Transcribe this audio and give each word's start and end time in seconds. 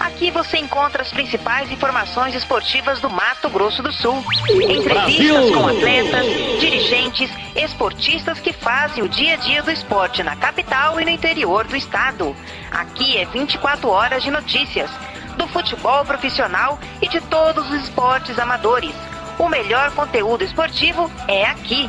Aqui 0.00 0.30
você 0.30 0.58
encontra 0.58 1.02
as 1.02 1.12
principais 1.12 1.70
informações 1.70 2.34
esportivas 2.34 3.00
do 3.00 3.08
Mato 3.08 3.48
Grosso 3.48 3.82
do 3.82 3.92
Sul. 3.92 4.24
Entrevistas 4.50 5.54
com 5.54 5.68
atletas, 5.68 6.26
dirigentes, 6.60 7.30
esportistas 7.54 8.40
que 8.40 8.52
fazem 8.52 9.04
o 9.04 9.08
dia 9.08 9.34
a 9.34 9.36
dia 9.36 9.62
do 9.62 9.70
esporte 9.70 10.22
na 10.22 10.34
capital 10.34 11.00
e 11.00 11.04
no 11.04 11.10
interior 11.10 11.66
do 11.66 11.76
estado. 11.76 12.34
Aqui 12.70 13.16
é 13.16 13.24
24 13.24 13.88
horas 13.88 14.22
de 14.22 14.30
notícias 14.30 14.90
do 15.36 15.46
futebol 15.48 16.04
profissional 16.04 16.78
e 17.00 17.08
de 17.08 17.20
todos 17.20 17.70
os 17.70 17.84
esportes 17.84 18.38
amadores. 18.38 18.94
O 19.38 19.48
melhor 19.48 19.90
conteúdo 19.92 20.44
esportivo 20.44 21.10
é 21.26 21.46
aqui. 21.46 21.88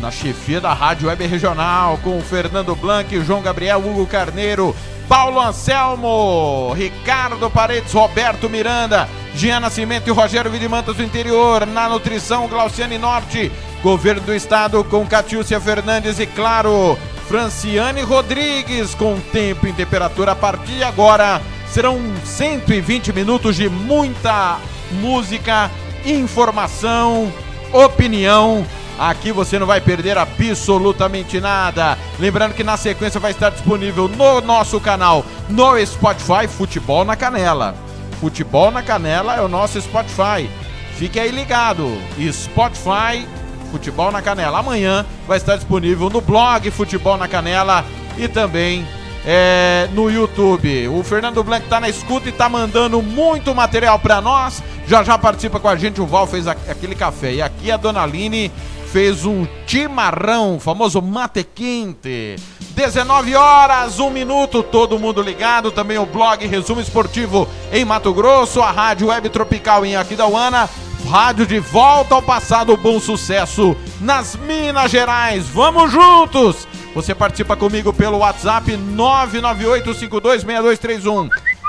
na 0.00 0.10
chefia 0.10 0.60
da 0.60 0.72
Rádio 0.72 1.08
Web 1.08 1.24
Regional, 1.24 1.98
com 1.98 2.20
Fernando 2.20 2.74
Blanc, 2.74 3.20
João 3.22 3.42
Gabriel, 3.42 3.78
Hugo 3.78 4.06
Carneiro, 4.06 4.74
Paulo 5.06 5.38
Anselmo, 5.38 6.72
Ricardo 6.72 7.48
Paredes, 7.50 7.92
Roberto 7.92 8.48
Miranda, 8.48 9.08
Gian 9.34 9.60
Nascimento 9.60 10.08
e 10.08 10.10
Rogério 10.10 10.50
Vidimantas 10.50 10.96
do 10.96 11.02
Interior, 11.02 11.66
na 11.66 11.88
nutrição, 11.88 12.48
Glauciane 12.48 12.96
Norte, 12.96 13.52
Governo 13.82 14.20
do 14.22 14.34
Estado 14.34 14.84
com 14.84 15.06
Catiúcia 15.06 15.58
Fernandes 15.58 16.18
e, 16.18 16.26
claro, 16.26 16.98
Franciane 17.26 18.02
Rodrigues 18.02 18.94
com 18.94 19.18
tempo 19.32 19.66
e 19.66 19.72
temperatura 19.72 20.32
a 20.32 20.36
partir 20.36 20.76
de 20.76 20.82
agora. 20.82 21.40
Serão 21.68 21.98
120 22.24 23.12
minutos 23.12 23.56
de 23.56 23.68
muita 23.68 24.58
música, 25.00 25.70
informação, 26.04 27.32
opinião. 27.72 28.66
Aqui 28.98 29.32
você 29.32 29.58
não 29.58 29.66
vai 29.66 29.80
perder 29.80 30.18
absolutamente 30.18 31.40
nada. 31.40 31.96
Lembrando 32.18 32.52
que 32.52 32.62
na 32.62 32.76
sequência 32.76 33.18
vai 33.18 33.30
estar 33.30 33.50
disponível 33.50 34.08
no 34.08 34.42
nosso 34.42 34.78
canal 34.78 35.24
no 35.48 35.86
Spotify 35.86 36.46
Futebol 36.46 37.02
na 37.04 37.16
Canela. 37.16 37.74
Futebol 38.20 38.70
na 38.70 38.82
Canela 38.82 39.36
é 39.36 39.40
o 39.40 39.48
nosso 39.48 39.80
Spotify. 39.80 40.50
Fique 40.96 41.18
aí 41.18 41.30
ligado. 41.30 41.96
Spotify 42.30 43.26
Futebol 43.70 44.10
na 44.10 44.20
Canela. 44.20 44.58
Amanhã 44.58 45.06
vai 45.26 45.38
estar 45.38 45.56
disponível 45.56 46.10
no 46.10 46.20
blog 46.20 46.70
Futebol 46.70 47.16
na 47.16 47.28
Canela 47.28 47.84
e 48.18 48.28
também 48.28 48.86
é, 49.24 49.88
no 49.92 50.10
YouTube. 50.10 50.88
O 50.88 51.02
Fernando 51.02 51.42
Blanc 51.42 51.64
está 51.64 51.80
na 51.80 51.88
escuta 51.88 52.28
e 52.28 52.32
está 52.32 52.48
mandando 52.48 53.00
muito 53.02 53.54
material 53.54 53.98
para 53.98 54.20
nós. 54.20 54.62
Já 54.86 55.02
já 55.02 55.16
participa 55.18 55.60
com 55.60 55.68
a 55.68 55.76
gente. 55.76 56.00
O 56.00 56.06
Val 56.06 56.26
fez 56.26 56.46
aquele 56.46 56.94
café. 56.94 57.34
E 57.34 57.42
aqui 57.42 57.70
a 57.70 57.76
Dona 57.76 58.02
Aline 58.02 58.50
fez 58.92 59.24
um 59.24 59.46
chimarrão, 59.66 60.58
famoso 60.58 61.00
mate 61.00 61.44
quente. 61.44 62.36
19 62.70 63.36
horas, 63.36 64.00
1 64.00 64.10
minuto, 64.10 64.62
todo 64.62 64.98
mundo 64.98 65.22
ligado. 65.22 65.70
Também 65.70 65.98
o 65.98 66.06
blog 66.06 66.46
Resumo 66.46 66.80
Esportivo 66.80 67.46
em 67.72 67.84
Mato 67.84 68.12
Grosso, 68.12 68.60
a 68.60 68.70
Rádio 68.70 69.08
Web 69.08 69.28
Tropical 69.28 69.84
em 69.84 69.96
Aquidauana 69.96 70.68
Rádio 71.08 71.46
de 71.46 71.58
volta 71.58 72.14
ao 72.14 72.22
passado, 72.22 72.76
bom 72.76 73.00
sucesso 73.00 73.74
nas 74.00 74.36
Minas 74.36 74.90
Gerais. 74.90 75.46
Vamos 75.48 75.90
juntos! 75.90 76.68
Você 76.94 77.14
participa 77.14 77.56
comigo 77.56 77.90
pelo 77.92 78.18
WhatsApp 78.18 78.72
998526231. 78.72 81.28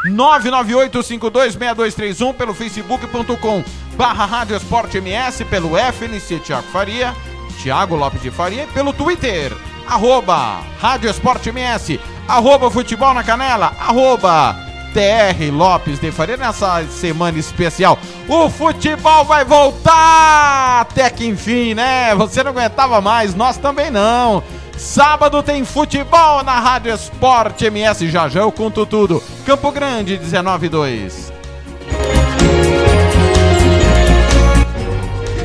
998526231 0.10 2.34
pelo 2.34 2.54
facebook.com 2.54 3.64
barra 3.96 4.26
Rádio 4.26 4.58
Esporte 4.58 4.98
MS, 4.98 5.46
pelo 5.46 5.78
FNC 5.78 6.40
Tiago 6.40 6.68
Faria, 6.72 7.16
Tiago 7.62 7.96
Lopes 7.96 8.22
de 8.22 8.32
Faria 8.32 8.68
pelo 8.74 8.92
Twitter, 8.94 9.56
arroba 9.88 10.62
Rádio 10.80 11.10
Esporte 11.10 11.52
MS, 11.52 12.00
arroba 12.28 12.72
Futebol 12.72 13.14
na 13.14 13.24
Canela, 13.24 13.76
arroba 13.80 14.71
TR 14.94 15.52
Lopes 15.52 16.00
de 16.00 16.12
Faria 16.12 16.38
nessa 16.38 16.84
semana 16.88 17.38
especial. 17.38 17.98
O 18.28 18.50
futebol 18.50 19.26
vai 19.26 19.44
voltar 19.44 20.82
até 20.82 21.10
que 21.10 21.26
enfim, 21.26 21.74
né? 21.74 22.14
Você 22.16 22.44
não 22.44 22.52
aguentava 22.52 23.02
mais, 23.02 23.36
nós 23.36 23.58
também 23.58 23.90
não. 23.90 24.44
Sábado 24.78 25.44
tem 25.44 25.64
futebol 25.64 26.44
na 26.44 26.60
Rádio 26.60 26.94
Esporte 26.94 27.66
MS. 27.66 28.10
Já 28.10 28.28
já 28.28 28.42
eu 28.42 28.52
conto 28.52 28.86
tudo. 28.86 29.22
Campo 29.46 29.72
Grande 29.72 30.20
192. 30.24 31.32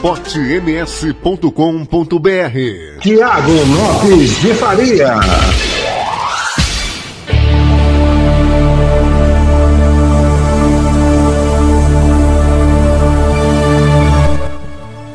esportems.com.br 0.00 3.00
Tiago 3.00 3.52
Lopes 3.52 4.40
de 4.40 4.54
Faria. 4.54 5.20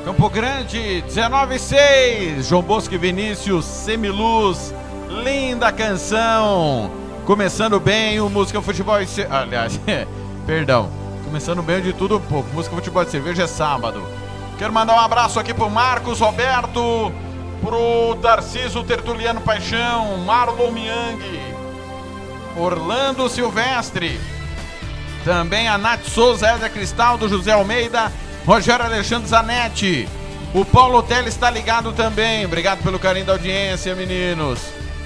Campo 0.04 0.30
Grande, 0.30 1.02
19 1.02 1.56
e 1.56 1.60
6. 1.60 2.48
João 2.48 2.62
Bosco 2.62 2.94
e 2.94 2.98
Vinícius, 3.00 3.66
Semiluz. 3.66 4.72
Linda 5.24 5.72
canção. 5.72 6.92
Começando 7.26 7.80
bem 7.80 8.22
o 8.22 8.30
Música 8.30 8.62
Futebol 8.62 9.02
e. 9.02 9.08
Aliás, 9.32 9.80
perdão. 10.46 10.92
Começando 11.24 11.64
bem 11.64 11.82
de 11.82 11.92
tudo 11.92 12.18
um 12.18 12.22
pouco. 12.22 12.54
Música 12.54 12.76
Futebol 12.76 13.02
e 13.02 13.08
Cerveja 13.08 13.44
é 13.44 13.48
sábado. 13.48 14.04
Quero 14.58 14.72
mandar 14.72 14.96
um 14.96 15.00
abraço 15.00 15.38
aqui 15.38 15.54
pro 15.54 15.70
Marcos 15.70 16.22
Roberto, 16.22 17.12
pro 17.62 18.16
Tarciso 18.22 18.84
Tertuliano 18.84 19.42
Paixão, 19.42 20.18
Marlon 20.20 20.72
Miang, 20.72 21.20
Orlando 22.56 23.28
Silvestre, 23.28 24.20
também 25.26 25.68
a 25.68 25.78
Nath 25.78 26.06
Souza, 26.06 26.48
Éder 26.48 26.72
Cristaldo, 26.72 27.28
José 27.28 27.52
Almeida, 27.52 28.10
Rogério 28.46 28.86
Alexandre 28.86 29.28
Zanetti. 29.28 30.08
O 30.54 30.64
Paulo 30.64 31.04
Teles 31.04 31.34
está 31.34 31.50
ligado 31.50 31.92
também. 31.92 32.46
Obrigado 32.46 32.82
pelo 32.82 32.98
carinho 32.98 33.26
da 33.26 33.34
audiência, 33.34 33.94
meninos. 33.94 34.60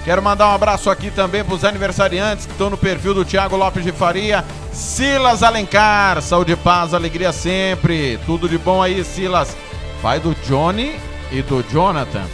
Quero 0.04 0.22
mandar 0.22 0.48
um 0.48 0.54
abraço 0.54 0.88
aqui 0.88 1.10
também 1.10 1.42
para 1.42 1.54
os 1.54 1.64
aniversariantes 1.64 2.46
que 2.46 2.52
estão 2.52 2.70
no 2.70 2.76
perfil 2.76 3.14
do 3.14 3.24
Thiago 3.24 3.56
Lopes 3.56 3.82
de 3.82 3.90
Faria. 3.90 4.44
Silas 4.80 5.42
Alencar, 5.42 6.22
saúde, 6.22 6.56
paz, 6.56 6.94
alegria 6.94 7.32
sempre. 7.32 8.18
Tudo 8.24 8.48
de 8.48 8.56
bom 8.56 8.82
aí, 8.82 9.04
Silas. 9.04 9.54
Pai 10.00 10.18
do 10.18 10.34
Johnny 10.46 10.98
e 11.30 11.42
do 11.42 11.62
Jonathan. 11.70 12.24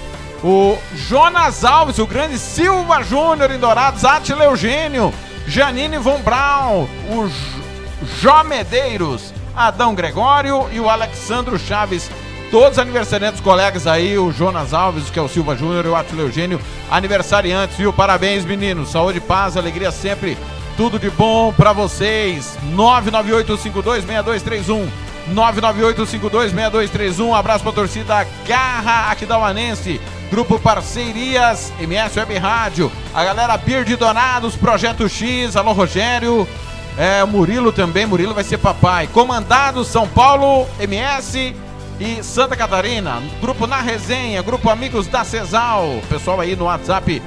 O 0.45 0.79
Jonas 0.95 1.65
Alves, 1.65 1.99
o 1.99 2.07
grande 2.07 2.39
Silva 2.39 3.03
Júnior 3.03 3.51
em 3.51 3.59
Dourados, 3.59 4.05
Atila 4.05 4.45
Eugênio, 4.45 5.13
Janine 5.49 5.99
Von 5.99 6.21
Braun, 6.21 6.87
o 7.11 7.29
Jó 8.21 8.45
Medeiros, 8.45 9.35
Adão 9.55 9.93
Gregório 9.93 10.69
e 10.71 10.79
o 10.79 10.89
Alexandro 10.89 11.59
Chaves. 11.59 12.09
Todos 12.53 12.79
aniversariantes, 12.79 13.41
colegas 13.41 13.89
aí, 13.89 14.17
o 14.17 14.31
Jonas 14.31 14.73
Alves, 14.73 15.11
que 15.11 15.19
é 15.19 15.23
o 15.23 15.29
Silva 15.29 15.57
Júnior, 15.57 15.85
e 15.85 15.89
o 15.89 15.97
Atila 15.97 16.23
Eugênio, 16.23 16.61
aniversariantes, 16.89 17.77
viu? 17.77 17.93
Parabéns, 17.93 18.45
meninos. 18.45 18.93
Saúde, 18.93 19.21
paz, 19.21 19.57
alegria 19.57 19.91
sempre. 19.91 20.39
Tudo 20.77 20.99
de 20.99 21.09
bom 21.11 21.53
pra 21.55 21.73
vocês. 21.73 22.59
998526231. 22.75 24.87
998526231. 25.33 27.21
Um 27.21 27.35
abraço 27.35 27.65
pra 27.65 27.73
torcida 27.73 28.27
Garra 28.47 29.11
Aquidauanense. 29.11 29.99
Grupo 30.31 30.59
Parcerias, 30.59 31.73
MS 31.81 32.19
Web 32.19 32.37
Rádio. 32.37 32.93
A 33.15 33.25
galera 33.25 33.57
Beer 33.57 33.85
de 33.85 33.97
Donados, 33.97 34.55
Projeto 34.55 35.09
X. 35.09 35.57
Alô, 35.57 35.73
Rogério. 35.73 36.47
É, 36.99 37.25
Murilo 37.25 37.73
também. 37.73 38.05
Murilo 38.05 38.35
vai 38.35 38.45
ser 38.45 38.59
papai. 38.59 39.07
Comandado 39.07 39.83
São 39.85 40.07
Paulo, 40.07 40.67
MS 40.79 41.57
e 41.99 42.23
Santa 42.23 42.55
Catarina. 42.55 43.23
Grupo 43.41 43.67
Na 43.67 43.81
Resenha. 43.81 44.43
Grupo 44.43 44.69
Amigos 44.69 45.07
da 45.07 45.25
Cesal. 45.25 46.01
Pessoal 46.09 46.41
aí 46.41 46.55
no 46.55 46.65
WhatsApp 46.65 47.23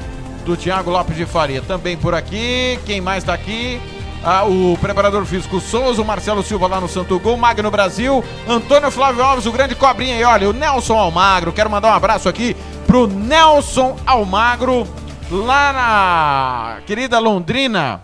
do 0.49 0.57
Thiago 0.57 0.89
Lopes 0.89 1.15
de 1.15 1.27
Faria. 1.27 1.61
Também 1.61 1.95
por 1.95 2.15
aqui. 2.15 2.79
Quem 2.85 2.99
mais 2.99 3.23
tá 3.23 3.33
aqui? 3.33 3.79
Ah, 4.23 4.43
o 4.45 4.77
preparador 4.81 5.23
físico 5.25 5.61
Souza, 5.61 6.01
o 6.01 6.05
Marcelo 6.05 6.43
Silva 6.43 6.67
lá 6.67 6.81
no 6.81 6.89
Santo 6.89 7.17
Gol, 7.19 7.37
Magno 7.37 7.71
Brasil, 7.71 8.21
Antônio 8.47 8.91
Flávio 8.91 9.23
Alves, 9.23 9.45
o 9.45 9.51
grande 9.51 9.75
cobrinha 9.75 10.17
e 10.17 10.23
olha, 10.25 10.49
o 10.49 10.53
Nelson 10.53 10.97
Almagro. 10.97 11.53
Quero 11.53 11.69
mandar 11.69 11.89
um 11.89 11.95
abraço 11.95 12.27
aqui 12.27 12.57
pro 12.85 13.07
Nelson 13.07 13.95
Almagro, 14.05 14.85
lá 15.31 15.71
na 15.71 16.81
querida 16.85 17.17
Londrina. 17.17 18.01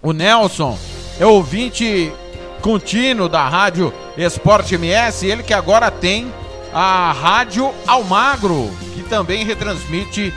O 0.00 0.12
Nelson 0.12 0.78
é 1.20 1.26
ouvinte 1.26 2.10
contínuo 2.62 3.28
da 3.28 3.46
Rádio 3.46 3.92
Esporte 4.16 4.76
MS, 4.76 5.26
ele 5.26 5.42
que 5.42 5.52
agora 5.52 5.90
tem 5.90 6.32
a 6.72 7.12
Rádio 7.12 7.74
Almagro, 7.86 8.70
que 8.94 9.02
também 9.02 9.44
retransmite 9.44 10.32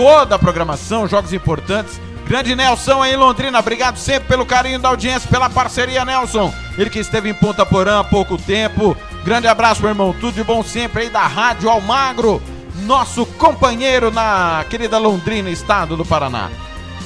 toda 0.00 0.36
a 0.36 0.38
programação, 0.38 1.06
jogos 1.06 1.30
importantes. 1.34 2.00
Grande 2.26 2.56
Nelson 2.56 3.02
aí 3.02 3.12
em 3.12 3.16
Londrina, 3.16 3.58
obrigado 3.58 3.98
sempre 3.98 4.30
pelo 4.30 4.46
carinho 4.46 4.78
da 4.78 4.88
audiência, 4.88 5.28
pela 5.28 5.50
parceria, 5.50 6.06
Nelson. 6.06 6.50
Ele 6.78 6.88
que 6.88 7.00
esteve 7.00 7.28
em 7.28 7.34
Ponta 7.34 7.66
Porã 7.66 8.00
há 8.00 8.04
pouco 8.04 8.38
tempo. 8.38 8.96
Grande 9.26 9.46
abraço, 9.46 9.82
meu 9.82 9.90
irmão, 9.90 10.16
tudo 10.18 10.36
de 10.36 10.42
bom 10.42 10.62
sempre 10.62 11.02
aí 11.02 11.10
da 11.10 11.26
Rádio 11.26 11.68
Almagro, 11.68 12.40
nosso 12.86 13.26
companheiro 13.26 14.10
na 14.10 14.64
querida 14.70 14.96
Londrina, 14.96 15.50
estado 15.50 15.98
do 15.98 16.04
Paraná. 16.06 16.48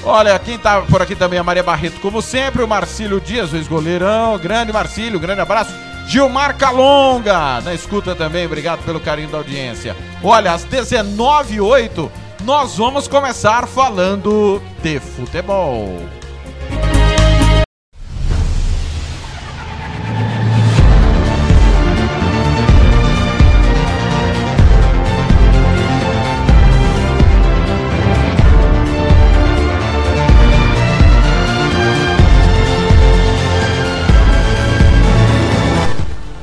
Olha, 0.05 0.39
quem 0.39 0.57
tá 0.57 0.83
por 0.83 1.03
aqui 1.03 1.17
também 1.17 1.39
é 1.39 1.41
a 1.41 1.45
Maria 1.45 1.65
Barreto, 1.65 1.99
como 2.01 2.23
sempre, 2.23 2.63
o 2.63 2.69
Marcílio 2.69 3.21
Dias, 3.21 3.53
o 3.53 3.57
ex-goleirão. 3.57 4.39
Grande 4.39 4.73
Marcílio, 4.73 5.19
grande 5.19 5.41
abraço. 5.41 5.75
Gilmar 6.07 6.57
Calonga, 6.57 7.61
na 7.63 7.75
escuta 7.75 8.15
também, 8.15 8.47
obrigado 8.47 8.85
pelo 8.85 9.01
carinho 9.01 9.31
da 9.31 9.39
audiência. 9.39 9.97
Olha, 10.23 10.53
às 10.53 10.65
19h08, 10.65 12.09
nós 12.45 12.77
vamos 12.77 13.09
começar 13.09 13.67
falando 13.67 14.61
de 14.83 15.01
futebol. 15.01 15.89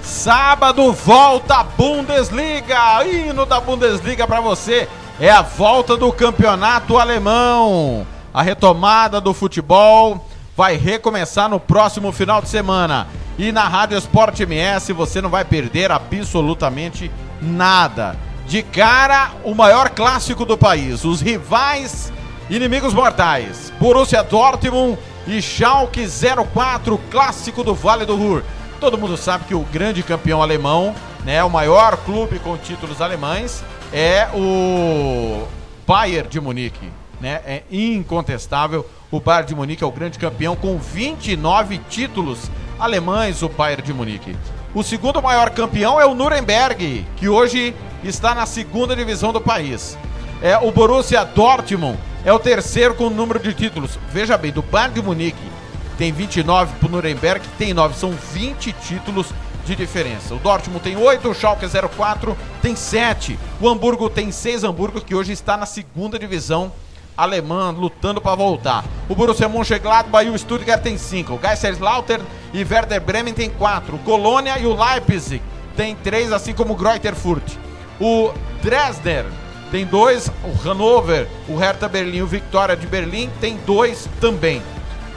Sábado 0.01 0.93
volta 0.93 1.57
a 1.57 1.63
Bundesliga. 1.63 3.05
Hino 3.05 3.45
da 3.45 3.59
Bundesliga 3.59 4.27
para 4.27 4.41
você 4.41 4.87
é 5.21 5.29
a 5.29 5.43
volta 5.43 5.95
do 5.95 6.11
campeonato 6.11 6.97
alemão. 6.97 8.07
A 8.33 8.41
retomada 8.41 9.21
do 9.21 9.35
futebol 9.35 10.27
vai 10.57 10.77
recomeçar 10.77 11.47
no 11.47 11.59
próximo 11.59 12.11
final 12.11 12.41
de 12.41 12.49
semana. 12.49 13.07
E 13.37 13.51
na 13.51 13.67
Rádio 13.67 13.99
Esporte 13.99 14.41
MS 14.41 14.91
você 14.93 15.21
não 15.21 15.29
vai 15.29 15.45
perder 15.45 15.91
absolutamente 15.91 17.11
nada. 17.39 18.17
De 18.47 18.63
cara, 18.63 19.29
o 19.43 19.53
maior 19.53 19.91
clássico 19.91 20.43
do 20.43 20.57
país. 20.57 21.05
Os 21.05 21.21
rivais 21.21 22.11
inimigos 22.49 22.91
mortais. 22.91 23.71
Borussia 23.79 24.23
Dortmund 24.23 24.97
e 25.27 25.39
Schalke 25.39 26.03
04, 26.51 26.99
clássico 27.11 27.63
do 27.63 27.75
Vale 27.75 28.07
do 28.07 28.15
Ruhr. 28.15 28.41
Todo 28.79 28.97
mundo 28.97 29.15
sabe 29.15 29.45
que 29.45 29.53
o 29.53 29.67
grande 29.71 30.01
campeão 30.01 30.41
alemão, 30.41 30.95
né, 31.23 31.43
o 31.43 31.49
maior 31.49 31.95
clube 31.97 32.39
com 32.39 32.57
títulos 32.57 32.99
alemães, 32.99 33.63
é 33.91 34.27
o 34.33 35.47
Bayern 35.85 36.29
de 36.29 36.39
Munique. 36.39 36.89
Né? 37.19 37.41
É 37.45 37.63
incontestável. 37.71 38.89
O 39.11 39.19
Bayern 39.19 39.47
de 39.47 39.55
Munique 39.55 39.83
é 39.83 39.87
o 39.87 39.91
grande 39.91 40.17
campeão 40.17 40.55
com 40.55 40.77
29 40.77 41.79
títulos 41.89 42.49
alemães, 42.79 43.43
o 43.43 43.49
Bayern 43.49 43.83
de 43.83 43.93
Munique. 43.93 44.35
O 44.73 44.83
segundo 44.83 45.21
maior 45.21 45.49
campeão 45.49 45.99
é 45.99 46.05
o 46.05 46.15
Nuremberg, 46.15 47.05
que 47.17 47.27
hoje 47.27 47.75
está 48.03 48.33
na 48.33 48.45
segunda 48.45 48.95
divisão 48.95 49.33
do 49.33 49.41
país. 49.41 49.97
É 50.41 50.57
o 50.57 50.71
Borussia 50.71 51.23
Dortmund 51.23 51.99
é 52.23 52.31
o 52.31 52.39
terceiro 52.39 52.93
com 52.93 53.07
o 53.07 53.09
número 53.09 53.39
de 53.39 53.53
títulos. 53.53 53.97
Veja 54.11 54.37
bem, 54.37 54.51
do 54.51 54.61
Bayern 54.61 54.93
de 54.93 55.01
Munique 55.01 55.51
tem 55.97 56.11
29 56.11 56.75
para 56.79 56.87
o 56.87 56.91
Nuremberg, 56.91 57.45
tem 57.57 57.73
9. 57.73 57.95
São 57.95 58.11
20 58.11 58.71
títulos 58.73 59.27
de 59.65 59.75
diferença. 59.75 60.33
O 60.33 60.39
Dortmund 60.39 60.81
tem 60.81 60.97
8, 60.97 61.29
o 61.29 61.33
Schalke 61.33 61.65
04 61.67 62.37
tem 62.61 62.75
7. 62.75 63.37
O 63.59 63.67
Hamburgo 63.67 64.09
tem 64.09 64.31
6, 64.31 64.63
Hamburgo 64.63 65.01
que 65.01 65.15
hoje 65.15 65.31
está 65.31 65.57
na 65.57 65.65
segunda 65.65 66.17
divisão 66.17 66.71
alemã, 67.15 67.71
lutando 67.71 68.21
para 68.21 68.35
voltar. 68.35 68.83
O 69.07 69.15
Borussia 69.15 69.47
Mönchengladbach 69.47 70.25
e 70.25 70.29
o 70.29 70.37
Stuttgart 70.37 70.81
tem 70.81 70.97
5. 70.97 71.33
O 71.33 71.39
Kaiserslautern 71.39 72.23
e 72.53 72.63
Werder 72.63 73.01
Bremen 73.01 73.33
tem 73.33 73.49
4. 73.49 73.95
O 73.95 73.99
Colônia 73.99 74.57
e 74.59 74.65
o 74.65 74.75
Leipzig 74.75 75.41
tem 75.75 75.95
3, 75.95 76.31
assim 76.31 76.53
como 76.53 76.73
o 76.73 76.75
Greuther 76.75 77.15
Fürth. 77.15 77.57
O 77.99 78.31
Dresden 78.61 79.25
tem 79.71 79.85
2. 79.85 80.31
O 80.43 80.67
Hannover, 80.67 81.27
o 81.47 81.55
Hertha 81.55 81.87
Berlim 81.87 82.21
o 82.21 82.27
Victoria 82.27 82.75
de 82.75 82.87
Berlim 82.87 83.29
tem 83.39 83.57
2 83.65 84.09
também. 84.19 84.61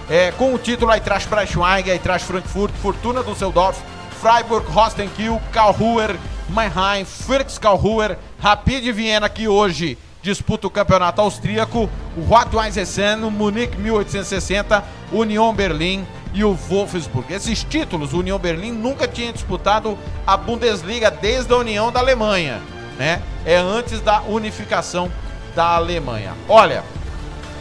É, 0.09 0.31
com 0.33 0.53
o 0.53 0.59
título 0.59 0.93
Eintracht 0.93 1.29
Braunschweig, 1.29 1.91
Eintracht 1.91 2.27
Frankfurt, 2.27 2.75
Fortuna 2.83 3.23
Düsseldorf, 3.23 3.79
Freiburg, 4.25 4.67
Rostenkiel, 4.71 5.39
Karlsruher, 5.53 6.17
Mannheim, 6.49 7.05
Fürth 7.05 7.59
Karlsruher, 7.59 8.17
Rapid 8.41 8.91
Viena, 8.91 9.29
que 9.29 9.47
hoje 9.47 9.99
disputa 10.23 10.67
o 10.67 10.71
campeonato 10.71 11.21
austríaco, 11.21 11.91
o 12.17 12.23
Rot-Weiss 12.23 12.79
Essen, 12.79 13.23
o 13.23 13.31
Munique 13.31 13.77
1860, 13.77 14.83
Union 15.13 15.53
Berlim 15.53 16.07
e 16.33 16.43
o 16.43 16.55
Wolfsburg. 16.55 17.35
Esses 17.35 17.63
títulos, 17.65 18.15
o 18.15 18.21
Union 18.21 18.39
Berlim 18.39 18.73
nunca 18.73 19.07
tinha 19.07 19.31
disputado 19.31 19.99
a 20.27 20.39
Bundesliga 20.39 21.11
desde 21.11 21.53
a 21.53 21.59
União 21.59 21.93
da 21.93 22.01
Alemanha, 22.01 22.63
né? 22.97 23.21
É 23.45 23.59
antes 23.59 24.01
da 24.01 24.23
unificação 24.23 25.13
da 25.55 25.77
Alemanha. 25.77 26.33
Olha, 26.49 26.83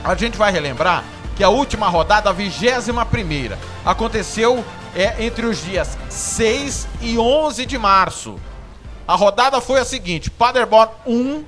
a 0.02 0.16
gente 0.16 0.38
vai 0.38 0.50
relembrar 0.50 1.04
que 1.36 1.44
a 1.44 1.50
última 1.50 1.90
rodada, 1.90 2.30
a 2.30 2.34
vigésima 2.34 3.06
primeira, 3.06 3.60
aconteceu 3.84 4.64
é, 4.96 5.24
entre 5.24 5.46
os 5.46 5.64
dias 5.64 5.98
6 6.10 6.88
e 7.02 7.18
11 7.18 7.66
de 7.66 7.78
março. 7.78 8.40
A 9.08 9.16
rodada 9.16 9.60
foi 9.60 9.80
a 9.80 9.86
seguinte: 9.86 10.30
Paderborn 10.30 10.92
1, 11.06 11.44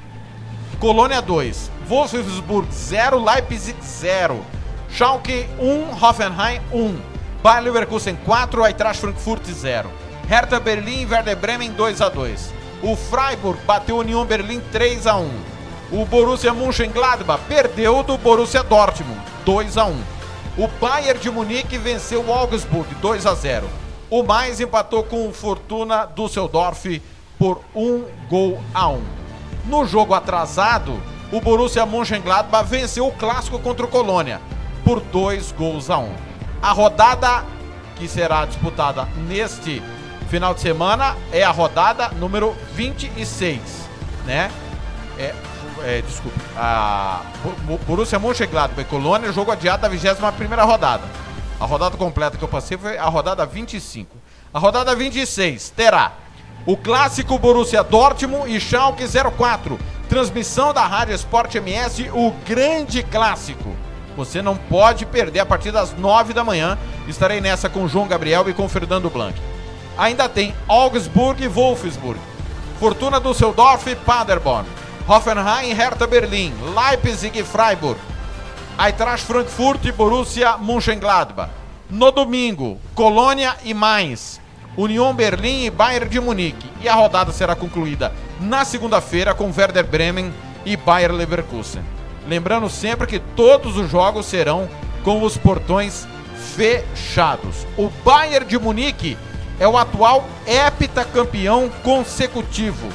Colônia 0.80 1.22
2, 1.22 1.72
Wolfsburg 1.88 2.68
0, 2.72 3.24
Leipzig 3.24 3.78
0, 3.82 4.46
Schalke 4.90 5.48
1, 5.60 6.04
Hoffenheim 6.04 6.62
1, 6.72 7.00
Bayer 7.42 7.64
Leverkusen 7.64 8.18
4, 8.26 8.64
Eintracht 8.66 9.00
Frankfurt 9.00 9.46
0, 9.46 9.90
Hertha 10.28 10.60
Berlim 10.60 11.02
e 11.02 11.06
Werder 11.06 11.36
Bremen 11.36 11.72
2 11.74 12.02
a 12.02 12.10
2. 12.10 12.54
O 12.84 12.96
Freiburg 12.96 13.60
bateu 13.66 13.98
Union 13.98 14.26
Berlim 14.26 14.60
3 14.72 15.08
a 15.08 15.16
1. 15.16 15.30
O 15.92 16.06
Borussia 16.06 16.54
Mönchengladbach 16.54 17.42
perdeu 17.48 18.04
do 18.04 18.18
Borussia 18.18 18.64
Dortmund 18.64 19.22
2 19.46 19.78
a 19.78 19.86
1. 19.86 20.15
O 20.58 20.70
Bayern 20.80 21.20
de 21.20 21.30
Munique 21.30 21.78
venceu 21.78 22.24
o 22.24 22.34
Augsburg 22.34 22.88
2 22.96 23.26
a 23.26 23.34
0. 23.34 23.70
O 24.10 24.24
mais 24.24 24.62
empatou 24.62 25.04
com 25.04 25.28
o 25.28 25.34
Fortuna 25.34 26.06
Düsseldorf 26.06 27.02
por 27.38 27.60
um 27.76 28.06
gol 28.30 28.62
a 28.74 28.88
um. 28.88 29.04
No 29.66 29.86
jogo 29.86 30.14
atrasado, 30.14 30.98
o 31.30 31.42
Borussia 31.42 31.86
Mönchengladbach 31.86 32.70
venceu 32.70 33.06
o 33.06 33.12
clássico 33.12 33.60
contra 33.60 33.86
o 33.86 33.90
Colônia 33.90 34.40
por 34.86 35.02
dois 35.02 35.52
gols 35.52 35.90
a 35.90 35.98
um. 35.98 36.14
A 36.62 36.72
rodada 36.72 37.44
que 37.98 38.08
será 38.08 38.46
disputada 38.46 39.10
neste 39.28 39.82
final 40.30 40.54
de 40.54 40.62
semana 40.62 41.18
é 41.34 41.44
a 41.44 41.52
rodada 41.52 42.10
número 42.10 42.56
26, 42.74 43.60
né? 44.26 44.50
É, 45.20 45.34
é, 45.86 46.02
desculpe, 46.02 46.40
a 46.58 47.22
Borussia 47.86 48.18
Mönchengladbach 48.18 48.82
e 48.82 48.86
Colônia, 48.86 49.32
jogo 49.32 49.52
adiado 49.52 49.84
da 49.84 49.90
21ª 49.90 50.66
rodada. 50.66 51.04
A 51.60 51.66
rodada 51.66 51.96
completa 51.96 52.38
que 52.38 52.44
eu 52.44 52.48
passei 52.48 52.76
foi 52.78 52.98
a 52.98 53.06
rodada 53.06 53.46
25. 53.46 54.18
A 54.52 54.58
rodada 54.58 54.96
26 54.96 55.70
terá 55.70 56.14
o 56.66 56.76
clássico 56.76 57.38
Borussia 57.38 57.84
Dortmund 57.84 58.54
e 58.54 58.60
Schalke 58.60 59.04
04. 59.38 59.80
Transmissão 60.10 60.74
da 60.74 60.86
Rádio 60.86 61.14
Sport 61.14 61.54
MS, 61.56 62.10
o 62.12 62.32
grande 62.46 63.04
clássico. 63.04 63.76
Você 64.18 64.42
não 64.42 64.56
pode 64.56 65.06
perder 65.06 65.40
a 65.42 65.46
partir 65.46 65.72
das 65.72 65.94
9 65.94 66.34
da 66.34 66.44
manhã. 66.44 66.78
Estarei 67.08 67.40
nessa 67.40 67.70
com 67.70 67.88
João 67.88 68.08
Gabriel 68.08 68.50
e 68.50 68.54
com 68.54 68.68
Fernando 68.68 69.10
Blanc. 69.10 69.40
Ainda 69.98 70.28
tem 70.28 70.56
Augsburg 70.68 71.44
e 71.44 71.48
Wolfsburg. 71.48 72.20
Fortuna 72.80 73.20
Düsseldorf 73.20 73.88
e 73.88 73.96
Paderborn. 73.96 74.68
Hoffenheim 75.08 75.72
Hertha 75.72 76.08
Berlim, 76.08 76.52
Leipzig 76.74 77.38
e 77.38 77.44
Freiburg, 77.44 78.00
Eintracht 78.76 79.24
Frankfurt 79.24 79.86
e 79.86 79.92
Borussia 79.92 80.58
Mönchengladbach. 80.58 81.52
No 81.88 82.12
domingo, 82.12 82.80
Colônia 82.96 83.56
e 83.64 83.72
Mainz, 83.72 84.42
Union 84.76 85.14
Berlim 85.14 85.66
e 85.66 85.70
Bayern 85.70 86.10
de 86.10 86.20
Munique. 86.20 86.68
E 86.82 86.90
a 86.90 86.96
rodada 86.96 87.32
será 87.32 87.56
concluída 87.56 88.12
na 88.42 88.66
segunda-feira 88.66 89.36
com 89.36 89.54
Werder 89.56 89.86
Bremen 89.86 90.34
e 90.66 90.76
Bayer 90.76 91.12
Leverkusen. 91.12 91.84
Lembrando 92.28 92.68
sempre 92.68 93.06
que 93.06 93.20
todos 93.20 93.78
os 93.78 93.92
jogos 93.92 94.26
serão 94.26 94.68
com 95.04 95.22
os 95.22 95.38
portões 95.38 96.08
fechados. 96.56 97.68
O 97.78 97.92
Bayern 98.04 98.48
de 98.48 98.58
Munique 98.58 99.16
é 99.60 99.68
o 99.68 99.78
atual 99.78 100.26
heptacampeão 100.48 101.70
consecutivo. 101.84 102.90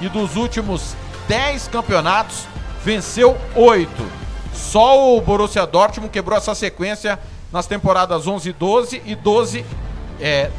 E 0.00 0.08
dos 0.08 0.34
últimos 0.34 0.96
10 1.28 1.68
campeonatos, 1.68 2.46
venceu 2.82 3.36
8. 3.54 3.90
Só 4.54 5.14
o 5.14 5.20
Borussia 5.20 5.66
Dortmund 5.66 6.10
quebrou 6.10 6.36
essa 6.36 6.54
sequência 6.54 7.18
nas 7.52 7.66
temporadas 7.66 8.24
11-12 8.24 9.02
e 9.04 9.14
12 9.14 9.64
é, 10.20 10.50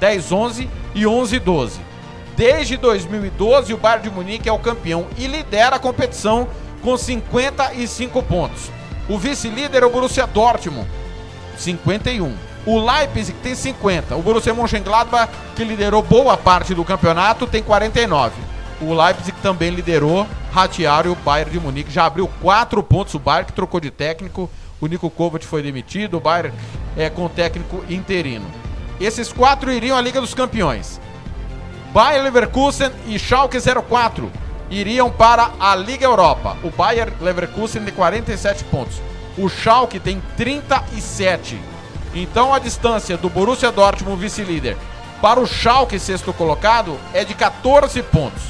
10-11 0.00 0.68
e 0.94 1.02
11-12. 1.02 1.78
Desde 2.36 2.76
2012, 2.76 3.72
o 3.72 3.78
Bayern 3.78 4.08
de 4.08 4.14
Munique 4.14 4.48
é 4.48 4.52
o 4.52 4.58
campeão 4.58 5.06
e 5.16 5.26
lidera 5.26 5.76
a 5.76 5.78
competição 5.78 6.46
com 6.82 6.96
55 6.96 8.22
pontos. 8.24 8.70
O 9.08 9.18
vice-líder 9.18 9.82
é 9.82 9.86
o 9.86 9.90
Borussia 9.90 10.26
Dortmund, 10.26 10.88
51. 11.56 12.34
O 12.66 12.80
Leipzig 12.80 13.38
tem 13.42 13.54
50. 13.54 14.16
O 14.16 14.22
Borussia 14.22 14.52
Mönchengladbach, 14.52 15.32
que 15.54 15.64
liderou 15.64 16.02
boa 16.02 16.36
parte 16.36 16.74
do 16.74 16.84
campeonato, 16.84 17.46
tem 17.46 17.62
49. 17.62 18.45
O 18.80 18.92
Leipzig 18.92 19.36
também 19.42 19.70
liderou, 19.70 20.26
ratearam 20.52 21.10
e 21.10 21.12
o 21.12 21.16
Bayern 21.16 21.50
de 21.50 21.60
Munique 21.60 21.90
já 21.90 22.04
abriu 22.04 22.28
quatro 22.42 22.82
pontos. 22.82 23.14
O 23.14 23.18
Bayern 23.18 23.46
que 23.46 23.52
trocou 23.52 23.80
de 23.80 23.90
técnico, 23.90 24.50
o 24.80 24.86
Nico 24.86 25.08
Kovac 25.08 25.46
foi 25.46 25.62
demitido, 25.62 26.18
o 26.18 26.20
Bayern 26.20 26.52
é 26.96 27.08
com 27.08 27.28
técnico 27.28 27.82
interino. 27.88 28.46
Esses 29.00 29.32
quatro 29.32 29.72
iriam 29.72 29.96
à 29.96 30.00
Liga 30.00 30.20
dos 30.20 30.34
Campeões. 30.34 31.00
Bayern 31.92 32.24
Leverkusen 32.24 32.90
e 33.06 33.18
Schalke 33.18 33.58
04 33.58 34.30
iriam 34.70 35.10
para 35.10 35.52
a 35.58 35.74
Liga 35.74 36.04
Europa. 36.04 36.56
O 36.62 36.70
Bayern 36.70 37.12
Leverkusen 37.20 37.82
tem 37.82 37.94
47 37.94 38.64
pontos. 38.64 39.00
O 39.38 39.48
Schalke 39.48 39.98
tem 39.98 40.20
37. 40.36 41.58
Então 42.14 42.52
a 42.52 42.58
distância 42.58 43.16
do 43.16 43.30
Borussia 43.30 43.70
Dortmund, 43.70 44.20
vice-líder, 44.20 44.76
para 45.20 45.40
o 45.40 45.46
Schalke, 45.46 45.98
sexto 45.98 46.32
colocado, 46.32 46.98
é 47.14 47.24
de 47.24 47.34
14 47.34 48.02
pontos. 48.02 48.42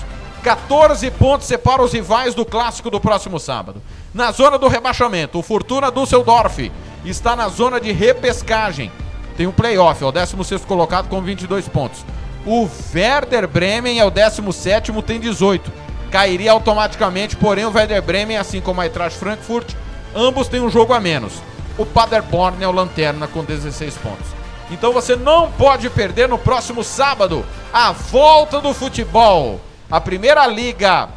14 0.47 1.11
pontos 1.11 1.49
separa 1.49 1.83
os 1.83 1.93
rivais 1.93 2.33
do 2.33 2.45
clássico 2.45 2.89
do 2.89 3.01
próximo 3.01 3.41
sábado. 3.41 3.83
Na 4.15 4.31
zona 4.31 4.57
do 4.57 4.69
rebaixamento, 4.69 5.41
o 5.41 5.43
Fortuna 5.43 5.91
Düsseldorf 5.91 6.71
está 7.05 7.35
na 7.35 7.49
zona 7.49 7.81
de 7.81 7.91
repescagem. 7.91 8.93
Tem 9.37 9.49
um 9.49 9.53
playoff, 9.53 10.05
é 10.05 10.07
o 10.07 10.13
16 10.13 10.65
colocado 10.65 11.09
com 11.09 11.21
22 11.21 11.67
pontos. 11.67 12.05
O 12.47 12.69
Werder 12.95 13.49
Bremen 13.49 13.99
é 13.99 14.05
o 14.05 14.11
17, 14.11 14.93
tem 15.03 15.19
18. 15.19 15.73
Cairia 16.13 16.53
automaticamente, 16.53 17.35
porém 17.35 17.65
o 17.65 17.73
Werder 17.73 18.01
Bremen, 18.01 18.37
assim 18.37 18.61
como 18.61 18.81
a 18.81 18.87
Eintracht 18.87 19.19
Frankfurt, 19.19 19.75
ambos 20.15 20.47
têm 20.47 20.61
um 20.61 20.71
jogo 20.71 20.93
a 20.93 21.01
menos. 21.01 21.43
O 21.77 21.85
Paderborn 21.85 22.63
é 22.63 22.69
o 22.69 22.73
lanterna 22.73 23.27
com 23.27 23.43
16 23.43 23.97
pontos. 23.97 24.29
Então 24.71 24.93
você 24.93 25.17
não 25.17 25.51
pode 25.51 25.91
perder 25.91 26.29
no 26.29 26.39
próximo 26.39 26.85
sábado 26.85 27.45
a 27.73 27.91
volta 27.91 28.61
do 28.61 28.73
futebol 28.73 29.61
A 29.91 30.01
primeira 30.01 30.45
liga 30.49 31.09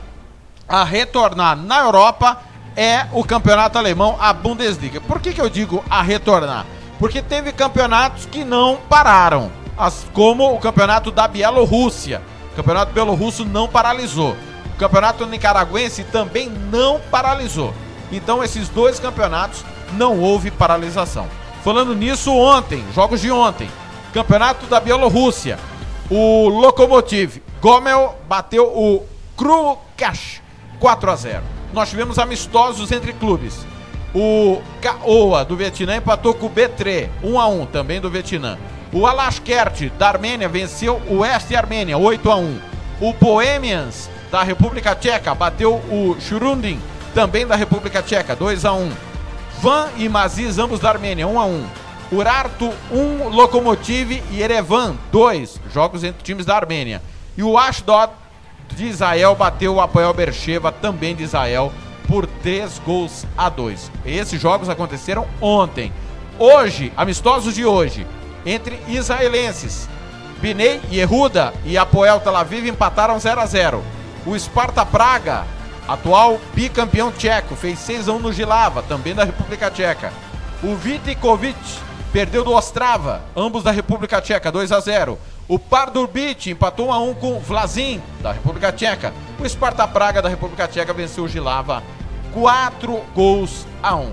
a 0.67 0.83
retornar 0.83 1.57
na 1.57 1.79
Europa 1.79 2.39
é 2.77 3.07
o 3.11 3.23
campeonato 3.23 3.79
alemão, 3.79 4.15
a 4.19 4.31
Bundesliga. 4.31 5.01
Por 5.01 5.19
que, 5.19 5.33
que 5.33 5.41
eu 5.41 5.49
digo 5.49 5.83
a 5.89 6.03
retornar? 6.03 6.67
Porque 6.99 7.19
teve 7.19 7.51
campeonatos 7.51 8.27
que 8.27 8.43
não 8.43 8.77
pararam, 8.87 9.51
como 10.13 10.53
o 10.53 10.59
campeonato 10.59 11.09
da 11.09 11.27
Bielorrússia. 11.27 12.21
O 12.51 12.55
campeonato 12.55 12.93
bielorrusso 12.93 13.43
não 13.43 13.67
paralisou. 13.67 14.35
O 14.75 14.77
campeonato 14.77 15.25
nicaragüense 15.25 16.03
também 16.03 16.49
não 16.49 16.99
paralisou. 17.09 17.73
Então, 18.11 18.43
esses 18.43 18.69
dois 18.69 18.99
campeonatos 18.99 19.63
não 19.93 20.19
houve 20.19 20.51
paralisação. 20.51 21.27
Falando 21.63 21.95
nisso, 21.95 22.31
ontem, 22.31 22.85
jogos 22.93 23.21
de 23.21 23.31
ontem, 23.31 23.69
campeonato 24.13 24.65
da 24.67 24.79
Bielorrússia, 24.79 25.57
o 26.09 26.49
Lokomotiv 26.49 27.37
Gomel 27.61 28.15
bateu 28.27 28.65
o 28.65 29.05
Krukash 29.37 30.41
4 30.79 31.11
a 31.11 31.15
0. 31.15 31.43
Nós 31.73 31.89
tivemos 31.89 32.17
amistosos 32.17 32.91
entre 32.91 33.13
clubes. 33.13 33.65
O 34.13 34.59
Caoa 34.81 35.45
do 35.45 35.55
Vietnã 35.55 35.97
empatou 35.97 36.33
com 36.33 36.47
o 36.47 36.49
B3, 36.49 37.09
1 37.23 37.39
a 37.39 37.47
1, 37.47 37.65
também 37.67 38.01
do 38.01 38.09
Vietnã. 38.09 38.57
O 38.91 39.05
Alashkert 39.05 39.91
da 39.99 40.07
Armênia 40.07 40.49
venceu 40.49 40.99
o 41.07 41.17
Oeste 41.19 41.55
Armênia, 41.55 41.97
8 41.97 42.31
a 42.31 42.35
1. 42.35 42.59
O 43.01 43.13
Bohemians 43.13 44.09
da 44.31 44.41
República 44.41 44.95
Tcheca 44.95 45.35
bateu 45.35 45.75
o 45.75 46.15
Churundin, 46.19 46.79
também 47.13 47.45
da 47.45 47.55
República 47.55 48.01
Tcheca, 48.01 48.35
2 48.35 48.65
a 48.65 48.73
1. 48.73 48.91
Van 49.61 49.89
e 49.97 50.09
Maziz, 50.09 50.57
ambos 50.57 50.79
da 50.79 50.89
Armênia, 50.89 51.27
1 51.27 51.39
a 51.39 51.45
1. 51.45 51.65
Urartu 52.11 52.73
1, 52.91 53.29
Lokomotiv 53.29 54.23
e 54.31 54.41
Erevan 54.41 54.95
2, 55.11 55.61
jogos 55.71 56.03
entre 56.03 56.23
times 56.23 56.45
da 56.45 56.55
Armênia. 56.55 57.03
E 57.37 57.43
o 57.43 57.55
Ashdod 57.55 58.11
de 58.75 58.87
Israel 58.87 59.35
bateu 59.35 59.75
o 59.75 59.81
Apoel 59.81 60.13
Bercheva, 60.13 60.71
também 60.71 61.15
de 61.15 61.23
Israel, 61.23 61.71
por 62.07 62.25
3 62.25 62.79
gols 62.79 63.27
a 63.37 63.47
2. 63.47 63.91
Esses 64.03 64.41
jogos 64.41 64.69
aconteceram 64.69 65.27
ontem. 65.39 65.93
Hoje, 66.39 66.91
amistosos 66.97 67.53
de 67.53 67.63
hoje, 67.63 68.07
entre 68.43 68.79
israelenses. 68.87 69.87
Binei 70.41 70.81
Yehuda 70.91 71.53
e 71.63 71.77
Apoel 71.77 72.19
Tel 72.21 72.35
Aviv 72.35 72.65
empataram 72.67 73.19
0 73.19 73.41
a 73.41 73.45
0. 73.45 73.83
O 74.25 74.37
Sparta 74.39 74.83
Praga, 74.83 75.45
atual 75.87 76.39
bicampeão 76.55 77.11
tcheco, 77.11 77.55
fez 77.55 77.77
6 77.79 78.09
a 78.09 78.13
1 78.13 78.19
no 78.19 78.33
Gilava, 78.33 78.81
também 78.81 79.13
da 79.13 79.23
República 79.23 79.69
Tcheca. 79.69 80.11
O 80.63 80.75
Vitikovic 80.75 81.55
perdeu 82.11 82.43
do 82.43 82.53
Ostrava, 82.53 83.21
ambos 83.35 83.63
da 83.63 83.71
República 83.71 84.21
Tcheca, 84.21 84.51
2 84.51 84.71
a 84.71 84.79
0. 84.79 85.17
O 85.47 85.57
Pardubic 85.57 86.51
empatou 86.51 86.87
1 86.87 86.93
a 86.93 86.99
1 86.99 87.13
com 87.15 87.39
Vlazin, 87.39 88.01
da 88.21 88.31
República 88.31 88.71
Tcheca. 88.71 89.13
O 89.39 89.47
Sparta 89.47 89.87
Praga 89.87 90.21
da 90.21 90.29
República 90.29 90.67
Tcheca 90.67 90.93
venceu 90.93 91.23
o 91.23 91.27
Gilava 91.27 91.83
4 92.33 92.99
gols 93.15 93.65
a 93.81 93.95
1. 93.95 94.11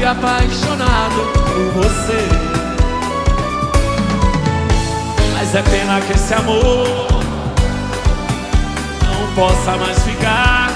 apaixonado 0.05 1.31
por 1.33 1.83
você. 1.83 2.27
Mas 5.33 5.55
é 5.55 5.61
pena 5.61 6.01
que 6.01 6.13
esse 6.13 6.33
amor 6.33 7.07
não 9.03 9.35
possa 9.35 9.77
mais 9.77 9.99
ficar. 10.03 10.69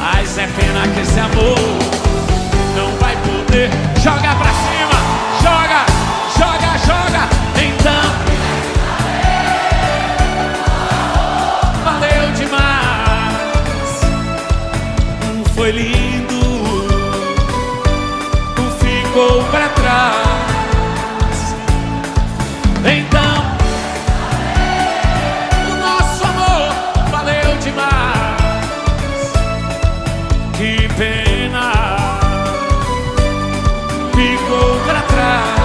Mas 0.00 0.38
é 0.38 0.46
pena 0.46 0.88
que 0.94 1.00
esse 1.00 1.20
amor 1.20 1.58
não 2.76 2.96
vai 2.98 3.16
poder. 3.16 3.70
Joga 4.02 4.34
pra 4.34 4.50
cima, 4.64 4.98
joga, 5.42 5.84
joga, 6.38 6.78
joga. 6.86 7.28
Então, 7.56 8.04
valeu 11.84 12.32
demais. 12.32 14.00
Foi 15.54 15.70
lindo, 15.70 16.09
ficou 19.10 19.42
pra 19.44 19.68
trás. 19.70 20.14
Então, 22.84 23.44
o 25.68 25.74
nosso 25.76 26.24
amor 26.24 26.72
valeu 27.10 27.56
demais. 27.58 29.32
Que 30.56 30.88
pena, 30.96 31.72
ficou 34.12 34.80
pra 34.86 35.02
trás. 35.02 35.60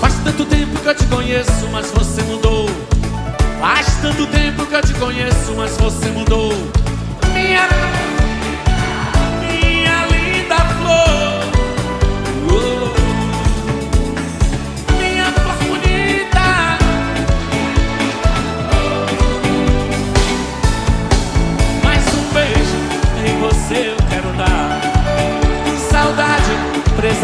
Faz 0.00 0.14
tanto 0.22 0.44
tempo 0.46 0.78
que 0.78 0.86
eu 0.86 0.94
te 0.94 1.04
conheço, 1.06 1.68
mas 1.72 1.90
você 1.90 2.22
mudou. 2.22 2.70
Faz 3.60 3.86
tanto 4.00 4.26
tempo 4.28 4.66
que 4.66 4.74
eu 4.74 4.82
te 4.82 4.94
conheço, 4.94 5.52
mas 5.56 5.76
você 5.76 6.10
mudou. 6.10 6.52
Minha 7.32 7.66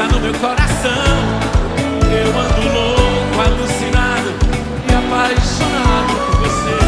presa 0.00 0.06
no 0.08 0.20
meu 0.20 0.34
coração. 0.34 0.90
Eu 2.10 2.28
ando 2.38 2.62
louco, 2.72 3.40
alucinado 3.40 4.34
e 4.88 4.94
apaixonado 4.94 6.12
por 6.26 6.38
você. 6.40 6.78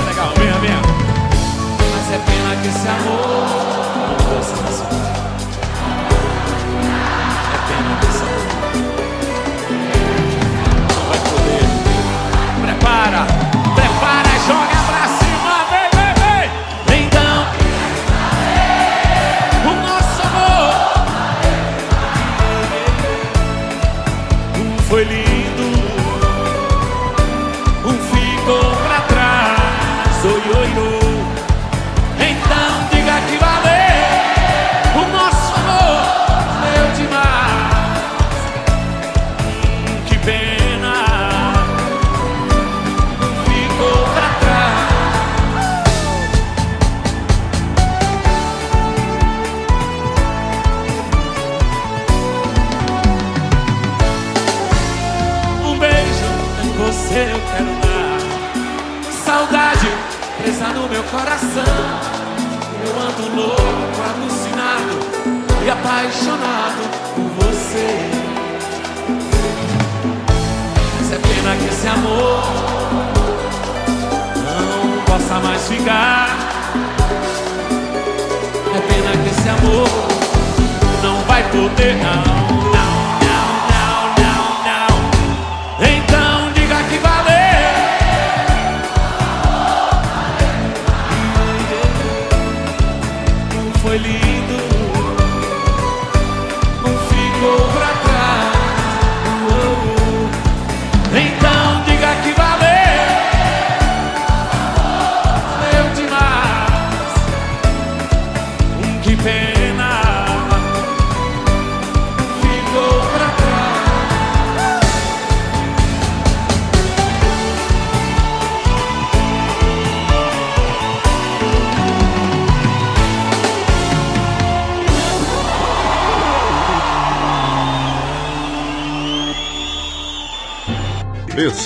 É 0.00 0.08
legal, 0.08 0.32
venha, 0.36 0.54
venha. 0.60 0.82
Mas 1.92 2.12
é 2.12 2.18
pena 2.18 2.54
lindo. 2.62 3.33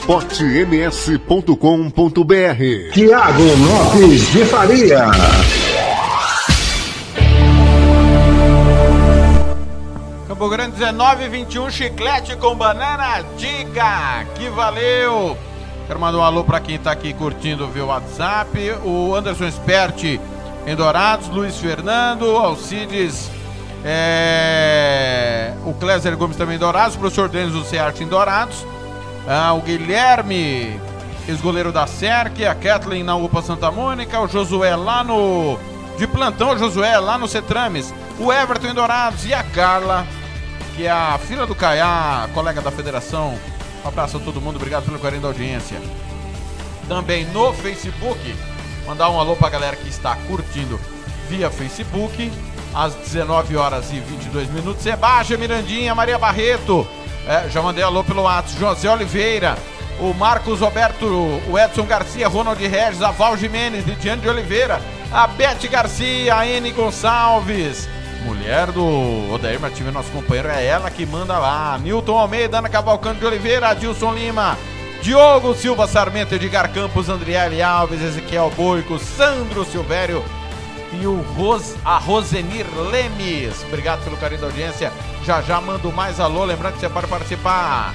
esportems.com.br 0.08 2.92
Tiago 2.94 3.42
Lopes 3.42 4.32
de 4.32 4.42
Faria. 4.46 5.04
Campo 10.26 10.48
Grande 10.48 10.78
19 10.78 11.28
21 11.28 11.70
chiclete 11.70 12.34
com 12.36 12.54
banana, 12.54 13.22
diga 13.36 14.24
que 14.34 14.48
valeu. 14.48 15.36
Quero 15.86 16.00
mandar 16.00 16.16
um 16.16 16.22
alô 16.22 16.42
para 16.42 16.60
quem 16.60 16.78
tá 16.78 16.92
aqui 16.92 17.12
curtindo 17.12 17.68
via 17.68 17.84
WhatsApp, 17.84 18.58
o 18.82 19.14
Anderson 19.14 19.44
Esperti 19.44 20.18
em 20.66 20.74
Dourados, 20.74 21.28
Luiz 21.28 21.58
Fernando, 21.58 22.24
Alcides, 22.24 23.30
é, 23.84 25.52
o 25.66 25.74
Cléser 25.74 26.16
Gomes 26.16 26.38
também 26.38 26.56
em 26.56 26.58
Dourados, 26.58 26.96
o 26.96 26.98
professor 26.98 27.28
Denis 27.28 27.52
do 27.52 27.62
Cearte 27.62 28.04
em 28.04 28.08
Dourados, 28.08 28.64
ah, 29.26 29.52
o 29.54 29.61
Guilherme, 29.61 30.81
ex-goleiro 31.28 31.72
da 31.72 31.87
SERC, 31.87 32.44
a 32.44 32.54
Kathleen 32.54 33.02
na 33.02 33.16
UPA 33.16 33.42
Santa 33.42 33.70
Mônica, 33.70 34.20
o 34.20 34.28
Josué 34.28 34.74
lá 34.76 35.04
no. 35.04 35.59
De 35.98 36.07
plantão, 36.07 36.52
o 36.52 36.59
Josué 36.59 36.96
lá 36.98 37.18
no 37.18 37.26
Cetrames, 37.26 37.92
o 38.20 38.33
Everton 38.33 38.68
em 38.68 38.74
Dourados 38.74 39.26
e 39.26 39.35
a 39.35 39.42
Carla, 39.42 40.07
que 40.76 40.87
é 40.87 40.90
a 40.90 41.18
filha 41.18 41.44
do 41.44 41.57
Caiá, 41.57 42.28
colega 42.33 42.61
da 42.61 42.70
federação. 42.70 43.37
Um 43.85 43.88
abraço 43.88 44.16
a 44.16 44.20
todo 44.20 44.40
mundo, 44.40 44.57
obrigado 44.57 44.85
pelo 44.85 44.98
carinho 45.00 45.22
da 45.22 45.28
audiência. 45.28 45.81
Também 46.88 47.24
no 47.26 47.52
Facebook, 47.52 48.18
mandar 48.87 49.11
um 49.11 49.18
alô 49.18 49.35
pra 49.35 49.48
galera 49.48 49.76
que 49.76 49.88
está 49.88 50.14
curtindo 50.28 50.78
via 51.28 51.50
Facebook, 51.50 52.33
às 52.74 52.94
19 52.94 53.57
horas 53.57 53.92
e 53.92 54.00
22 54.00 54.50
minutos. 54.50 54.83
Sebastião 54.83 55.38
Mirandinha, 55.38 55.94
Maria 55.94 56.18
Barreto, 56.18 56.87
é, 57.26 57.48
já 57.48 57.62
mandei 57.62 57.83
alô 57.83 58.04
pelo 58.04 58.22
WhatsApp, 58.22 58.61
José 58.61 58.90
Oliveira, 58.90 59.57
o 60.00 60.14
Marcos 60.14 60.61
Roberto, 60.61 61.07
o 61.07 61.59
Edson 61.59 61.85
Garcia, 61.85 62.28
Ronald 62.28 62.61
Regis, 62.61 63.02
a 63.02 63.11
Val 63.11 63.37
Jimenez, 63.37 63.87
Lidiane 63.87 64.22
de 64.22 64.28
Oliveira, 64.28 64.81
a 65.12 65.26
Beth 65.26 65.68
Garcia, 65.70 66.37
a 66.37 66.46
N 66.46 66.70
Gonçalves, 66.70 67.88
mulher 68.24 68.70
do 68.70 69.33
Odair 69.33 69.59
Martins, 69.61 69.92
nosso 69.92 70.11
companheiro, 70.11 70.48
é 70.48 70.64
ela 70.64 70.90
que 70.90 71.07
manda 71.07 71.38
lá. 71.38 71.78
Newton 71.78 72.18
Almeida, 72.18 72.59
Ana 72.59 72.68
Cavalcante 72.68 73.20
de 73.20 73.26
Oliveira, 73.26 73.68
Adilson 73.68 74.12
Lima, 74.12 74.57
Diogo 75.02 75.54
Silva 75.54 75.87
Sarmento, 75.87 76.35
Edgar 76.35 76.72
Campos, 76.72 77.09
Andriele 77.09 77.62
Alves, 77.62 78.02
Ezequiel 78.02 78.52
Boico, 78.57 78.98
Sandro 78.98 79.64
Silvério 79.64 80.22
e 80.92 81.07
o 81.07 81.20
Ros, 81.37 81.77
a 81.85 81.98
Rosenir 81.98 82.66
Lemes. 82.90 83.62
Obrigado 83.64 84.03
pelo 84.05 84.16
carinho 84.16 84.40
da 84.40 84.46
audiência. 84.46 84.90
Já 85.24 85.42
já 85.42 85.61
mando 85.61 85.92
mais 85.92 86.18
alô. 86.20 86.44
Lembrando 86.44 86.74
que 86.74 86.81
você 86.81 86.88
pode 86.88 87.07
participar. 87.07 87.94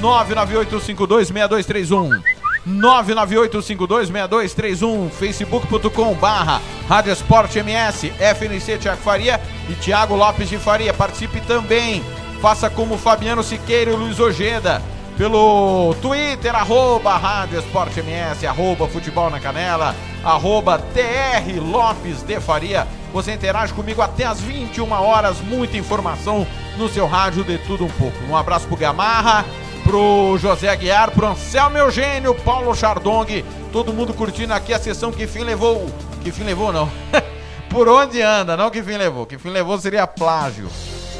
998526231. 0.00 2.22
998526231. 2.66 5.10
Facebook.com 5.10 6.14
barra 6.14 6.62
Rádio 6.88 7.12
Esporte 7.12 7.58
MS, 7.58 8.10
FNC 8.18 8.78
Tiago 8.78 9.02
Faria 9.02 9.38
e 9.68 9.74
Tiago 9.74 10.16
Lopes 10.16 10.48
de 10.48 10.56
Faria. 10.58 10.94
Participe 10.94 11.40
também. 11.42 12.02
Faça 12.40 12.68
como 12.68 12.98
Fabiano 12.98 13.42
Siqueira 13.42 13.90
e 13.90 13.96
Luiz 13.96 14.20
Ojeda 14.20 14.82
pelo 15.16 15.94
Twitter, 16.02 16.54
arroba 16.54 17.16
Rádio 17.16 17.58
Esporte 17.58 18.00
MS, 18.00 18.46
arroba 18.46 18.88
Futebol 18.88 19.30
na 19.30 19.38
Canela, 19.38 19.94
arroba 20.24 20.78
TR 20.78 21.60
Lopes 21.60 22.22
de 22.22 22.40
Faria. 22.40 22.86
Você 23.12 23.32
interage 23.32 23.72
comigo 23.72 24.02
até 24.02 24.24
às 24.24 24.40
21 24.40 24.90
horas, 24.90 25.40
muita 25.40 25.76
informação 25.76 26.46
no 26.76 26.88
seu 26.88 27.06
rádio 27.06 27.44
de 27.44 27.58
tudo 27.58 27.84
um 27.84 27.90
pouco. 27.90 28.16
Um 28.28 28.36
abraço 28.36 28.66
pro 28.66 28.76
Gamarra, 28.76 29.44
pro 29.84 30.36
José 30.38 30.68
Aguiar, 30.68 31.12
pro 31.12 31.28
Anselmo 31.28 31.78
Eugênio, 31.78 32.34
Paulo 32.34 32.74
Chardong, 32.74 33.44
todo 33.72 33.92
mundo 33.92 34.12
curtindo 34.12 34.52
aqui 34.52 34.74
a 34.74 34.80
sessão 34.80 35.12
que 35.12 35.28
fim 35.28 35.44
levou. 35.44 35.86
Que 36.22 36.32
fim 36.32 36.42
levou 36.42 36.72
não. 36.72 36.90
Por 37.70 37.88
onde 37.88 38.20
anda, 38.20 38.56
não 38.56 38.70
que 38.70 38.82
fim 38.82 38.96
levou. 38.96 39.26
Que 39.26 39.38
fim 39.38 39.50
levou 39.50 39.78
seria 39.78 40.06
plágio. 40.06 40.68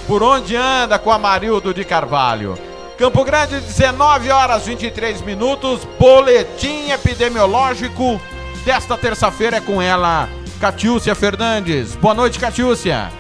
Por 0.07 0.23
onde 0.23 0.57
anda 0.57 0.99
com 0.99 1.11
Amarildo 1.13 1.73
de 1.73 1.85
Carvalho. 1.85 2.74
Campo 2.97 3.25
Grande, 3.25 3.61
19 3.61 4.31
horas 4.31 4.67
23 4.67 5.21
minutos. 5.23 5.87
Boletim 5.99 6.91
epidemiológico 6.91 8.21
desta 8.65 8.97
terça-feira 8.97 9.57
é 9.57 9.61
com 9.61 9.83
ela, 9.83 10.29
Catiúcia 10.61 11.15
Fernandes. 11.15 11.97
Boa 11.97 12.15
noite, 12.15 12.39
Catiúcia. 12.39 13.11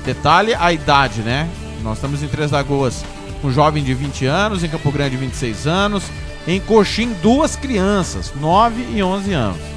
Detalhe 0.05 0.53
a 0.53 0.71
idade, 0.71 1.23
né? 1.23 1.49
Nós 1.81 1.97
estamos 1.97 2.21
em 2.21 2.27
Três 2.27 2.51
Lagoas, 2.51 3.03
um 3.43 3.51
jovem 3.51 3.83
de 3.83 3.95
20 3.95 4.27
anos, 4.27 4.63
em 4.63 4.69
Campo 4.69 4.91
Grande 4.91 5.17
26 5.17 5.65
anos, 5.65 6.03
em 6.47 6.59
Coxim 6.59 7.15
duas 7.23 7.55
crianças, 7.55 8.31
9 8.39 8.85
e 8.93 9.01
11 9.01 9.33
anos. 9.33 9.76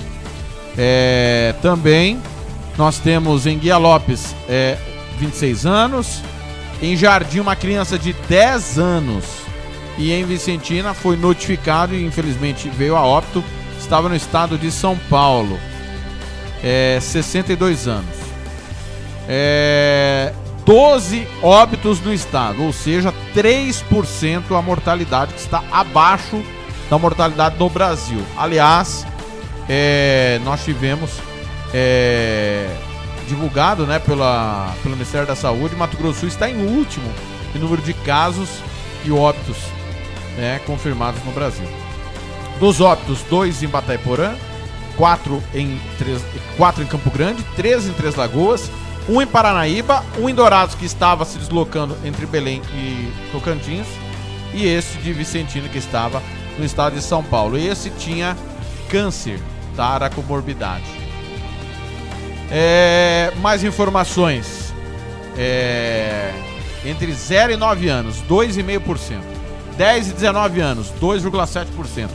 É, 0.77 1.55
também 1.61 2.21
nós 2.79 2.99
temos 2.99 3.47
em 3.47 3.59
Guia 3.59 3.77
Lopes 3.77 4.35
é, 4.49 4.79
26 5.19 5.67
anos, 5.67 6.23
em 6.81 6.97
Jardim 6.97 7.41
uma 7.41 7.55
criança 7.55 7.99
de 7.99 8.13
10 8.13 8.79
anos 8.79 9.25
e 9.99 10.13
em 10.13 10.25
Vicentina 10.25 10.95
foi 10.95 11.17
notificado 11.17 11.95
e 11.95 12.05
infelizmente 12.05 12.69
veio 12.71 12.97
a 12.97 13.05
óbito, 13.05 13.45
estava 13.79 14.09
no 14.09 14.17
estado 14.17 14.57
de 14.57 14.71
São 14.71 14.97
Paulo, 15.11 15.59
é, 16.63 16.99
62 17.01 17.87
anos. 17.87 18.17
É, 19.29 20.33
12 20.65 21.27
óbitos 21.43 22.01
no 22.01 22.13
estado, 22.13 22.63
ou 22.63 22.73
seja, 22.73 23.13
3% 23.35 24.57
a 24.57 24.63
mortalidade 24.63 25.35
que 25.35 25.41
está 25.41 25.63
abaixo 25.71 26.43
da 26.89 26.99
mortalidade 26.99 27.57
no 27.59 27.69
Brasil. 27.69 28.23
Aliás, 28.37 29.07
é, 29.73 30.41
nós 30.43 30.65
tivemos 30.65 31.13
é, 31.73 32.69
divulgado 33.29 33.87
né, 33.87 34.01
pela, 34.01 34.75
pelo 34.83 34.97
Ministério 34.97 35.29
da 35.29 35.37
Saúde, 35.37 35.77
Mato 35.77 35.97
Grosso 35.97 36.27
está 36.27 36.51
em 36.51 36.57
último 36.77 37.09
em 37.55 37.59
número 37.61 37.81
de 37.81 37.95
casos 37.95 38.49
e 39.05 39.13
óbitos 39.13 39.57
né, 40.37 40.61
confirmados 40.67 41.25
no 41.25 41.31
Brasil. 41.31 41.69
Dos 42.59 42.81
óbitos, 42.81 43.23
dois 43.31 43.63
em 43.63 43.69
Bataiporã, 43.69 44.35
quatro 44.97 45.41
em, 45.55 45.81
três, 45.97 46.21
quatro 46.57 46.83
em 46.83 46.87
Campo 46.87 47.09
Grande, 47.09 47.45
três 47.55 47.87
em 47.87 47.93
Três 47.93 48.17
Lagoas, 48.17 48.69
um 49.09 49.23
em 49.23 49.27
Paranaíba, 49.27 50.05
um 50.19 50.29
em 50.29 50.35
Dourados 50.35 50.75
que 50.75 50.85
estava 50.85 51.25
se 51.25 51.39
deslocando 51.39 51.97
entre 52.05 52.27
Belém 52.27 52.61
e 52.75 53.13
Tocantins, 53.31 53.87
e 54.53 54.67
esse 54.67 54.99
de 54.99 55.13
Vicentina 55.13 55.69
que 55.69 55.79
estava 55.79 56.21
no 56.59 56.65
estado 56.65 56.97
de 56.97 57.03
São 57.03 57.23
Paulo. 57.23 57.57
Esse 57.57 57.89
tinha 57.91 58.37
câncer, 58.91 59.41
tá? 59.77 59.95
Era 59.95 60.11
comorbidade. 60.11 60.85
É, 62.51 63.33
mais 63.41 63.63
informações. 63.63 64.75
É, 65.37 66.33
entre 66.85 67.13
0 67.13 67.53
e 67.53 67.57
9 67.57 67.89
anos, 67.89 68.23
2,5%. 68.29 69.21
10 69.77 70.11
e 70.11 70.13
19 70.13 70.61
anos, 70.61 70.93
2,7%. 71.01 72.11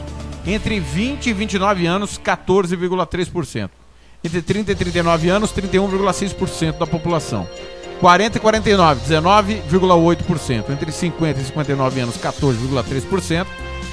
Entre 0.46 0.78
20 0.78 1.26
e 1.26 1.32
29 1.32 1.86
anos, 1.86 2.18
14,3%. 2.18 3.70
Entre 4.22 4.42
30 4.42 4.72
e 4.72 4.74
39 4.74 5.28
anos, 5.28 5.52
31,6% 5.52 6.78
da 6.78 6.86
população. 6.86 7.48
40 8.00 8.36
e 8.36 8.40
49, 8.40 9.00
19,8%. 9.00 10.70
Entre 10.70 10.92
50 10.92 11.40
e 11.40 11.44
59 11.44 12.00
anos, 12.00 12.16
14,3%. 12.16 13.46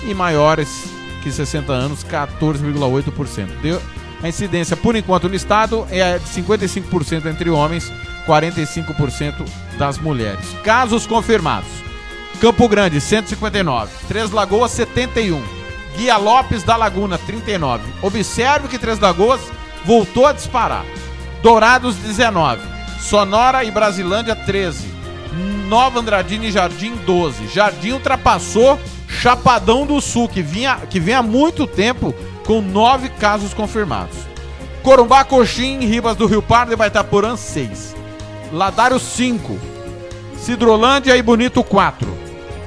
E 0.06 0.14
maiores 0.14 0.90
que 1.24 1.32
60 1.32 1.72
anos, 1.72 2.04
14,8%. 2.04 3.48
Deu 3.62 3.82
a 4.24 4.30
incidência, 4.30 4.78
por 4.78 4.96
enquanto, 4.96 5.28
no 5.28 5.36
estado 5.36 5.86
é 5.92 6.18
de 6.18 6.26
55% 6.26 7.26
entre 7.26 7.50
homens, 7.50 7.92
45% 8.26 9.46
das 9.78 9.98
mulheres. 9.98 10.46
Casos 10.64 11.06
confirmados: 11.06 11.70
Campo 12.40 12.70
Grande, 12.70 13.02
159. 13.02 13.92
Três 14.08 14.32
Lagoas, 14.32 14.72
71. 14.72 15.44
Guia 15.98 16.18
Lopes 16.18 16.64
da 16.64 16.78
Laguna, 16.78 17.18
39. 17.18 17.84
Observe 18.02 18.70
que 18.70 18.80
Três 18.80 18.98
Lagoas 18.98 19.42
voltou 19.86 20.26
a 20.26 20.32
disparar. 20.32 20.86
Dourados, 21.42 21.98
19. 21.98 22.62
Sonora 23.02 23.66
e 23.66 23.72
Brasilândia, 23.72 24.36
13. 24.36 24.88
Nova 25.68 26.00
Andradina 26.00 26.46
e 26.46 26.52
Jardim, 26.52 26.96
12. 27.06 27.48
Jardim 27.48 27.92
ultrapassou 27.92 28.80
Chapadão 29.14 29.86
do 29.86 30.02
Sul, 30.02 30.28
que 30.28 30.42
vinha, 30.42 30.78
que 30.90 31.00
vem 31.00 31.14
há 31.14 31.22
muito 31.22 31.68
tempo 31.68 32.14
com 32.46 32.62
nove 32.62 33.10
casos 33.10 33.54
confirmados. 33.54 34.18
Corumbá, 34.82 35.24
Coxim, 35.24 35.80
Ribas 35.80 36.18
do 36.18 36.26
Rio 36.26 36.42
Pardo 36.42 36.74
e 36.74 36.76
Baitaporã, 36.76 37.38
6. 37.38 37.96
Ladário, 38.52 39.00
5. 39.00 39.58
Cidrolândia 40.38 41.16
e 41.16 41.22
Bonito, 41.22 41.64
4. 41.64 42.06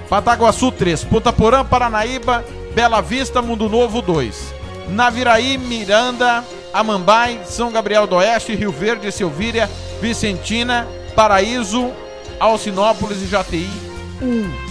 Pataguaçu, 0.09 0.73
3. 0.73 1.05
Ponta 1.05 1.31
Porã, 1.33 1.63
Paranaíba, 1.63 2.43
Bela 2.75 3.03
Vista, 3.03 3.43
Mundo 3.43 3.69
Novo, 3.69 4.01
2. 4.01 4.55
Naviraí, 4.89 5.59
Miranda, 5.59 6.43
Amambai, 6.73 7.41
São 7.45 7.71
Gabriel 7.71 8.07
do 8.07 8.17
Oeste, 8.17 8.55
Rio 8.55 8.73
Verde, 8.73 9.13
Silvíria, 9.13 9.69
Vicentina, 10.01 10.87
Paraíso, 11.15 11.91
Alcinópolis 12.41 13.21
e 13.21 13.27
Jati, 13.27 13.69
1. 14.23 14.66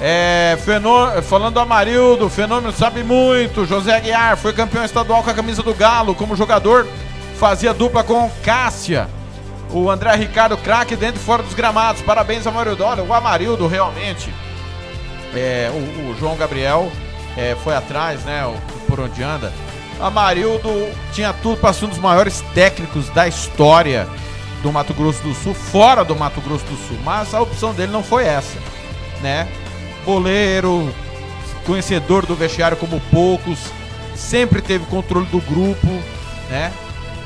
é, 0.02 0.58
fenô... 0.64 1.22
Falando 1.22 1.56
do 1.56 1.60
Amarildo, 1.60 2.30
fenômeno 2.30 2.72
sabe 2.72 3.04
muito. 3.04 3.66
José 3.66 3.96
Aguiar 3.96 4.38
foi 4.38 4.54
campeão 4.54 4.86
estadual 4.86 5.22
com 5.22 5.30
a 5.30 5.34
camisa 5.34 5.62
do 5.62 5.74
Galo. 5.74 6.16
Como 6.16 6.36
jogador, 6.36 6.88
fazia 7.38 7.74
dupla 7.74 8.04
com 8.04 8.30
Cássia. 8.44 9.10
O 9.72 9.90
André 9.90 10.16
Ricardo, 10.16 10.58
craque 10.58 10.96
dentro 10.96 11.22
e 11.22 11.24
fora 11.24 11.44
dos 11.44 11.54
gramados. 11.54 12.02
Parabéns, 12.02 12.48
Amarildo. 12.48 12.84
Olha, 12.84 13.04
o 13.04 13.14
Amarildo 13.14 13.68
realmente. 13.68 14.34
É, 15.36 15.70
o, 15.72 16.10
o, 16.10 16.16
João 16.18 16.36
Gabriel 16.36 16.92
é, 17.38 17.56
foi 17.64 17.76
atrás, 17.76 18.24
né? 18.24 18.46
O, 18.46 18.56
por 18.88 19.00
onde 19.00 19.22
anda. 19.22 19.52
Amarildo 20.00 20.70
tinha 21.14 21.34
tudo 21.34 21.58
para 21.58 21.74
ser 21.74 21.86
um 21.86 21.90
dos 21.90 21.98
maiores 21.98 22.42
técnicos 22.54 23.10
da 23.10 23.28
história 23.28 24.08
do 24.62 24.72
Mato 24.72 24.94
Grosso 24.94 25.22
do 25.24 25.34
Sul, 25.34 25.54
fora 25.54 26.04
do 26.04 26.16
Mato 26.16 26.42
Grosso 26.42 26.66
do 26.66 26.76
Sul. 26.88 26.98
Mas 27.04 27.34
a 27.34 27.42
opção 27.42 27.74
dele 27.74 27.92
não 27.92 28.04
foi 28.04 28.26
essa, 28.26 28.58
né? 29.22 29.48
boleiro, 30.06 30.92
conhecedor 31.66 32.26
do 32.26 32.36
vestiário 32.36 32.78
como 32.78 33.00
poucos, 33.12 33.60
sempre 34.16 34.62
teve 34.62 34.86
controle 34.86 35.26
do 35.28 35.40
grupo, 35.42 35.88
né? 36.50 36.72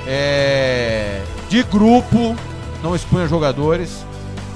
É, 0.06 1.22
de 1.50 1.64
grupo, 1.64 2.36
não 2.82 2.96
expunha 2.96 3.28
jogadores. 3.28 4.06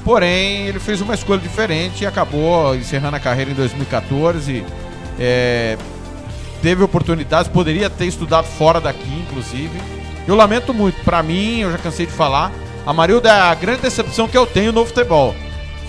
Porém, 0.03 0.67
ele 0.67 0.79
fez 0.79 1.01
uma 1.01 1.13
escolha 1.13 1.39
diferente 1.39 2.03
e 2.03 2.07
acabou 2.07 2.75
encerrando 2.75 3.15
a 3.15 3.19
carreira 3.19 3.51
em 3.51 3.53
2014. 3.53 4.65
É, 5.19 5.77
teve 6.61 6.83
oportunidades, 6.83 7.51
poderia 7.51 7.89
ter 7.89 8.05
estudado 8.05 8.45
fora 8.45 8.79
daqui, 8.79 9.09
inclusive. 9.27 9.79
Eu 10.27 10.35
lamento 10.35 10.73
muito, 10.73 11.01
para 11.03 11.23
mim, 11.23 11.61
eu 11.61 11.71
já 11.71 11.77
cansei 11.77 12.05
de 12.05 12.11
falar, 12.11 12.51
a 12.85 12.93
Marilda 12.93 13.29
é 13.29 13.39
a 13.39 13.53
grande 13.55 13.81
decepção 13.81 14.27
que 14.27 14.37
eu 14.37 14.45
tenho 14.45 14.71
no 14.71 14.85
futebol 14.85 15.33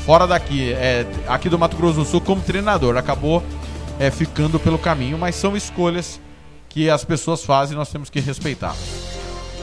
fora 0.09 0.27
daqui, 0.27 0.73
é, 0.73 1.05
aqui 1.27 1.51
do 1.51 1.59
Mato 1.59 1.77
Grosso 1.77 1.99
do 1.99 2.05
Sul, 2.07 2.19
como 2.23 2.41
treinador. 2.41 2.97
Acabou 2.97 3.43
é, 4.01 4.11
ficando 4.11 4.59
pelo 4.59 4.79
caminho, 4.79 5.19
mas 5.19 5.35
são 5.35 5.55
escolhas 5.55 6.19
que 6.67 6.89
as 6.89 7.05
pessoas 7.05 7.45
fazem 7.45 7.75
e 7.75 7.79
nós 7.79 7.91
temos 7.91 8.09
que 8.09 8.19
respeitar. 8.19 8.75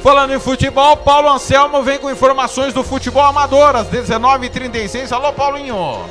Falando 0.04 0.36
em 0.36 0.40
futebol, 0.40 0.98
Paulo 0.98 1.30
Anselmo 1.30 1.82
vem 1.82 1.98
com 1.98 2.12
informações 2.12 2.76
do 2.76 2.84
futebol 2.84 3.26
amador 3.26 3.76
às 3.76 3.88
19h36. 3.88 5.12
Alô, 5.12 5.34
Paulinho! 5.34 6.06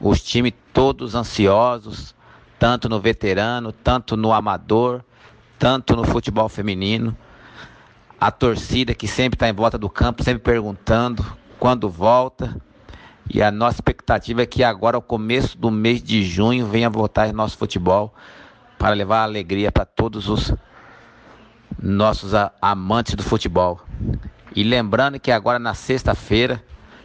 os 0.00 0.22
times 0.22 0.52
todos 0.72 1.14
ansiosos, 1.14 2.14
tanto 2.58 2.88
no 2.88 3.00
veterano, 3.00 3.72
tanto 3.72 4.16
no 4.16 4.32
amador, 4.32 5.04
tanto 5.58 5.96
no 5.96 6.04
futebol 6.04 6.48
feminino. 6.48 7.16
A 8.20 8.30
torcida 8.30 8.94
que 8.94 9.06
sempre 9.06 9.36
está 9.36 9.48
em 9.48 9.52
volta 9.52 9.78
do 9.78 9.88
campo, 9.88 10.22
sempre 10.22 10.42
perguntando 10.42 11.24
quando 11.58 11.88
volta. 11.88 12.56
E 13.32 13.42
a 13.42 13.50
nossa 13.50 13.76
expectativa 13.76 14.42
é 14.42 14.46
que 14.46 14.64
agora, 14.64 14.96
ao 14.96 15.02
começo 15.02 15.56
do 15.58 15.70
mês 15.70 16.02
de 16.02 16.24
junho, 16.24 16.66
venha 16.66 16.88
voltar 16.88 17.32
nosso 17.32 17.58
futebol 17.58 18.14
para 18.78 18.94
levar 18.94 19.22
alegria 19.22 19.70
para 19.70 19.84
todos 19.84 20.28
os 20.28 20.54
nossos 21.80 22.32
amantes 22.60 23.14
do 23.14 23.22
futebol. 23.22 23.80
E 24.54 24.62
lembrando 24.64 25.20
que 25.20 25.30
agora 25.30 25.58
na 25.58 25.74
sexta-feira, 25.74 26.62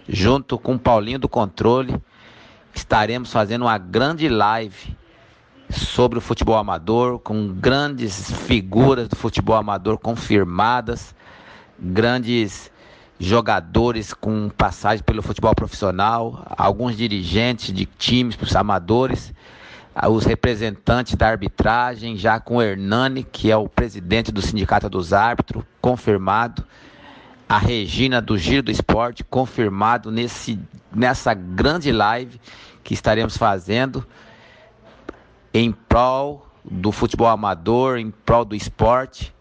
junto 0.07 0.57
com 0.57 0.75
o 0.75 0.79
Paulinho 0.79 1.19
do 1.19 1.29
Controle, 1.29 2.01
estaremos 2.74 3.32
fazendo 3.32 3.63
uma 3.63 3.78
grande 3.78 4.28
live 4.28 4.95
sobre 5.69 6.17
o 6.17 6.21
futebol 6.21 6.57
amador, 6.57 7.19
com 7.19 7.47
grandes 7.53 8.32
figuras 8.32 9.07
do 9.07 9.15
futebol 9.15 9.55
amador 9.55 9.97
confirmadas, 9.97 11.15
grandes 11.80 12.71
jogadores 13.19 14.13
com 14.13 14.49
passagem 14.49 15.03
pelo 15.03 15.21
futebol 15.21 15.53
profissional, 15.55 16.45
alguns 16.57 16.95
dirigentes 16.95 17.74
de 17.74 17.86
times 17.86 18.38
amadores, 18.55 19.34
os 20.09 20.26
representantes 20.26 21.15
da 21.15 21.30
arbitragem, 21.30 22.17
já 22.17 22.39
com 22.39 22.57
o 22.57 22.61
Hernani, 22.61 23.24
que 23.24 23.51
é 23.51 23.55
o 23.55 23.69
presidente 23.69 24.32
do 24.32 24.41
Sindicato 24.41 24.89
dos 24.89 25.13
Árbitros, 25.13 25.63
confirmado 25.80 26.65
a 27.53 27.59
Regina 27.59 28.19
do 28.19 28.35
Giro 28.35 28.63
do 28.63 28.71
Esporte, 28.71 29.23
confirmado 29.23 30.11
nesse, 30.11 30.59
nessa 30.91 31.35
grande 31.35 31.91
live 31.91 32.41
que 32.83 32.95
estaremos 32.95 33.37
fazendo 33.37 34.03
em 35.53 35.71
prol 35.71 36.47
do 36.65 36.91
futebol 36.91 37.27
amador, 37.27 37.99
em 37.99 38.09
prol 38.09 38.43
do 38.43 38.55
esporte. 38.55 39.31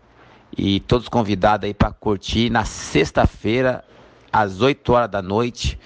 E 0.55 0.81
todos 0.81 1.09
convidados 1.09 1.65
aí 1.65 1.73
para 1.73 1.91
curtir 1.91 2.51
na 2.51 2.67
sexta-feira, 2.67 3.83
às 4.31 4.61
8 4.61 4.93
horas 4.93 5.11
da 5.11 5.23
noite, 5.23 5.81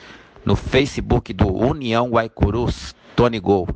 no 0.44 0.56
Facebook 0.56 1.32
do 1.32 1.54
União 1.54 2.10
Guaicurus, 2.10 2.92
Tony 3.14 3.38
Gol. 3.38 3.68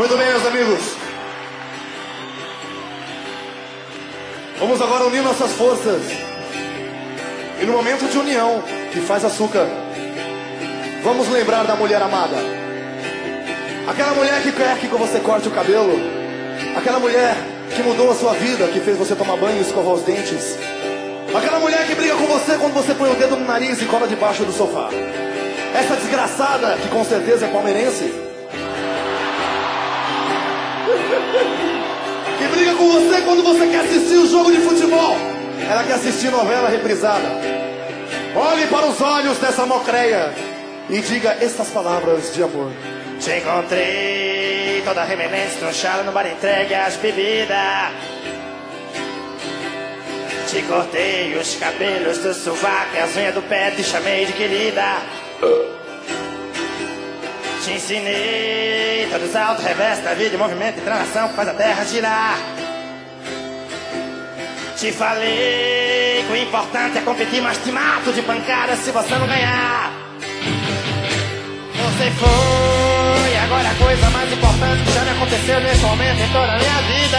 Muito 0.00 0.16
bem, 0.16 0.28
meus 0.28 0.46
amigos. 0.46 0.80
Vamos 4.58 4.80
agora 4.80 5.04
unir 5.04 5.22
nossas 5.22 5.52
forças. 5.52 6.00
E 7.60 7.66
no 7.66 7.74
momento 7.74 8.10
de 8.10 8.16
união 8.16 8.62
que 8.94 9.00
faz 9.02 9.26
açúcar, 9.26 9.68
vamos 11.04 11.28
lembrar 11.28 11.64
da 11.64 11.76
mulher 11.76 12.00
amada. 12.00 12.36
Aquela 13.86 14.14
mulher 14.14 14.42
que 14.42 14.52
quer 14.52 14.78
que 14.78 14.86
você 14.86 15.20
corte 15.20 15.48
o 15.48 15.50
cabelo. 15.50 15.92
Aquela 16.74 16.98
mulher 16.98 17.36
que 17.76 17.82
mudou 17.82 18.10
a 18.10 18.14
sua 18.14 18.32
vida, 18.32 18.68
que 18.68 18.80
fez 18.80 18.96
você 18.96 19.14
tomar 19.14 19.36
banho 19.36 19.58
e 19.58 19.60
escovar 19.60 19.92
os 19.92 20.02
dentes. 20.02 20.56
Aquela 21.36 21.58
mulher 21.58 21.86
que 21.86 21.94
briga 21.94 22.14
com 22.14 22.24
você 22.24 22.56
quando 22.56 22.72
você 22.72 22.94
põe 22.94 23.12
o 23.12 23.16
dedo 23.16 23.36
no 23.36 23.44
nariz 23.44 23.82
e 23.82 23.84
cola 23.84 24.08
debaixo 24.08 24.44
do 24.46 24.52
sofá. 24.52 24.88
Essa 25.74 25.94
desgraçada, 25.96 26.78
que 26.78 26.88
com 26.88 27.04
certeza 27.04 27.44
é 27.44 27.50
palmeirense. 27.50 28.29
Que 32.38 32.48
briga 32.48 32.74
com 32.74 32.88
você 32.90 33.20
quando 33.22 33.42
você 33.42 33.66
quer 33.66 33.80
assistir 33.80 34.16
o 34.16 34.26
jogo 34.26 34.50
de 34.50 34.58
futebol. 34.58 35.16
Ela 35.70 35.84
quer 35.84 35.94
assistir 35.94 36.30
novela 36.30 36.68
reprisada. 36.68 37.28
Olhe 38.34 38.66
para 38.66 38.86
os 38.86 39.00
olhos 39.00 39.38
dessa 39.38 39.66
mocreia 39.66 40.32
e 40.88 41.00
diga 41.00 41.36
estas 41.40 41.68
palavras 41.68 42.34
de 42.34 42.42
amor. 42.42 42.72
Te 43.20 43.38
encontrei 43.38 44.82
toda 44.84 45.04
remelente, 45.04 45.56
tronchada 45.58 46.02
no 46.02 46.12
bar 46.12 46.26
entregue 46.26 46.74
às 46.74 46.96
bebidas. 46.96 47.92
Te 50.48 50.62
cortei 50.62 51.36
os 51.36 51.54
cabelos 51.56 52.18
do 52.18 52.34
sovaco 52.34 52.96
as 53.00 53.16
unhas 53.16 53.34
do 53.34 53.42
pé, 53.42 53.70
te 53.70 53.84
chamei 53.84 54.26
de 54.26 54.32
querida. 54.32 54.96
Te 57.62 57.72
ensinei 57.72 59.06
todos 59.12 59.28
os 59.28 59.36
altos 59.36 59.62
revés 59.62 60.02
da 60.02 60.14
vida, 60.14 60.38
movimento 60.38 60.78
e 60.78 60.80
transação 60.80 61.28
que 61.28 61.34
faz 61.34 61.46
a 61.46 61.52
terra 61.52 61.84
girar. 61.84 62.38
Te 64.78 64.90
falei 64.92 66.24
que 66.26 66.32
o 66.32 66.36
importante 66.36 66.96
é 66.96 67.02
competir, 67.02 67.42
mas 67.42 67.58
te 67.58 67.70
mato 67.70 68.14
de 68.14 68.22
pancada 68.22 68.74
se 68.76 68.90
você 68.90 69.14
não 69.16 69.26
ganhar. 69.26 69.92
Você 71.74 72.10
foi, 72.12 73.36
agora 73.44 73.68
a 73.68 73.74
coisa 73.74 74.08
mais 74.08 74.32
importante 74.32 74.82
que 74.82 74.92
já 74.92 75.02
me 75.02 75.10
aconteceu 75.10 75.60
nesse 75.60 75.82
momento 75.82 76.18
em 76.18 76.32
toda 76.32 76.52
a 76.52 76.58
minha 76.58 76.80
vida. 76.88 77.18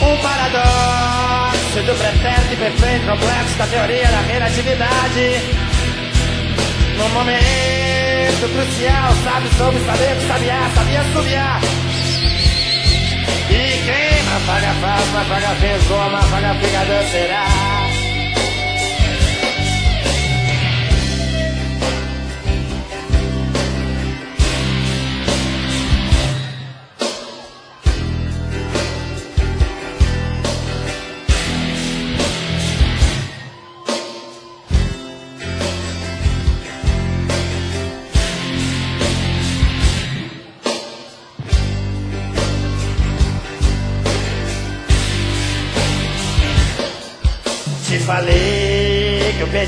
Um 0.00 0.16
paradoxo 0.22 1.82
do 1.84 1.94
pretérito 1.98 2.56
perfeito 2.56 3.06
complexo 3.06 3.58
da 3.58 3.66
teoria 3.66 4.08
da 4.08 4.20
relatividade. 4.20 5.40
No 6.96 7.08
momento 7.10 7.81
crucial, 8.48 9.12
sabe 9.24 9.48
sobre 9.56 9.80
saber 9.84 10.16
que 10.16 10.26
sabia, 10.26 10.70
sabia 10.74 11.04
subiar. 11.12 11.60
E 13.50 13.82
quem 13.84 14.22
não 14.24 14.40
paga 14.46 14.74
faz, 14.80 15.12
não 15.12 15.24
paga 15.26 15.54
pessoa, 15.60 16.08
não 16.08 16.30
paga 16.30 16.54
pegador 16.54 17.04
será. 17.10 17.81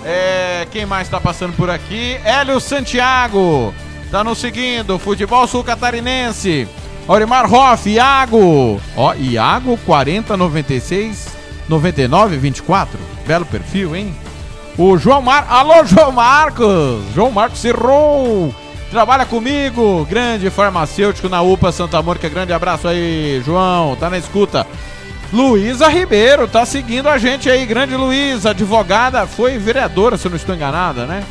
É, 0.05 0.67
quem 0.71 0.87
mais 0.87 1.07
está 1.07 1.21
passando 1.21 1.55
por 1.57 1.71
aqui? 1.71 2.19
Hélio 2.25 2.61
Santiago. 2.61 3.75
Tá 4.11 4.23
nos 4.25 4.39
seguindo. 4.39 4.99
Futebol 4.99 5.47
Sul 5.47 5.65
Catarinense. 5.65 6.69
Aurimar 7.09 7.53
Hoff, 7.53 7.89
Iago. 7.91 8.81
Ó, 8.97 9.15
Iago 9.15 9.77
4096 9.85 11.29
99 11.69 12.37
24. 12.37 12.99
Belo 13.31 13.47
perfil, 13.47 13.95
hein? 13.95 14.13
O 14.77 14.99
João 14.99 15.23
Mar... 15.23 15.47
Alô, 15.49 15.85
João 15.85 16.11
Marcos! 16.11 17.05
João 17.15 17.31
Marcos 17.31 17.65
errou! 17.65 18.53
Trabalha 18.91 19.25
comigo, 19.25 20.05
grande 20.11 20.51
farmacêutico 20.51 21.29
na 21.29 21.41
UPA 21.41 21.71
Santa 21.71 22.03
Mônica. 22.03 22.29
Grande 22.29 22.53
abraço 22.53 22.89
aí, 22.89 23.41
João. 23.47 23.95
Tá 23.95 24.11
na 24.11 24.19
escuta. 24.19 24.67
Luísa 25.33 25.87
Ribeiro 25.87 26.49
tá 26.49 26.67
seguindo 26.67 27.09
a 27.09 27.19
gente 27.19 27.49
aí. 27.49 27.65
Grande 27.67 27.95
Luísa, 27.95 28.51
advogada, 28.51 29.25
foi 29.29 29.59
vereadora, 29.59 30.17
se 30.17 30.27
eu 30.27 30.31
não 30.31 30.37
estou 30.37 30.53
enganada, 30.53 31.07
né? 31.07 31.23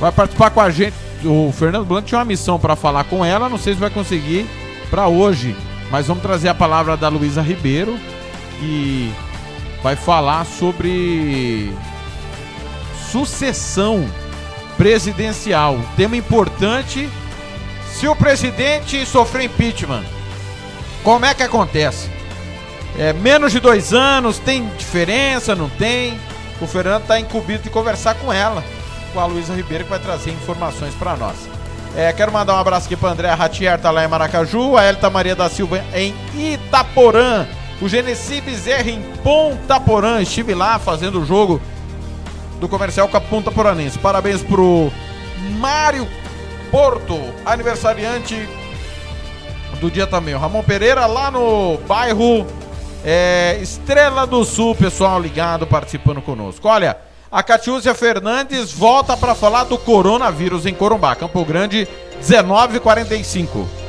Vai 0.00 0.12
participar 0.12 0.48
com 0.48 0.62
a 0.62 0.70
gente. 0.70 0.94
O 1.22 1.52
Fernando 1.52 1.84
Blanco 1.84 2.08
tinha 2.08 2.20
uma 2.20 2.24
missão 2.24 2.58
para 2.58 2.74
falar 2.74 3.04
com 3.04 3.22
ela. 3.22 3.50
Não 3.50 3.58
sei 3.58 3.74
se 3.74 3.80
vai 3.80 3.90
conseguir 3.90 4.46
para 4.88 5.08
hoje. 5.08 5.54
Mas 5.90 6.06
vamos 6.06 6.22
trazer 6.22 6.48
a 6.48 6.54
palavra 6.54 6.96
da 6.96 7.10
Luísa 7.10 7.42
Ribeiro, 7.42 7.98
que 8.58 9.12
vai 9.84 9.94
falar 9.94 10.46
sobre 10.46 11.70
sucessão 13.12 14.08
presidencial. 14.78 15.78
Tema 15.94 16.16
importante. 16.16 17.06
Se 17.92 18.08
o 18.08 18.16
presidente 18.16 19.04
sofrer 19.04 19.44
impeachment, 19.44 20.02
como 21.04 21.26
é 21.26 21.34
que 21.34 21.42
acontece? 21.42 22.10
É 22.98 23.12
menos 23.12 23.52
de 23.52 23.60
dois 23.60 23.92
anos, 23.92 24.38
tem 24.38 24.66
diferença, 24.78 25.54
não 25.54 25.68
tem? 25.68 26.18
O 26.60 26.66
Fernando 26.66 27.02
está 27.02 27.20
incumbido 27.20 27.62
de 27.62 27.70
conversar 27.70 28.14
com 28.14 28.32
ela, 28.32 28.64
com 29.12 29.20
a 29.20 29.26
Luísa 29.26 29.54
Ribeiro, 29.54 29.84
que 29.84 29.90
vai 29.90 29.98
trazer 29.98 30.30
informações 30.30 30.94
para 30.94 31.14
nós. 31.14 31.36
É, 31.94 32.12
quero 32.12 32.32
mandar 32.32 32.54
um 32.54 32.58
abraço 32.58 32.86
aqui 32.86 32.96
para 32.96 33.10
André 33.10 33.30
Ratier, 33.30 33.78
tá 33.78 33.90
lá 33.90 34.04
em 34.04 34.08
Maracaju, 34.08 34.76
a 34.76 34.84
Elta 34.84 35.10
Maria 35.10 35.36
da 35.36 35.48
Silva 35.48 35.84
em 35.94 36.14
Itaporã, 36.34 37.46
o 37.80 37.88
Genesi 37.88 38.40
Bezerra 38.40 38.90
em 38.90 39.02
Ponta 39.22 39.80
Porã, 39.80 40.20
estive 40.20 40.54
lá 40.54 40.78
fazendo 40.78 41.20
o 41.20 41.26
jogo 41.26 41.60
do 42.60 42.68
comercial 42.68 43.08
Capunta 43.08 43.50
Poranense. 43.50 43.98
Parabéns 43.98 44.42
pro 44.42 44.90
Mário 45.58 46.06
Porto, 46.70 47.20
aniversariante 47.44 48.48
do 49.80 49.90
dia 49.90 50.06
também. 50.06 50.34
O 50.34 50.38
Ramon 50.38 50.62
Pereira 50.62 51.06
lá 51.06 51.30
no 51.30 51.78
bairro 51.86 52.46
é, 53.04 53.58
Estrela 53.60 54.26
do 54.26 54.44
Sul, 54.44 54.74
pessoal 54.74 55.20
ligado, 55.20 55.66
participando 55.66 56.22
conosco. 56.22 56.66
Olha, 56.68 56.96
a 57.30 57.42
Catiúcia 57.42 57.94
Fernandes 57.94 58.72
volta 58.72 59.16
para 59.16 59.34
falar 59.34 59.64
do 59.64 59.76
coronavírus 59.76 60.64
em 60.66 60.74
Corumbá, 60.74 61.14
Campo 61.14 61.44
Grande, 61.44 61.86
1945. 62.22 63.83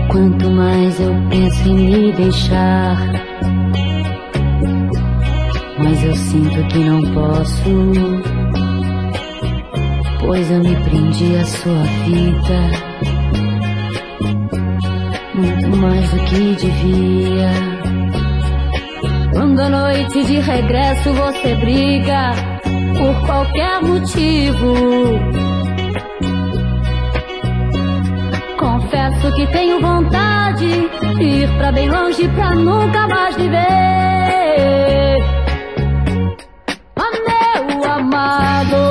Quanto 0.10 0.50
mais 0.50 1.00
eu 1.00 1.14
penso 1.30 1.70
em 1.70 1.76
me 1.76 2.12
deixar, 2.12 2.98
mas 5.78 6.04
eu 6.04 6.14
sinto 6.16 6.68
que 6.68 6.80
não 6.80 7.02
posso, 7.14 7.70
pois 10.22 10.50
eu 10.52 10.60
me 10.60 10.76
prendi 10.84 11.36
à 11.36 11.46
sua 11.46 11.84
vida, 12.06 12.60
muito 15.34 15.78
mais 15.78 16.10
do 16.12 16.20
que 16.26 16.56
devia. 16.56 17.52
Quando 19.34 19.60
à 19.60 19.70
noite 19.70 20.24
de 20.26 20.40
regresso 20.40 21.14
você 21.14 21.56
briga 21.56 22.32
por 22.98 23.26
qualquer 23.26 23.82
motivo. 23.82 24.76
Confesso 28.58 29.36
que 29.36 29.48
tenho 29.48 29.82
vontade 29.82 30.90
de 31.18 31.24
ir 31.24 31.50
pra 31.58 31.72
bem 31.72 31.90
longe 31.90 32.28
pra 32.30 32.54
nunca 32.54 33.08
mais 33.08 33.36
viver. 33.36 33.58
Oh, 36.96 37.12
meu 37.74 37.92
amado, 37.92 38.91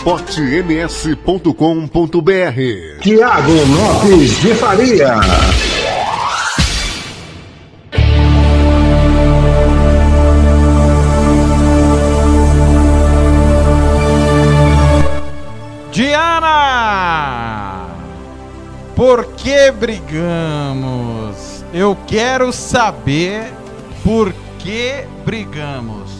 esportems.com.br 0.00 3.00
Tiago 3.02 3.52
Lopes 3.52 4.40
de 4.40 4.54
Faria. 4.54 5.20
Diana! 15.92 17.88
Por 18.96 19.26
que 19.34 19.70
brigamos? 19.70 21.62
Eu 21.74 21.94
quero 22.06 22.50
saber 22.54 23.52
por 24.02 24.32
que 24.58 25.04
brigamos. 25.26 26.10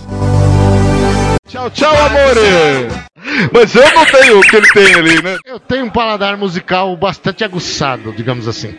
Tchau, 1.49 1.71
tchau, 1.71 1.97
amore! 1.97 3.10
Mas 3.53 3.75
eu 3.75 3.95
não 3.95 4.05
tenho 4.05 4.39
o 4.39 4.43
que 4.43 4.57
ele 4.57 4.69
tem 4.73 4.95
ali, 4.95 5.23
né? 5.23 5.39
Eu 5.47 5.59
tenho 5.59 5.87
um 5.87 5.91
paladar 5.91 6.37
musical 6.37 6.97
bastante 6.97 7.45
aguçado, 7.45 8.13
digamos 8.13 8.47
assim. 8.47 8.75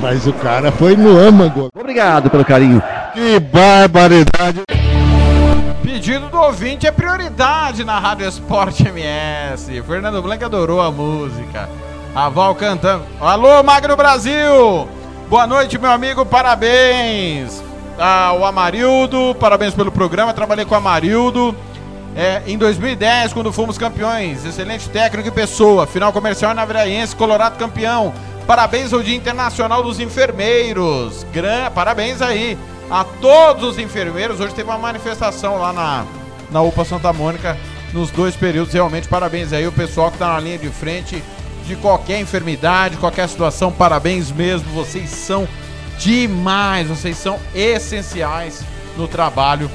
Mas 0.00 0.26
o 0.26 0.32
cara 0.32 0.72
foi 0.72 0.96
no 0.96 1.18
âmago. 1.18 1.68
Obrigado 1.74 2.28
pelo 2.28 2.44
carinho. 2.44 2.82
Que 3.14 3.38
barbaridade. 3.38 4.62
Pedido 5.82 6.28
do 6.28 6.38
ouvinte 6.38 6.86
é 6.86 6.90
prioridade 6.90 7.84
na 7.84 7.98
Rádio 7.98 8.28
Esporte 8.28 8.86
MS. 8.86 9.82
Fernando 9.82 10.22
Blanc 10.22 10.44
adorou 10.44 10.80
a 10.80 10.90
música. 10.90 11.68
A 12.14 12.28
Val 12.28 12.54
cantando. 12.54 13.04
Alô, 13.20 13.62
Magno 13.62 13.96
Brasil! 13.96 14.88
Boa 15.28 15.46
noite, 15.46 15.78
meu 15.78 15.92
amigo, 15.92 16.26
parabéns! 16.26 17.62
Ah, 17.96 18.32
o 18.32 18.44
Amarildo, 18.44 19.36
parabéns 19.38 19.74
pelo 19.74 19.92
programa. 19.92 20.34
Trabalhei 20.34 20.64
com 20.64 20.74
o 20.74 20.78
Amarildo 20.78 21.54
é, 22.16 22.42
em 22.46 22.58
2010, 22.58 23.32
quando 23.32 23.52
fomos 23.52 23.78
campeões. 23.78 24.44
Excelente 24.44 24.88
técnico 24.88 25.28
e 25.28 25.32
pessoa. 25.32 25.86
Final 25.86 26.12
comercial 26.12 26.54
na 26.54 26.64
Viraense, 26.64 27.14
Colorado 27.14 27.58
campeão. 27.58 28.12
Parabéns 28.46 28.92
ao 28.92 29.02
Dia 29.02 29.14
Internacional 29.14 29.82
dos 29.82 30.00
Enfermeiros. 30.00 31.24
Gran... 31.32 31.70
Parabéns 31.70 32.20
aí 32.20 32.58
a 32.90 33.04
todos 33.04 33.70
os 33.70 33.78
enfermeiros. 33.78 34.40
Hoje 34.40 34.54
teve 34.54 34.68
uma 34.68 34.78
manifestação 34.78 35.58
lá 35.58 35.72
na, 35.72 36.04
na 36.50 36.60
UPA 36.60 36.84
Santa 36.84 37.12
Mônica 37.12 37.56
nos 37.92 38.10
dois 38.10 38.34
períodos. 38.34 38.74
Realmente, 38.74 39.06
parabéns 39.06 39.52
aí 39.52 39.66
o 39.66 39.72
pessoal 39.72 40.08
que 40.08 40.16
está 40.16 40.32
na 40.32 40.40
linha 40.40 40.58
de 40.58 40.68
frente 40.68 41.22
de 41.64 41.76
qualquer 41.76 42.20
enfermidade, 42.20 42.96
qualquer 42.96 43.28
situação. 43.28 43.70
Parabéns 43.70 44.32
mesmo. 44.32 44.68
Vocês 44.72 45.10
são 45.10 45.46
demais. 45.96 46.88
Vocês 46.88 47.16
são 47.16 47.38
essenciais 47.54 48.64
no 48.96 49.06
trabalho 49.06 49.70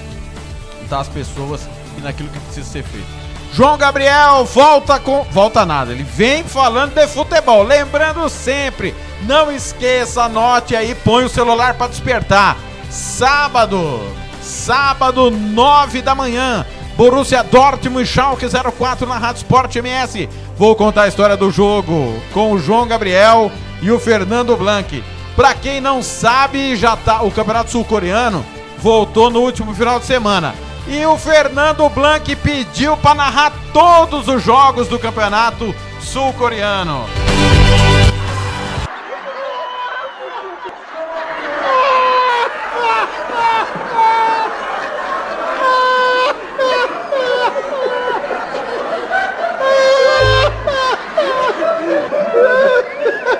das 0.89 1.07
pessoas 1.07 1.61
naquilo 2.05 2.29
que 2.29 2.39
precisa 2.39 2.69
ser 2.69 2.83
feito. 2.83 3.07
João 3.53 3.77
Gabriel 3.77 4.45
volta 4.45 4.99
com. 4.99 5.23
Volta 5.31 5.65
nada, 5.65 5.91
ele 5.91 6.03
vem 6.03 6.43
falando 6.43 6.93
de 6.93 7.07
futebol. 7.07 7.63
Lembrando 7.63 8.27
sempre, 8.29 8.93
não 9.23 9.51
esqueça, 9.51 10.23
anote 10.23 10.75
aí, 10.75 10.95
põe 10.95 11.25
o 11.25 11.29
celular 11.29 11.73
para 11.75 11.87
despertar. 11.87 12.57
Sábado, 12.89 14.01
sábado, 14.41 15.31
9 15.31 16.01
da 16.01 16.13
manhã, 16.15 16.65
Borussia 16.95 17.43
Dortmund 17.43 18.03
e 18.03 18.05
Schalke 18.05 18.45
04 18.47 19.07
na 19.07 19.17
Rádio 19.17 19.37
Sport 19.39 19.75
MS. 19.75 20.29
Vou 20.57 20.75
contar 20.75 21.03
a 21.03 21.07
história 21.07 21.35
do 21.35 21.51
jogo 21.51 22.21
com 22.33 22.51
o 22.51 22.59
João 22.59 22.87
Gabriel 22.87 23.51
e 23.81 23.91
o 23.91 23.99
Fernando 23.99 24.55
Blanc. 24.55 25.03
Pra 25.35 25.53
quem 25.53 25.81
não 25.81 26.01
sabe, 26.01 26.75
já 26.77 26.95
tá 26.95 27.21
o 27.21 27.31
Campeonato 27.31 27.71
Sul-Coreano 27.71 28.45
voltou 28.85 29.31
no 29.31 29.39
último 29.41 29.73
final 29.73 29.99
de 29.99 30.05
semana. 30.05 30.53
E 30.87 31.03
o 31.03 31.17
Fernando 31.17 31.89
Blanc 31.89 32.35
pediu 32.35 32.95
para 32.97 33.15
narrar 33.15 33.51
todos 33.73 34.27
os 34.27 34.43
jogos 34.43 34.87
do 34.87 34.99
Campeonato 34.99 35.73
Sul-Coreano. 35.99 37.05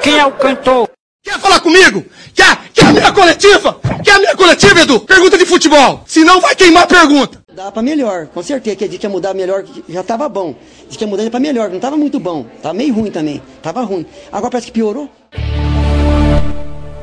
Quem 0.02 0.18
é 0.18 0.26
o 0.26 0.32
cantor? 0.32 0.89
Quer 1.24 1.39
falar 1.39 1.60
comigo? 1.60 2.04
Quer, 2.34 2.58
quer 2.74 2.86
a 2.86 2.91
minha 2.91 3.12
coletiva? 3.12 3.85
Edu? 4.72 4.99
Pergunta 5.01 5.38
de 5.38 5.45
futebol. 5.45 6.03
Senão 6.05 6.41
vai 6.41 6.55
queimar 6.55 6.84
a 6.84 6.88
pergunta. 6.88 7.41
Dá 7.53 7.72
pra 7.72 7.82
melhor, 7.82 8.28
com 8.28 8.43
certeza. 8.43 8.76
Que 8.76 8.84
a 8.84 8.88
gente 8.88 9.03
ia 9.03 9.09
mudar 9.09 9.34
melhor, 9.34 9.63
já 9.88 10.03
tava 10.03 10.28
bom. 10.28 10.55
Diz 10.88 10.97
que 10.97 11.03
ia 11.03 11.09
mudar 11.09 11.30
pra 11.30 11.39
melhor, 11.39 11.70
não 11.70 11.80
tava 11.80 11.97
muito 11.97 12.20
bom. 12.20 12.45
Tava 12.61 12.74
meio 12.74 12.93
ruim 12.93 13.11
também. 13.11 13.41
Tava 13.61 13.82
ruim. 13.84 14.05
Agora 14.32 14.51
parece 14.51 14.68
que 14.68 14.74
piorou. 14.74 15.09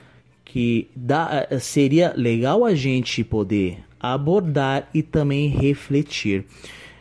que 0.45 0.87
dá, 0.95 1.49
seria 1.59 2.15
legal 2.17 2.65
a 2.65 2.77
gente 2.77 3.25
poder 3.25 3.79
abordar 3.99 4.89
e 4.95 5.03
também 5.03 5.49
refletir. 5.49 6.45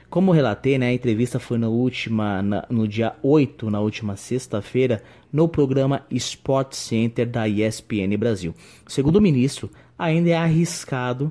Como 0.09 0.31
relatei, 0.31 0.77
né, 0.77 0.87
a 0.87 0.93
entrevista 0.93 1.39
foi 1.39 1.57
na 1.57 1.67
última, 1.67 2.41
na, 2.41 2.65
no 2.69 2.87
dia 2.87 3.13
8, 3.21 3.69
na 3.69 3.81
última 3.81 4.15
sexta-feira, 4.15 5.03
no 5.35 5.49
programa 5.49 6.05
Sport 6.09 6.73
Center 6.75 7.29
da 7.29 7.45
ESPN 7.45 8.15
Brasil. 8.17 8.55
Segundo 8.87 9.17
o 9.17 9.21
ministro, 9.21 9.69
ainda 9.99 10.29
é 10.29 10.33
arriscado 10.37 11.29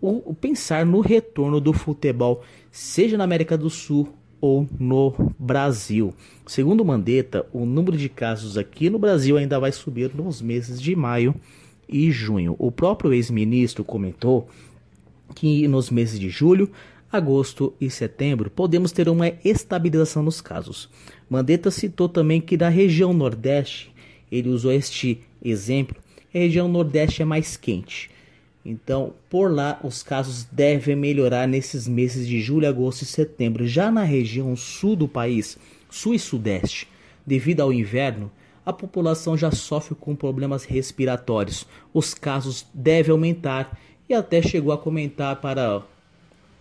o, 0.00 0.32
pensar 0.32 0.86
no 0.86 1.00
retorno 1.00 1.60
do 1.60 1.72
futebol, 1.72 2.44
seja 2.70 3.16
na 3.16 3.24
América 3.24 3.58
do 3.58 3.68
Sul 3.68 4.08
ou 4.40 4.68
no 4.78 5.12
Brasil. 5.36 6.14
Segundo 6.46 6.84
Mandetta, 6.84 7.44
o 7.52 7.66
número 7.66 7.96
de 7.96 8.08
casos 8.08 8.56
aqui 8.56 8.88
no 8.88 9.00
Brasil 9.00 9.36
ainda 9.36 9.58
vai 9.58 9.72
subir 9.72 10.14
nos 10.14 10.40
meses 10.40 10.80
de 10.80 10.94
maio 10.94 11.34
e 11.88 12.12
junho. 12.12 12.54
O 12.56 12.70
próprio 12.70 13.12
ex-ministro 13.12 13.82
comentou 13.82 14.48
que 15.34 15.66
nos 15.66 15.90
meses 15.90 16.20
de 16.20 16.28
julho, 16.28 16.70
agosto 17.10 17.74
e 17.80 17.90
setembro 17.90 18.48
podemos 18.48 18.92
ter 18.92 19.08
uma 19.08 19.32
estabilização 19.44 20.22
nos 20.22 20.40
casos. 20.40 20.88
Mandetta 21.28 21.70
citou 21.70 22.08
também 22.08 22.40
que 22.40 22.56
da 22.56 22.68
região 22.68 23.12
Nordeste, 23.12 23.92
ele 24.30 24.48
usou 24.48 24.72
este 24.72 25.20
exemplo, 25.42 25.96
a 26.34 26.38
região 26.38 26.68
Nordeste 26.68 27.22
é 27.22 27.24
mais 27.24 27.56
quente. 27.56 28.10
Então, 28.64 29.14
por 29.30 29.50
lá, 29.50 29.80
os 29.82 30.02
casos 30.02 30.44
devem 30.44 30.94
melhorar 30.94 31.46
nesses 31.46 31.88
meses 31.88 32.26
de 32.26 32.40
julho, 32.40 32.68
agosto 32.68 33.02
e 33.02 33.06
setembro. 33.06 33.66
Já 33.66 33.90
na 33.90 34.02
região 34.02 34.54
sul 34.56 34.94
do 34.94 35.08
país, 35.08 35.56
sul 35.90 36.14
e 36.14 36.18
sudeste, 36.18 36.86
devido 37.26 37.60
ao 37.60 37.72
inverno, 37.72 38.30
a 38.66 38.72
população 38.72 39.36
já 39.36 39.50
sofre 39.50 39.94
com 39.94 40.14
problemas 40.14 40.64
respiratórios. 40.64 41.66
Os 41.94 42.12
casos 42.12 42.66
devem 42.74 43.12
aumentar 43.12 43.78
e 44.08 44.12
até 44.12 44.42
chegou 44.42 44.72
a 44.72 44.78
comentar 44.78 45.36
para 45.36 45.82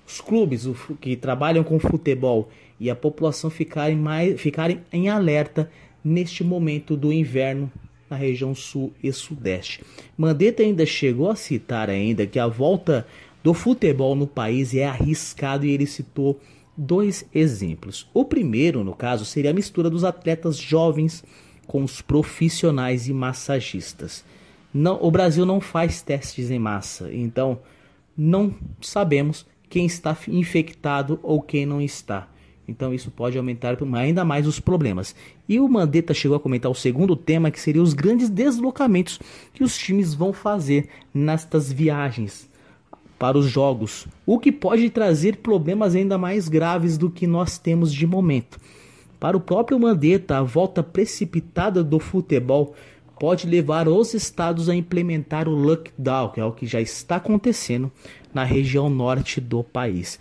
os 0.08 0.22
clubes 0.22 0.66
que 1.02 1.18
trabalham 1.18 1.66
com 1.66 1.78
futebol 1.78 2.50
e 2.80 2.90
a 2.90 2.96
população 2.96 3.50
ficarem, 3.50 3.96
mais, 3.96 4.40
ficarem 4.40 4.82
em 4.92 5.10
alerta 5.10 5.70
neste 6.04 6.44
momento 6.44 6.96
do 6.96 7.12
inverno 7.12 7.72
na 8.10 8.16
região 8.16 8.56
sul 8.56 8.94
e 9.04 9.12
sudeste. 9.12 9.84
Mandetta 10.18 10.64
ainda 10.64 10.86
chegou 10.86 11.30
a 11.30 11.36
citar 11.36 11.90
ainda 11.90 12.26
que 12.26 12.40
a 12.40 12.48
volta 12.48 13.06
do 13.44 13.54
futebol 13.54 14.16
no 14.16 14.28
país 14.28 14.74
é 14.74 14.86
arriscado 14.86 15.66
e 15.66 15.72
ele 15.72 15.86
citou 15.86 16.40
dois 16.76 17.26
exemplos. 17.34 18.10
O 18.14 18.24
primeiro, 18.24 18.84
no 18.84 18.96
caso, 18.96 19.26
seria 19.26 19.52
a 19.52 19.54
mistura 19.54 19.90
dos 19.90 20.04
atletas 20.04 20.58
jovens 20.58 21.24
com 21.66 21.84
os 21.84 22.02
profissionais 22.02 23.08
e 23.08 23.14
massagistas. 23.14 24.24
Não, 24.74 25.00
o 25.02 25.10
Brasil 25.10 25.46
não 25.46 25.60
faz 25.60 26.02
testes 26.02 26.52
em 26.52 26.60
massa, 26.60 27.12
então 27.12 27.60
não 28.18 28.54
sabemos 28.80 29.46
quem 29.70 29.86
está 29.86 30.16
infectado 30.28 31.20
ou 31.24 31.42
quem 31.42 31.66
não 31.66 31.82
está. 31.82 32.30
Então 32.68 32.94
isso 32.94 33.10
pode 33.10 33.38
aumentar 33.38 33.78
ainda 33.96 34.26
mais 34.26 34.46
os 34.46 34.60
problemas. 34.60 35.16
E 35.48 35.60
o 35.60 35.68
Mandetta 35.70 36.14
chegou 36.14 36.36
a 36.36 36.40
comentar 36.40 36.70
o 36.70 36.76
segundo 36.76 37.16
tema, 37.16 37.50
que 37.50 37.60
seria 37.60 37.82
os 37.82 37.94
grandes 37.94 38.30
deslocamentos 38.30 39.20
que 39.54 39.64
os 39.64 39.78
times 39.78 40.14
vão 40.14 40.34
fazer 40.34 40.90
nestas 41.14 41.72
viagens 41.72 42.50
para 43.18 43.38
os 43.38 43.48
jogos, 43.48 44.08
o 44.26 44.38
que 44.38 44.52
pode 44.52 44.90
trazer 44.90 45.38
problemas 45.38 45.96
ainda 45.96 46.18
mais 46.18 46.48
graves 46.48 46.98
do 46.98 47.10
que 47.10 47.26
nós 47.26 47.58
temos 47.58 47.92
de 47.92 48.06
momento. 48.06 48.60
Para 49.20 49.36
o 49.36 49.42
próprio 49.42 49.80
Mandetta, 49.80 50.38
a 50.38 50.44
volta 50.44 50.84
precipitada 50.84 51.84
do 51.84 52.00
futebol 52.00 52.76
pode 53.20 53.48
levar 53.48 53.88
os 53.88 54.14
estados 54.14 54.70
a 54.70 54.76
implementar 54.76 55.48
o 55.48 55.56
lockdown, 55.56 56.30
que 56.30 56.40
é 56.40 56.46
o 56.46 56.52
que 56.52 56.68
já 56.68 56.80
está 56.80 57.16
acontecendo 57.16 57.92
na 58.32 58.44
região 58.44 58.90
norte 58.90 59.42
do 59.42 59.64
país. 59.64 60.20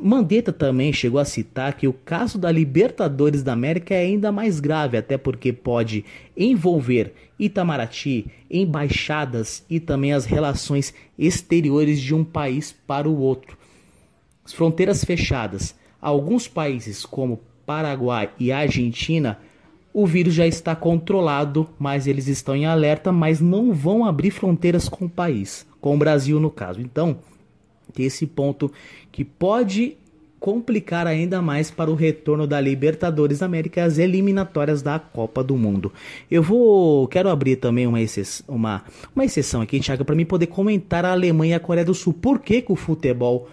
Mandetta 0.00 0.52
também 0.52 0.92
chegou 0.92 1.20
a 1.20 1.24
citar 1.24 1.74
que 1.74 1.86
o 1.86 1.92
caso 1.92 2.38
da 2.38 2.50
Libertadores 2.50 3.42
da 3.42 3.52
América 3.52 3.94
é 3.94 3.98
ainda 3.98 4.32
mais 4.32 4.60
grave, 4.60 4.96
até 4.96 5.18
porque 5.18 5.52
pode 5.52 6.04
envolver 6.36 7.12
Itamaraty, 7.38 8.26
embaixadas 8.50 9.64
e 9.68 9.78
também 9.80 10.12
as 10.12 10.24
relações 10.24 10.94
exteriores 11.18 12.00
de 12.00 12.14
um 12.14 12.24
país 12.24 12.74
para 12.86 13.08
o 13.08 13.18
outro. 13.18 13.58
As 14.44 14.52
fronteiras 14.52 15.04
fechadas. 15.04 15.74
Alguns 16.00 16.46
países, 16.46 17.04
como 17.04 17.40
Paraguai 17.66 18.30
e 18.38 18.52
Argentina, 18.52 19.38
o 19.92 20.06
vírus 20.06 20.34
já 20.34 20.46
está 20.46 20.74
controlado, 20.74 21.68
mas 21.78 22.06
eles 22.06 22.26
estão 22.26 22.54
em 22.54 22.66
alerta, 22.66 23.10
mas 23.10 23.40
não 23.40 23.72
vão 23.72 24.04
abrir 24.04 24.30
fronteiras 24.30 24.88
com 24.88 25.06
o 25.06 25.10
país, 25.10 25.66
com 25.80 25.94
o 25.94 25.98
Brasil 25.98 26.38
no 26.38 26.50
caso. 26.50 26.80
Então, 26.80 27.18
esse 28.02 28.26
ponto 28.26 28.70
que 29.10 29.24
pode 29.24 29.96
complicar 30.44 31.06
ainda 31.06 31.40
mais 31.40 31.70
para 31.70 31.90
o 31.90 31.94
retorno 31.94 32.46
da 32.46 32.60
Libertadores 32.60 33.40
América 33.40 33.82
as 33.82 33.96
eliminatórias 33.96 34.82
da 34.82 34.98
Copa 34.98 35.42
do 35.42 35.56
Mundo. 35.56 35.90
Eu 36.30 36.42
vou, 36.42 37.08
quero 37.08 37.30
abrir 37.30 37.56
também 37.56 37.86
uma, 37.86 37.98
exceção, 37.98 38.54
uma, 38.54 38.84
uma 39.16 39.24
exceção 39.24 39.62
aqui, 39.62 39.80
Thiago, 39.80 40.04
para 40.04 40.14
mim 40.14 40.26
poder 40.26 40.48
comentar 40.48 41.02
a 41.02 41.12
Alemanha 41.12 41.52
e 41.52 41.54
a 41.54 41.60
Coreia 41.60 41.86
do 41.86 41.94
Sul. 41.94 42.12
Por 42.12 42.40
que, 42.40 42.60
que 42.60 42.70
o 42.70 42.76
futebol 42.76 43.48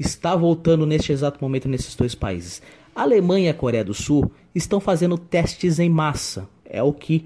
está 0.00 0.34
voltando 0.34 0.84
neste 0.84 1.12
exato 1.12 1.38
momento 1.40 1.68
nesses 1.68 1.94
dois 1.94 2.12
países? 2.12 2.60
A 2.92 3.02
Alemanha 3.02 3.46
e 3.46 3.48
a 3.48 3.54
Coreia 3.54 3.84
do 3.84 3.94
Sul 3.94 4.28
estão 4.52 4.80
fazendo 4.80 5.16
testes 5.16 5.78
em 5.78 5.88
massa. 5.88 6.48
É 6.64 6.82
o 6.82 6.92
que 6.92 7.24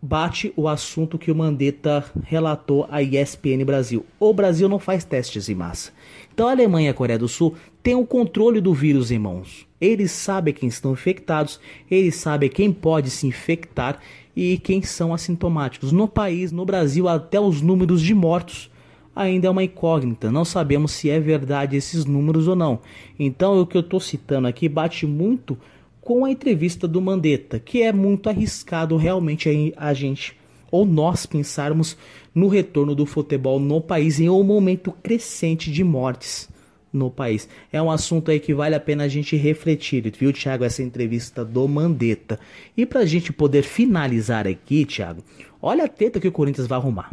bate 0.00 0.52
o 0.56 0.68
assunto 0.68 1.18
que 1.18 1.30
o 1.30 1.34
Mandetta 1.34 2.04
relatou 2.24 2.86
à 2.90 3.02
ESPN 3.02 3.64
Brasil. 3.64 4.04
O 4.20 4.32
Brasil 4.32 4.68
não 4.68 4.78
faz 4.78 5.04
testes 5.04 5.48
em 5.48 5.54
massa. 5.54 5.92
Então 6.32 6.48
a 6.48 6.52
Alemanha 6.52 6.88
e 6.88 6.90
a 6.90 6.94
Coreia 6.94 7.18
do 7.18 7.28
Sul 7.28 7.54
têm 7.82 7.94
o 7.94 8.06
controle 8.06 8.60
do 8.60 8.74
vírus 8.74 9.10
em 9.10 9.18
mãos. 9.18 9.66
Eles 9.80 10.10
sabem 10.12 10.54
quem 10.54 10.68
estão 10.68 10.92
infectados, 10.92 11.60
eles 11.90 12.16
sabem 12.16 12.48
quem 12.48 12.72
pode 12.72 13.10
se 13.10 13.26
infectar 13.26 13.98
e 14.34 14.58
quem 14.58 14.82
são 14.82 15.14
assintomáticos. 15.14 15.92
No 15.92 16.06
país, 16.06 16.52
no 16.52 16.64
Brasil, 16.64 17.08
até 17.08 17.40
os 17.40 17.62
números 17.62 18.02
de 18.02 18.14
mortos 18.14 18.70
ainda 19.14 19.46
é 19.46 19.50
uma 19.50 19.64
incógnita. 19.64 20.30
Não 20.30 20.44
sabemos 20.44 20.92
se 20.92 21.08
é 21.08 21.18
verdade 21.18 21.74
esses 21.74 22.04
números 22.04 22.46
ou 22.46 22.54
não. 22.54 22.80
Então 23.18 23.58
o 23.58 23.66
que 23.66 23.76
eu 23.76 23.80
estou 23.80 23.98
citando 23.98 24.46
aqui 24.46 24.68
bate 24.68 25.06
muito 25.06 25.56
com 26.06 26.24
a 26.24 26.30
entrevista 26.30 26.86
do 26.86 27.00
Mandetta, 27.00 27.58
que 27.58 27.82
é 27.82 27.92
muito 27.92 28.28
arriscado 28.28 28.96
realmente 28.96 29.74
a 29.76 29.92
gente 29.92 30.36
ou 30.70 30.86
nós 30.86 31.26
pensarmos 31.26 31.96
no 32.32 32.46
retorno 32.46 32.94
do 32.94 33.04
futebol 33.04 33.58
no 33.58 33.80
país 33.80 34.20
em 34.20 34.30
um 34.30 34.44
momento 34.44 34.92
crescente 35.02 35.68
de 35.68 35.82
mortes 35.82 36.48
no 36.92 37.10
país. 37.10 37.48
É 37.72 37.82
um 37.82 37.90
assunto 37.90 38.30
aí 38.30 38.38
que 38.38 38.54
vale 38.54 38.76
a 38.76 38.80
pena 38.80 39.02
a 39.02 39.08
gente 39.08 39.34
refletir, 39.34 40.08
viu, 40.16 40.32
Thiago, 40.32 40.62
essa 40.62 40.80
entrevista 40.80 41.44
do 41.44 41.66
Mandetta. 41.66 42.38
E 42.76 42.86
pra 42.86 43.04
gente 43.04 43.32
poder 43.32 43.64
finalizar 43.64 44.46
aqui, 44.46 44.84
Thiago, 44.84 45.24
olha 45.60 45.86
a 45.86 45.88
teta 45.88 46.20
que 46.20 46.28
o 46.28 46.32
Corinthians 46.32 46.68
vai 46.68 46.78
arrumar. 46.78 47.12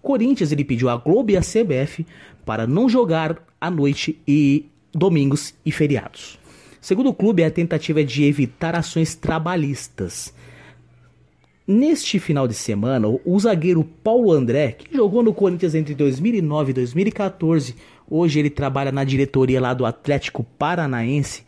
Corinthians 0.00 0.50
ele 0.50 0.64
pediu 0.64 0.88
a 0.88 0.96
Globo 0.96 1.30
e 1.30 1.36
a 1.36 1.42
CBF 1.42 2.06
para 2.42 2.66
não 2.66 2.88
jogar 2.88 3.44
à 3.60 3.70
noite 3.70 4.18
e 4.26 4.64
domingos 4.94 5.54
e 5.62 5.70
feriados. 5.70 6.42
Segundo 6.84 7.08
o 7.08 7.14
clube, 7.14 7.42
a 7.42 7.50
tentativa 7.50 8.02
é 8.02 8.04
de 8.04 8.24
evitar 8.24 8.76
ações 8.76 9.14
trabalhistas. 9.14 10.34
Neste 11.66 12.18
final 12.18 12.46
de 12.46 12.52
semana, 12.52 13.08
o 13.08 13.40
zagueiro 13.40 13.82
Paulo 13.82 14.30
André, 14.30 14.72
que 14.72 14.94
jogou 14.94 15.22
no 15.22 15.32
Corinthians 15.32 15.74
entre 15.74 15.94
2009 15.94 16.72
e 16.72 16.74
2014, 16.74 17.74
hoje 18.06 18.38
ele 18.38 18.50
trabalha 18.50 18.92
na 18.92 19.02
diretoria 19.02 19.62
lá 19.62 19.72
do 19.72 19.86
Atlético 19.86 20.44
Paranaense, 20.58 21.44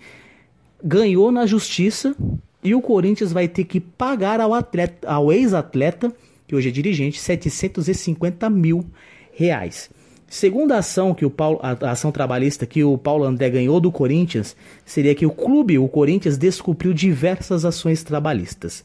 ganhou 0.82 1.30
na 1.30 1.44
justiça 1.44 2.16
e 2.64 2.74
o 2.74 2.80
Corinthians 2.80 3.30
vai 3.30 3.46
ter 3.46 3.64
que 3.64 3.78
pagar 3.78 4.40
ao, 4.40 4.52
ao 4.54 5.30
ex-atleta, 5.30 6.10
que 6.48 6.56
hoje 6.56 6.70
é 6.70 6.72
dirigente, 6.72 7.20
750 7.20 8.48
mil 8.48 8.86
reais. 9.34 9.90
Segunda 10.28 10.78
ação 10.78 11.14
que 11.14 11.24
o 11.24 11.30
Paulo, 11.30 11.60
a 11.62 11.90
ação 11.90 12.10
trabalhista 12.10 12.66
que 12.66 12.82
o 12.82 12.98
Paulo 12.98 13.24
André 13.24 13.48
ganhou 13.48 13.80
do 13.80 13.92
Corinthians 13.92 14.56
seria 14.84 15.14
que 15.14 15.24
o 15.24 15.30
clube, 15.30 15.78
o 15.78 15.88
Corinthians, 15.88 16.36
descobriu 16.36 16.92
diversas 16.92 17.64
ações 17.64 18.02
trabalhistas. 18.02 18.82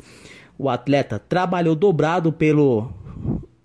O 0.58 0.70
atleta 0.70 1.18
trabalhou 1.18 1.76
dobrado 1.76 2.32
pelo 2.32 2.92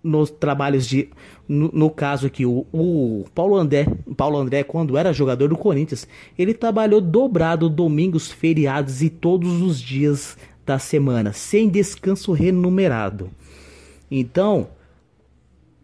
nos 0.02 0.30
trabalhos 0.30 0.86
de 0.86 1.10
no, 1.48 1.70
no 1.72 1.90
caso 1.90 2.26
aqui 2.26 2.46
o, 2.46 2.64
o, 2.72 3.24
Paulo 3.34 3.56
André, 3.56 3.86
Paulo 4.16 4.38
André 4.38 4.62
quando 4.62 4.96
era 4.96 5.12
jogador 5.12 5.48
do 5.48 5.56
Corinthians, 5.56 6.08
ele 6.38 6.54
trabalhou 6.54 7.00
dobrado 7.00 7.68
domingos, 7.68 8.30
feriados 8.30 9.02
e 9.02 9.10
todos 9.10 9.60
os 9.60 9.80
dias 9.80 10.36
da 10.64 10.78
semana, 10.78 11.32
sem 11.32 11.68
descanso 11.68 12.32
remunerado. 12.32 13.30
Então, 14.10 14.68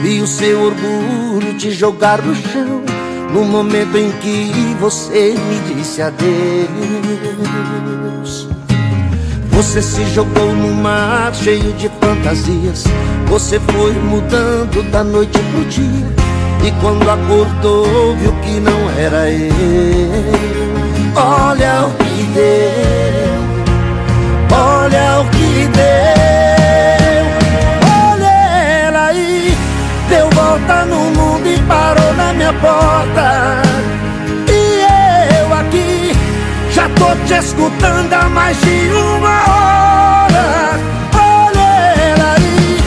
Vi 0.02 0.20
o 0.20 0.26
seu 0.26 0.62
orgulho 0.62 1.54
te 1.58 1.70
jogar 1.70 2.22
no 2.22 2.34
chão. 2.34 2.82
No 3.32 3.44
momento 3.44 3.96
em 3.96 4.10
que 4.12 4.50
você 4.80 5.34
me 5.34 5.74
disse 5.74 6.00
adeus. 6.02 6.22
Você 9.50 9.82
se 9.82 10.04
jogou 10.06 10.52
no 10.52 10.74
mar 10.74 11.34
cheio 11.34 11.72
de 11.74 11.90
fantasias. 12.00 12.84
Você 13.26 13.60
foi 13.60 13.92
mudando 13.92 14.82
da 14.90 15.04
noite 15.04 15.38
pro 15.38 15.64
dia. 15.66 16.06
E 16.64 16.70
quando 16.80 17.08
acordou, 17.08 18.16
viu 18.16 18.32
que 18.42 18.58
não 18.58 18.90
era 18.98 19.30
eu. 19.30 19.52
Olha 21.14 21.86
o 21.86 21.92
que 22.02 22.22
deu. 22.34 23.42
Olha 24.50 25.20
o 25.20 25.24
que 25.30 25.66
deu. 25.68 26.21
Volta 30.72 30.84
no 30.86 31.10
mundo 31.10 31.46
e 31.46 31.58
parou 31.62 32.14
na 32.14 32.32
minha 32.32 32.52
porta. 32.54 33.62
E 34.48 35.38
eu 35.38 35.54
aqui 35.54 36.16
já 36.70 36.88
tô 36.90 37.14
te 37.26 37.34
escutando 37.34 38.12
há 38.12 38.28
mais 38.30 38.58
de 38.62 38.90
uma 38.94 39.42
hora. 39.50 40.80
Olha 41.14 41.60
ela 42.00 42.34
aí. 42.36 42.78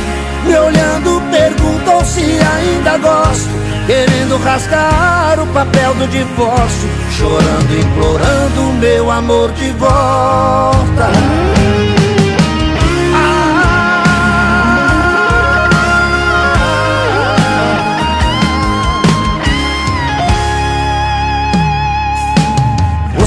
Me 0.45 0.57
olhando, 0.57 1.21
perguntou 1.29 2.03
se 2.03 2.39
ainda 2.39 2.97
gosto. 2.97 3.49
Querendo 3.86 4.38
rasgar 4.43 5.39
o 5.39 5.45
papel 5.53 5.93
do 5.93 6.07
divórcio 6.07 6.89
Chorando, 7.11 7.79
implorando 7.79 8.73
meu 8.79 9.11
amor 9.11 9.51
de 9.51 9.69
volta 9.73 11.11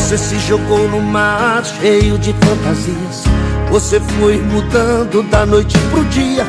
Você 0.08 0.16
se 0.16 0.38
jogou 0.38 0.88
no 0.88 1.02
mar 1.02 1.62
cheio 1.62 2.16
de 2.16 2.32
fantasias. 2.32 3.24
Você 3.70 4.00
foi 4.00 4.38
mudando 4.38 5.22
da 5.24 5.44
noite 5.44 5.76
pro 5.90 6.02
dia. 6.06 6.46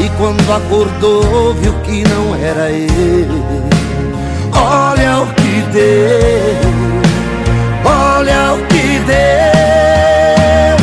E 0.00 0.08
quando 0.18 0.52
acordou 0.52 1.54
viu 1.54 1.72
que 1.84 2.02
não 2.02 2.34
era 2.34 2.68
eu 2.68 3.68
Olha 4.52 5.20
o 5.22 5.26
que 5.34 5.62
deu 5.72 6.60
Olha 7.84 8.54
o 8.54 8.66
que 8.66 8.98
deu. 9.06 10.76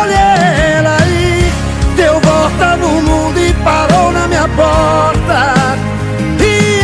Olha 0.00 0.16
ela 0.16 0.96
aí 1.02 1.52
Deu 1.94 2.18
volta 2.20 2.76
no 2.78 3.02
mundo 3.02 3.38
e 3.38 3.52
parou 3.62 4.10
na 4.12 4.26
minha 4.28 4.48
porta. 4.48 5.76
E 6.40 6.80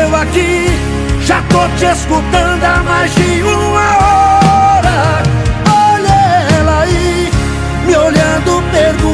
eu 0.00 0.14
aqui 0.14 0.68
já 1.26 1.42
tô 1.50 1.66
te 1.76 1.86
escutando 1.86 2.62
há 2.62 2.84
mais 2.84 3.12
de 3.16 3.42
uma 3.42 3.96
hora 3.96 4.01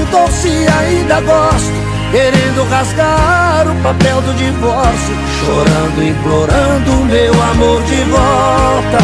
perguntou 0.08 0.28
se 0.32 0.48
ainda 0.48 1.20
gosto 1.20 1.88
Querendo 2.10 2.64
rasgar 2.70 3.66
o 3.68 3.82
papel 3.82 4.20
do 4.22 4.32
divórcio 4.34 5.14
Chorando, 5.40 6.02
implorando 6.02 6.92
meu 7.04 7.32
amor 7.52 7.82
de 7.82 8.02
volta 8.04 8.98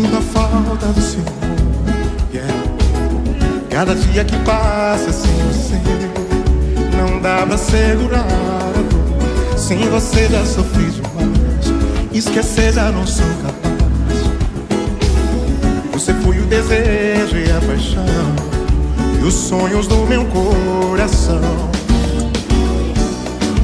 sinto 0.00 0.16
a 0.16 0.20
falta 0.20 0.86
do 0.86 1.00
Senhor. 1.00 1.26
Yeah. 2.32 2.54
Cada 3.68 3.94
dia 3.94 4.24
que 4.24 4.36
passa 4.38 5.12
sem 5.12 5.32
você, 5.48 5.78
não 6.96 7.20
dá 7.20 7.44
pra 7.46 7.58
segurar 7.58 8.20
a 8.20 8.72
dor. 8.72 9.58
Sem 9.58 9.78
você 9.90 10.26
já 10.28 10.44
sofri 10.46 10.90
demais, 10.90 11.72
esquecer 12.12 12.72
já 12.72 12.90
não 12.90 13.06
sou 13.06 13.26
capaz. 13.42 13.70
Você 15.92 16.14
foi 16.14 16.38
o 16.38 16.46
desejo 16.46 17.36
e 17.36 17.50
a 17.50 17.60
paixão, 17.60 18.04
e 19.20 19.24
os 19.24 19.34
sonhos 19.34 19.86
do 19.86 20.06
meu 20.06 20.24
coração. 20.26 21.70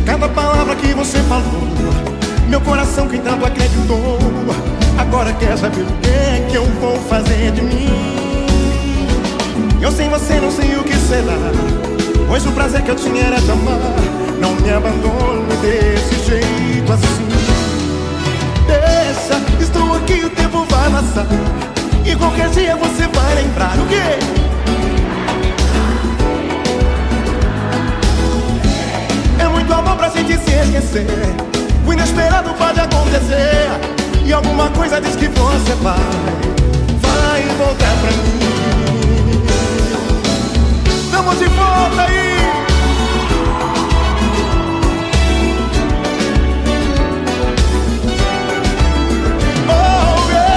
Cada 0.05 0.29
palavra 0.29 0.77
que 0.77 0.93
você 0.93 1.19
falou, 1.23 1.63
meu 2.49 2.61
coração 2.61 3.09
que 3.09 3.19
tanto 3.19 3.47
acreditou. 3.47 4.19
Agora 4.99 5.33
quer 5.35 5.57
saber 5.59 5.83
o 5.83 5.93
que 6.01 6.09
é 6.09 6.47
que 6.51 6.57
eu 6.57 6.65
vou 6.81 6.97
fazer 7.03 7.53
de 7.53 7.63
mim? 7.63 8.47
Eu 9.81 9.93
sem 9.93 10.09
você 10.09 10.41
não 10.41 10.51
sei 10.51 10.75
o 10.77 10.83
que 10.83 10.97
será. 10.97 11.37
Pois 12.27 12.47
o 12.47 12.53
prazer 12.53 12.83
que 12.83 12.91
eu 12.91 12.97
tinha 12.97 13.23
era 13.23 13.41
te 13.41 13.51
amar. 13.51 13.79
Não 14.41 14.55
me 14.55 14.71
abandone 14.71 15.55
desse 15.61 16.25
jeito 16.25 16.93
assim. 16.93 17.29
Deixa, 18.67 19.63
estou 19.63 19.95
aqui, 19.97 20.25
o 20.25 20.31
tempo 20.31 20.67
vai 20.69 20.91
passar. 20.91 21.27
E 22.05 22.17
qualquer 22.17 22.49
dia 22.51 22.77
você 22.77 23.07
vai 23.07 23.35
lembrar 23.35 23.77
o 23.79 23.87
quê? 23.87 24.19
É 29.39 29.49
muito 29.49 29.73
amor 29.73 29.97
pra 29.97 30.09
gente 30.09 30.39
se 30.39 30.51
esquecer. 30.51 31.07
O 31.87 31.93
inesperado 31.93 32.53
pode 32.55 32.81
acontecer. 32.81 33.96
E 34.27 34.33
alguma 34.33 34.69
coisa 34.71 35.01
diz 35.01 35.15
que 35.15 35.29
você 35.29 35.75
vai 35.83 35.97
Vai 37.01 37.43
voltar 37.57 37.97
pra 38.01 38.11
mim 38.11 38.41
Vamos 41.13 41.39
de 41.39 41.45
volta 41.45 42.03
aí 42.03 42.37
Oh 49.69 50.31
yeah. 50.31 50.57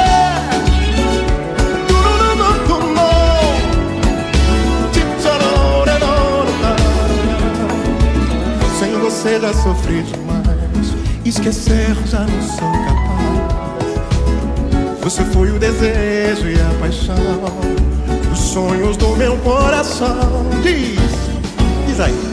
Sem 8.79 8.99
Você 8.99 9.39
já 9.39 9.53
sofri 9.53 10.01
demais, 10.01 10.95
esquecer 11.23 11.95
já 12.07 12.21
não 12.21 12.41
sou 12.41 12.71
capaz. 12.71 12.88
Você 15.10 15.26
foi 15.26 15.49
o 15.49 15.57
desejo 15.57 16.48
e 16.48 16.53
a 16.53 16.80
paixão 16.80 17.15
Dos 18.30 18.40
sonhos 18.40 18.95
do 18.95 19.15
meu 19.15 19.36
coração. 19.38 20.45
Diz, 20.61 20.99
diz 21.88 21.99
aí. 21.99 22.28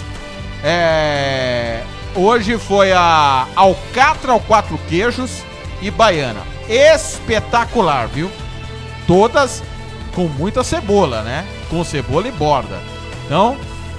é... 0.62 1.82
Hoje 2.14 2.56
foi 2.56 2.92
a 2.92 3.48
Alcatra 3.56 4.30
ao 4.30 4.38
quatro 4.38 4.78
queijos 4.88 5.42
e 5.80 5.90
baiana. 5.90 6.42
Espetacular, 6.68 8.06
viu? 8.06 8.30
Todas 9.08 9.60
com 10.14 10.28
muita 10.28 10.62
cebola, 10.62 11.22
né? 11.22 11.44
Com 11.68 11.84
cebola 11.84 12.28
e 12.28 12.32
borda. 12.32 12.78
Então, 13.26 13.56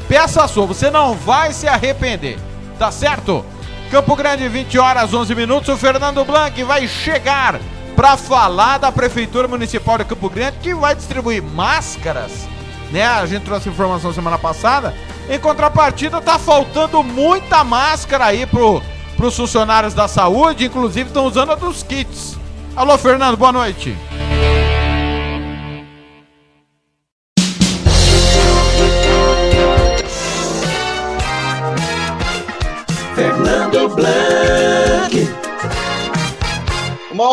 peça 0.08 0.44
a 0.44 0.48
sua, 0.48 0.66
você 0.66 0.90
não 0.90 1.14
vai 1.14 1.54
se 1.54 1.68
arrepender. 1.68 2.38
Tá 2.78 2.92
certo? 2.92 3.46
Campo 3.92 4.16
Grande, 4.16 4.48
20 4.48 4.80
horas 4.80 5.14
11 5.14 5.36
minutos. 5.36 5.70
O 5.70 5.78
Fernando 5.78 6.26
Blanc 6.26 6.64
vai 6.64 6.88
chegar 6.88 7.60
para 7.96 8.18
falar 8.18 8.80
da 8.80 8.92
Prefeitura 8.92 9.48
Municipal 9.48 9.98
de 9.98 10.06
Campo 10.06 10.30
Grande 10.30 10.58
que 10.62 10.74
vai 10.74 10.96
distribuir 10.96 11.44
máscaras, 11.44 12.48
né? 12.92 13.06
A 13.06 13.26
gente 13.26 13.44
trouxe 13.44 13.70
informação 13.70 14.12
semana 14.12 14.38
passada. 14.38 14.94
Em 15.30 15.40
contrapartida, 15.40 16.20
tá 16.20 16.38
faltando 16.38 17.04
muita 17.04 17.64
máscara 17.64 18.26
aí 18.26 18.46
pro, 18.46 18.82
pros 19.16 19.36
funcionários 19.36 19.94
da 19.94 20.08
saúde, 20.08 20.66
inclusive 20.66 21.08
estão 21.08 21.26
usando 21.26 21.52
a 21.52 21.56
dos 21.56 21.84
kits. 21.84 22.38
Alô, 22.76 22.98
Fernando, 22.98 23.38
boa 23.38 23.52
noite. 23.52 23.96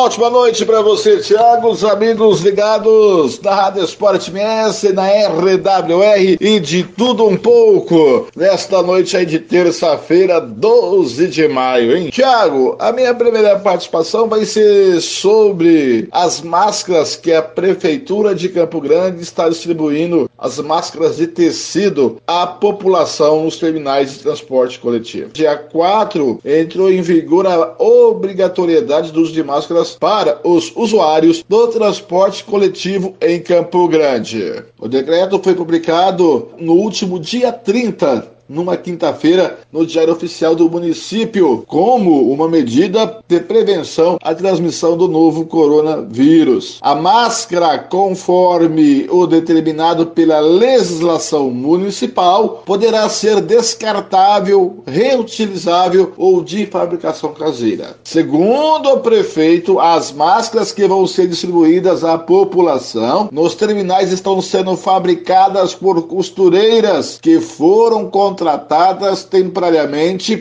Ótima 0.00 0.30
noite 0.30 0.64
para 0.64 0.80
você, 0.80 1.18
Thiago, 1.18 1.68
os 1.68 1.84
amigos 1.84 2.40
ligados 2.40 3.38
na 3.40 3.54
Rádio 3.54 3.84
Esporte 3.84 4.30
MS, 4.30 4.94
na 4.94 5.06
RWR 5.06 6.38
e 6.40 6.58
de 6.58 6.84
tudo 6.84 7.26
um 7.26 7.36
pouco, 7.36 8.26
nesta 8.34 8.82
noite 8.82 9.14
aí 9.14 9.26
de 9.26 9.38
terça-feira, 9.38 10.40
12 10.40 11.28
de 11.28 11.46
maio, 11.48 11.94
hein? 11.94 12.08
Thiago, 12.10 12.76
a 12.78 12.90
minha 12.92 13.14
primeira 13.14 13.58
participação 13.58 14.26
vai 14.26 14.46
ser 14.46 15.02
sobre 15.02 16.08
as 16.10 16.40
máscaras 16.40 17.14
que 17.14 17.32
a 17.32 17.42
Prefeitura 17.42 18.34
de 18.34 18.48
Campo 18.48 18.80
Grande 18.80 19.22
está 19.22 19.50
distribuindo, 19.50 20.30
as 20.38 20.58
máscaras 20.58 21.18
de 21.18 21.26
tecido 21.26 22.16
à 22.26 22.46
população 22.46 23.44
nos 23.44 23.58
terminais 23.58 24.12
de 24.12 24.20
transporte 24.20 24.78
coletivo. 24.78 25.30
Dia 25.30 25.56
4 25.56 26.40
entrou 26.42 26.90
em 26.90 27.02
vigor 27.02 27.46
a 27.46 27.74
obrigatoriedade 27.78 29.12
do 29.12 29.20
uso 29.20 29.32
de 29.32 29.42
máscaras 29.42 29.89
para 29.96 30.40
os 30.44 30.72
usuários 30.74 31.44
do 31.48 31.68
transporte 31.68 32.44
coletivo 32.44 33.14
em 33.20 33.40
Campo 33.40 33.86
Grande. 33.88 34.62
O 34.78 34.88
decreto 34.88 35.40
foi 35.42 35.54
publicado 35.54 36.48
no 36.58 36.74
último 36.74 37.18
dia 37.18 37.52
30 37.52 38.40
numa 38.50 38.76
quinta-feira 38.76 39.59
no 39.72 39.86
Diário 39.86 40.12
Oficial 40.12 40.54
do 40.54 40.68
município, 40.68 41.64
como 41.66 42.32
uma 42.32 42.48
medida 42.48 43.18
de 43.28 43.40
prevenção 43.40 44.18
à 44.22 44.34
transmissão 44.34 44.96
do 44.96 45.06
novo 45.06 45.46
coronavírus. 45.46 46.78
A 46.80 46.94
máscara, 46.94 47.78
conforme 47.78 49.06
o 49.10 49.26
determinado 49.26 50.06
pela 50.06 50.40
legislação 50.40 51.50
municipal, 51.50 52.62
poderá 52.66 53.08
ser 53.08 53.40
descartável, 53.40 54.82
reutilizável 54.86 56.12
ou 56.16 56.42
de 56.42 56.66
fabricação 56.66 57.32
caseira. 57.32 57.96
Segundo 58.02 58.90
o 58.90 59.00
prefeito, 59.00 59.78
as 59.78 60.10
máscaras 60.10 60.72
que 60.72 60.86
vão 60.88 61.06
ser 61.06 61.28
distribuídas 61.28 62.02
à 62.02 62.18
população 62.18 63.28
nos 63.30 63.54
terminais 63.54 64.12
estão 64.12 64.40
sendo 64.42 64.76
fabricadas 64.76 65.74
por 65.74 66.02
costureiras 66.08 67.18
que 67.20 67.40
foram 67.40 68.10
contratadas 68.10 69.24
temporariamente 69.24 69.59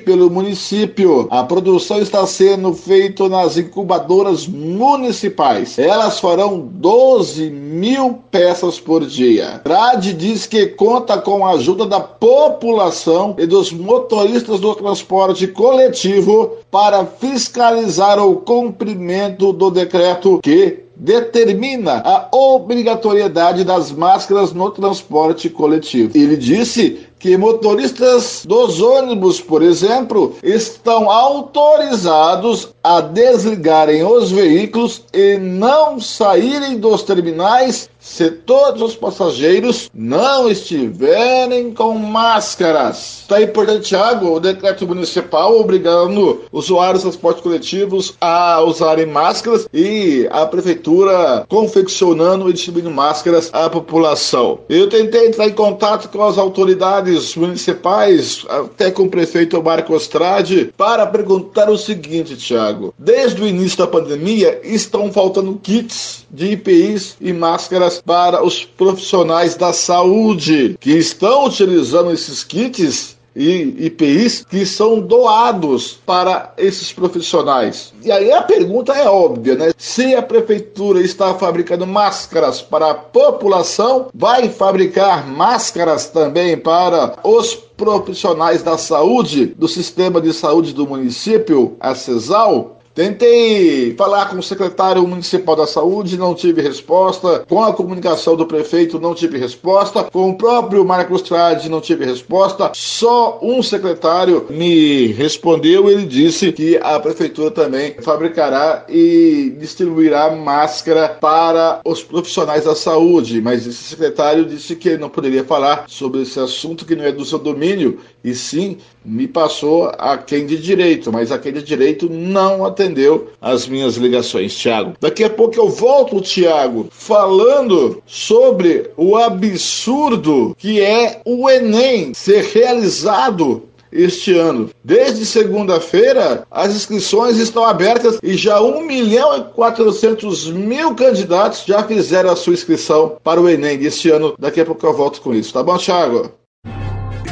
pelo 0.05 0.29
município. 0.29 1.27
A 1.29 1.43
produção 1.43 2.01
está 2.01 2.25
sendo 2.25 2.73
feita 2.73 3.27
nas 3.27 3.57
incubadoras 3.57 4.47
municipais. 4.47 5.77
Elas 5.77 6.19
farão 6.19 6.59
12 6.59 7.49
mil 7.49 8.19
peças 8.31 8.79
por 8.79 9.05
dia. 9.05 9.59
Trade 9.63 10.13
diz 10.13 10.45
que 10.45 10.67
conta 10.67 11.17
com 11.17 11.45
a 11.45 11.51
ajuda 11.51 11.85
da 11.85 11.99
população 11.99 13.35
e 13.37 13.45
dos 13.45 13.71
motoristas 13.71 14.59
do 14.59 14.73
transporte 14.75 15.47
coletivo 15.47 16.57
para 16.71 17.05
fiscalizar 17.05 18.19
o 18.19 18.37
cumprimento 18.37 19.51
do 19.51 19.69
decreto 19.69 20.39
que 20.41 20.89
determina 20.99 22.01
a 22.05 22.27
obrigatoriedade 22.35 23.63
das 23.63 23.91
máscaras 23.91 24.51
no 24.51 24.69
transporte 24.69 25.49
coletivo. 25.49 26.11
Ele 26.13 26.35
disse 26.35 27.07
que 27.19 27.35
motoristas 27.37 28.45
dos 28.47 28.81
ônibus, 28.81 29.41
por 29.41 29.61
exemplo, 29.61 30.35
estão 30.41 31.11
autorizados 31.11 32.69
a 32.81 33.01
desligarem 33.01 34.03
os 34.05 34.31
veículos 34.31 35.03
e 35.13 35.37
não 35.37 35.99
saírem 35.99 36.77
dos 36.77 37.03
terminais 37.03 37.89
se 37.99 38.31
todos 38.31 38.81
os 38.81 38.95
passageiros 38.95 39.89
não 39.93 40.49
estiverem 40.49 41.73
com 41.73 41.93
máscaras. 41.95 43.19
Está 43.21 43.35
aí, 43.35 43.47
portanto, 43.47 43.83
Thiago, 43.83 44.35
o 44.35 44.39
decreto 44.39 44.87
municipal 44.87 45.59
obrigando 45.59 46.41
usuários 46.51 47.03
de 47.03 47.09
transportes 47.09 47.43
coletivos 47.43 48.15
a 48.21 48.61
usarem 48.61 49.05
máscaras 49.05 49.67
e 49.73 50.27
a 50.31 50.45
prefeitura 50.45 51.45
confeccionando 51.49 52.49
e 52.49 52.53
distribuindo 52.53 52.89
máscaras 52.89 53.49
à 53.53 53.69
população. 53.69 54.59
Eu 54.69 54.87
tentei 54.89 55.27
entrar 55.27 55.47
em 55.47 55.53
contato 55.53 56.09
com 56.09 56.23
as 56.23 56.37
autoridades 56.37 57.35
municipais, 57.35 58.45
até 58.47 58.89
com 58.91 59.03
o 59.03 59.09
prefeito 59.09 59.61
Marco 59.61 59.93
Ostrade, 59.93 60.73
para 60.77 61.05
perguntar 61.05 61.69
o 61.69 61.77
seguinte, 61.77 62.35
Thiago. 62.37 62.93
Desde 62.97 63.41
o 63.41 63.47
início 63.47 63.77
da 63.77 63.87
pandemia, 63.87 64.61
estão 64.63 65.11
faltando 65.11 65.59
kits 65.61 66.25
de 66.31 66.53
IPIs 66.53 67.15
e 67.19 67.33
máscaras 67.33 67.98
para 68.05 68.43
os 68.43 68.63
profissionais 68.63 69.55
da 69.55 69.73
saúde 69.73 70.77
que 70.79 70.91
estão 70.91 71.45
utilizando 71.45 72.11
esses 72.11 72.43
kits 72.43 73.17
e 73.35 73.85
IPIs 73.85 74.45
que 74.49 74.65
são 74.65 74.99
doados 74.99 75.99
para 76.05 76.53
esses 76.57 76.91
profissionais. 76.91 77.93
E 78.03 78.11
aí 78.11 78.31
a 78.31 78.41
pergunta 78.41 78.93
é 78.93 79.07
óbvia, 79.07 79.55
né? 79.55 79.71
Se 79.77 80.15
a 80.15 80.21
prefeitura 80.21 81.01
está 81.01 81.33
fabricando 81.35 81.85
máscaras 81.85 82.61
para 82.61 82.91
a 82.91 82.95
população, 82.95 84.07
vai 84.13 84.49
fabricar 84.49 85.27
máscaras 85.27 86.07
também 86.07 86.57
para 86.57 87.15
os 87.23 87.55
profissionais 87.55 88.61
da 88.61 88.77
saúde, 88.77 89.45
do 89.45 89.67
sistema 89.67 90.19
de 90.19 90.33
saúde 90.33 90.73
do 90.73 90.85
município, 90.85 91.77
a 91.79 91.95
CESAL? 91.95 92.78
Tentei 92.99 93.95
falar 93.95 94.29
com 94.29 94.35
o 94.39 94.43
secretário 94.43 95.07
municipal 95.07 95.55
da 95.55 95.65
saúde, 95.65 96.17
não 96.17 96.35
tive 96.35 96.61
resposta. 96.61 97.45
Com 97.47 97.63
a 97.63 97.71
comunicação 97.71 98.35
do 98.35 98.45
prefeito, 98.45 98.99
não 98.99 99.15
tive 99.15 99.37
resposta. 99.37 100.03
Com 100.11 100.31
o 100.31 100.37
próprio 100.37 100.83
Marcos 100.83 101.21
Trade, 101.21 101.69
não 101.69 101.79
tive 101.79 102.03
resposta. 102.03 102.71
Só 102.75 103.39
um 103.41 103.63
secretário 103.63 104.47
me 104.49 105.13
respondeu. 105.13 105.89
Ele 105.89 106.05
disse 106.05 106.51
que 106.51 106.77
a 106.83 106.99
prefeitura 106.99 107.51
também 107.51 107.95
fabricará 108.01 108.83
e 108.89 109.55
distribuirá 109.57 110.35
máscara 110.35 111.07
para 111.21 111.79
os 111.85 112.03
profissionais 112.03 112.65
da 112.65 112.75
saúde. 112.75 113.39
Mas 113.39 113.65
esse 113.65 113.81
secretário 113.81 114.43
disse 114.43 114.75
que 114.75 114.89
ele 114.89 114.97
não 114.97 115.09
poderia 115.09 115.45
falar 115.45 115.85
sobre 115.87 116.23
esse 116.23 116.37
assunto 116.37 116.85
que 116.85 116.97
não 116.97 117.05
é 117.05 117.13
do 117.13 117.23
seu 117.23 117.39
domínio 117.39 117.97
e 118.21 118.35
sim 118.35 118.77
me 119.03 119.27
passou 119.27 119.91
a 119.97 120.17
quem 120.17 120.45
de 120.45 120.57
direito, 120.57 121.11
mas 121.11 121.31
a 121.31 121.37
quem 121.37 121.53
de 121.53 121.63
direito 121.63 122.09
não 122.09 122.65
atendeu 122.65 123.29
as 123.41 123.67
minhas 123.67 123.95
ligações, 123.95 124.55
Tiago. 124.55 124.93
Daqui 124.99 125.23
a 125.23 125.29
pouco 125.29 125.57
eu 125.57 125.69
volto, 125.69 126.21
Tiago, 126.21 126.87
falando 126.91 128.01
sobre 128.05 128.89
o 128.97 129.15
absurdo 129.17 130.55
que 130.57 130.81
é 130.81 131.21
o 131.25 131.49
Enem 131.49 132.13
ser 132.13 132.43
realizado 132.43 133.63
este 133.91 134.37
ano. 134.37 134.69
Desde 134.83 135.25
segunda-feira, 135.25 136.45
as 136.49 136.75
inscrições 136.75 137.37
estão 137.37 137.65
abertas 137.65 138.19
e 138.21 138.35
já 138.35 138.61
1 138.61 138.81
milhão 138.81 139.37
e 139.37 139.43
400 139.53 140.51
mil 140.51 140.93
candidatos 140.95 141.63
já 141.65 141.83
fizeram 141.83 142.31
a 142.31 142.35
sua 142.35 142.53
inscrição 142.53 143.17
para 143.23 143.41
o 143.41 143.49
Enem 143.49 143.77
deste 143.77 144.09
ano. 144.09 144.35
Daqui 144.37 144.61
a 144.61 144.65
pouco 144.65 144.85
eu 144.85 144.93
volto 144.93 145.21
com 145.21 145.33
isso, 145.33 145.53
tá 145.53 145.63
bom, 145.63 145.77
Thiago? 145.77 146.38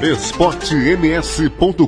esportems.com.br 0.02 1.88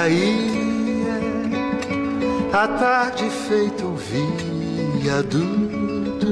Caía 0.00 1.20
a 2.54 2.66
tarde 2.66 3.28
feito 3.28 3.84
um 3.84 3.96
viaduto 4.98 6.26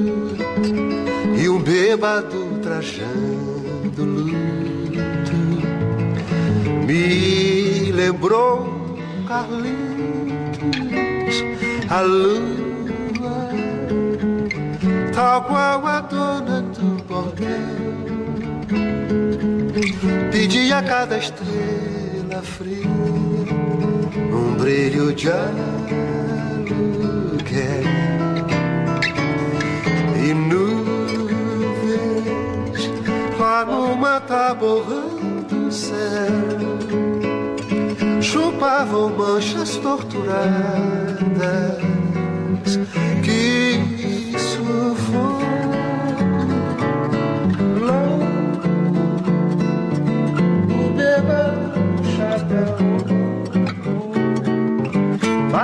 e 1.39 1.49
um 1.51 1.61
bêbado 1.61 2.59
trajando 2.63 4.07
luto. 4.07 5.37
Me 6.87 7.93
lembrou 7.93 8.97
Carlinhos 9.29 9.85
a 11.91 12.01
lua 12.01 13.51
tal 15.13 15.43
qual 15.43 15.87
a 15.87 16.01
dona 16.01 16.63
do 16.63 17.05
bordel. 17.05 17.99
A 20.75 20.83
cada 20.83 21.19
estrela 21.19 22.43
fria 22.43 23.38
um 24.33 24.55
brilho 24.57 25.13
de 25.15 25.31
aluguel. 25.31 25.59
E 30.25 30.35
nuvens 30.35 30.89
lá 33.39 33.65
numa 33.65 34.21
tá 34.21 34.55
borrando 34.55 35.69
o 35.69 35.73
céu. 35.73 35.97
Chupavam 38.21 39.11
manchas 39.17 39.77
torturadas 39.77 40.39
que 43.25 43.81
sufoco 44.39 45.38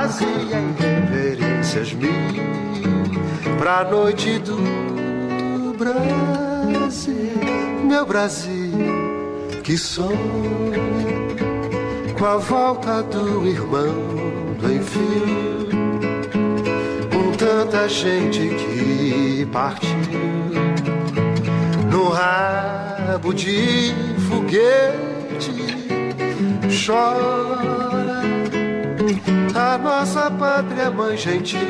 fazia 0.04 0.26
reverências 0.78 1.94
mil 1.94 2.10
pra 3.58 3.84
noite 3.84 4.38
do 4.40 5.74
Brasil, 5.78 7.40
meu 7.86 8.04
Brasil, 8.04 8.70
que 9.62 9.78
sonha 9.78 10.18
com 12.18 12.24
a 12.26 12.36
volta 12.36 13.02
do 13.04 13.46
irmão 13.46 13.94
do 14.58 14.72
enfio, 14.74 15.68
com 17.10 17.32
tanta 17.38 17.88
gente 17.88 18.40
que 18.40 19.48
partiu 19.50 19.88
no 21.90 22.10
rabo 22.10 23.32
de 23.32 23.94
foguete, 24.28 25.54
chora 26.84 27.93
nossa 29.78 30.30
pátria 30.30 30.90
mãe 30.90 31.16
gentil. 31.16 31.60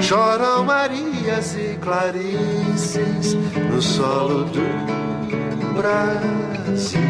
Choram 0.00 0.64
Marias 0.64 1.56
e 1.56 1.78
Clarices 1.80 3.34
no 3.70 3.80
solo 3.80 4.44
do 4.44 5.74
Brasil. 5.74 7.00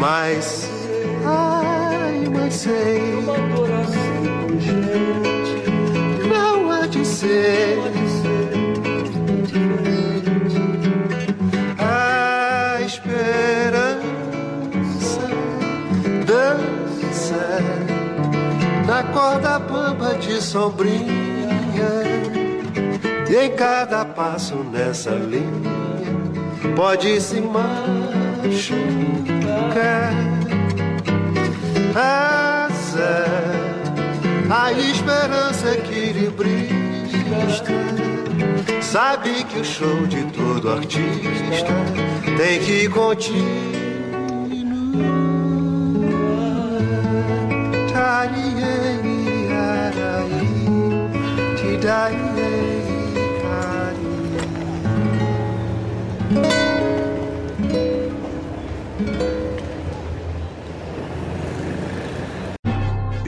Mas, 0.00 0.70
ai, 1.24 2.24
mas 2.32 2.54
sei, 2.54 3.02
não 6.28 6.70
há 6.70 6.86
de 6.86 7.04
ser. 7.04 7.78
Corda 19.24 19.58
bamba 19.58 20.14
de 20.16 20.42
sombrinha. 20.42 21.08
E 23.30 23.36
em 23.36 23.50
cada 23.56 24.04
passo 24.04 24.56
nessa 24.56 25.12
linha 25.12 25.72
pode 26.76 27.18
se 27.22 27.40
machucar. 27.40 27.72
Asa, 31.96 33.24
a 34.50 34.72
esperança 34.72 35.72
equilibrista 35.72 37.72
sabe 38.82 39.42
que 39.44 39.60
o 39.60 39.64
show 39.64 40.06
de 40.06 40.22
todo 40.32 40.70
artista 40.70 41.72
tem 42.36 42.60
que 42.60 42.90
continuar. 42.90 43.83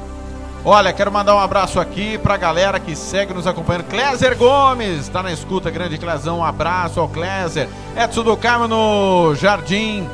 Olha, 0.63 0.93
quero 0.93 1.11
mandar 1.11 1.35
um 1.35 1.39
abraço 1.39 1.79
aqui 1.79 2.19
pra 2.19 2.37
galera 2.37 2.79
que 2.79 2.95
segue 2.95 3.33
nos 3.33 3.47
acompanhando. 3.47 3.85
Cléser 3.85 4.37
Gomes, 4.37 5.09
tá 5.09 5.23
na 5.23 5.31
escuta, 5.31 5.71
grande 5.71 5.97
Clésão. 5.97 6.37
Um 6.39 6.43
abraço 6.43 6.99
ao 6.99 7.09
Cléser. 7.09 7.67
Edson 7.97 8.23
do 8.23 8.37
Carmo 8.37 8.67
no 8.67 9.33
Jardim. 9.33 10.07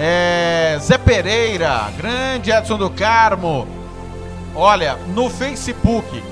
É, 0.00 0.78
Zé 0.80 0.96
Pereira, 0.96 1.90
grande 1.96 2.52
Edson 2.52 2.78
do 2.78 2.88
Carmo. 2.88 3.66
Olha, 4.54 4.96
no 5.08 5.28
Facebook, 5.28 6.22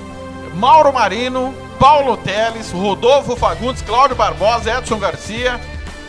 Mauro 0.55 0.93
Marino, 0.93 1.53
Paulo 1.77 2.15
Teles, 2.15 2.71
Rodolfo 2.71 3.35
Fagundes, 3.35 3.81
Cláudio 3.81 4.15
Barbosa, 4.15 4.71
Edson 4.71 4.97
Garcia, 4.97 5.59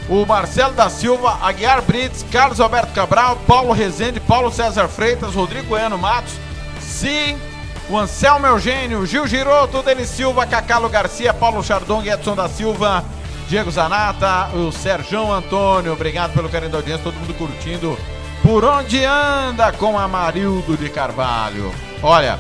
o 0.09 0.25
Marcelo 0.25 0.73
da 0.73 0.89
Silva, 0.89 1.37
Aguiar 1.43 1.83
Brits, 1.83 2.25
Carlos 2.31 2.61
Alberto 2.61 2.93
Cabral, 2.93 3.37
Paulo 3.47 3.73
Rezende, 3.73 4.21
Paulo 4.21 4.53
César 4.53 4.89
Freitas, 4.89 5.35
Rodrigo 5.35 5.75
Ano 5.75 5.99
Matos, 5.99 6.35
Sim, 6.81 7.37
o 7.91 7.97
Anselmo 7.99 8.47
Eugênio, 8.47 9.05
Gil 9.05 9.27
Giroto, 9.27 9.83
Denis 9.83 10.09
Silva, 10.09 10.47
Cacalo 10.47 10.89
Garcia, 10.89 11.35
Paulo 11.35 11.63
Chardong, 11.63 12.07
Edson 12.09 12.35
da 12.35 12.49
Silva, 12.49 13.05
Diego 13.49 13.71
Zanata, 13.71 14.51
o 14.55 14.71
Serjão 14.71 15.33
Antônio, 15.33 15.95
obrigado 15.95 16.35
pelo 16.35 16.51
carinho 16.51 16.71
da 16.71 16.79
audiência, 16.79 17.03
todo 17.03 17.15
mundo 17.15 17.33
curtindo. 17.33 17.99
Por 18.43 18.63
onde 18.63 19.03
anda 19.03 19.73
com 19.73 19.99
Amarildo 19.99 20.77
de 20.77 20.91
Carvalho? 20.91 21.73
Olha, 22.03 22.39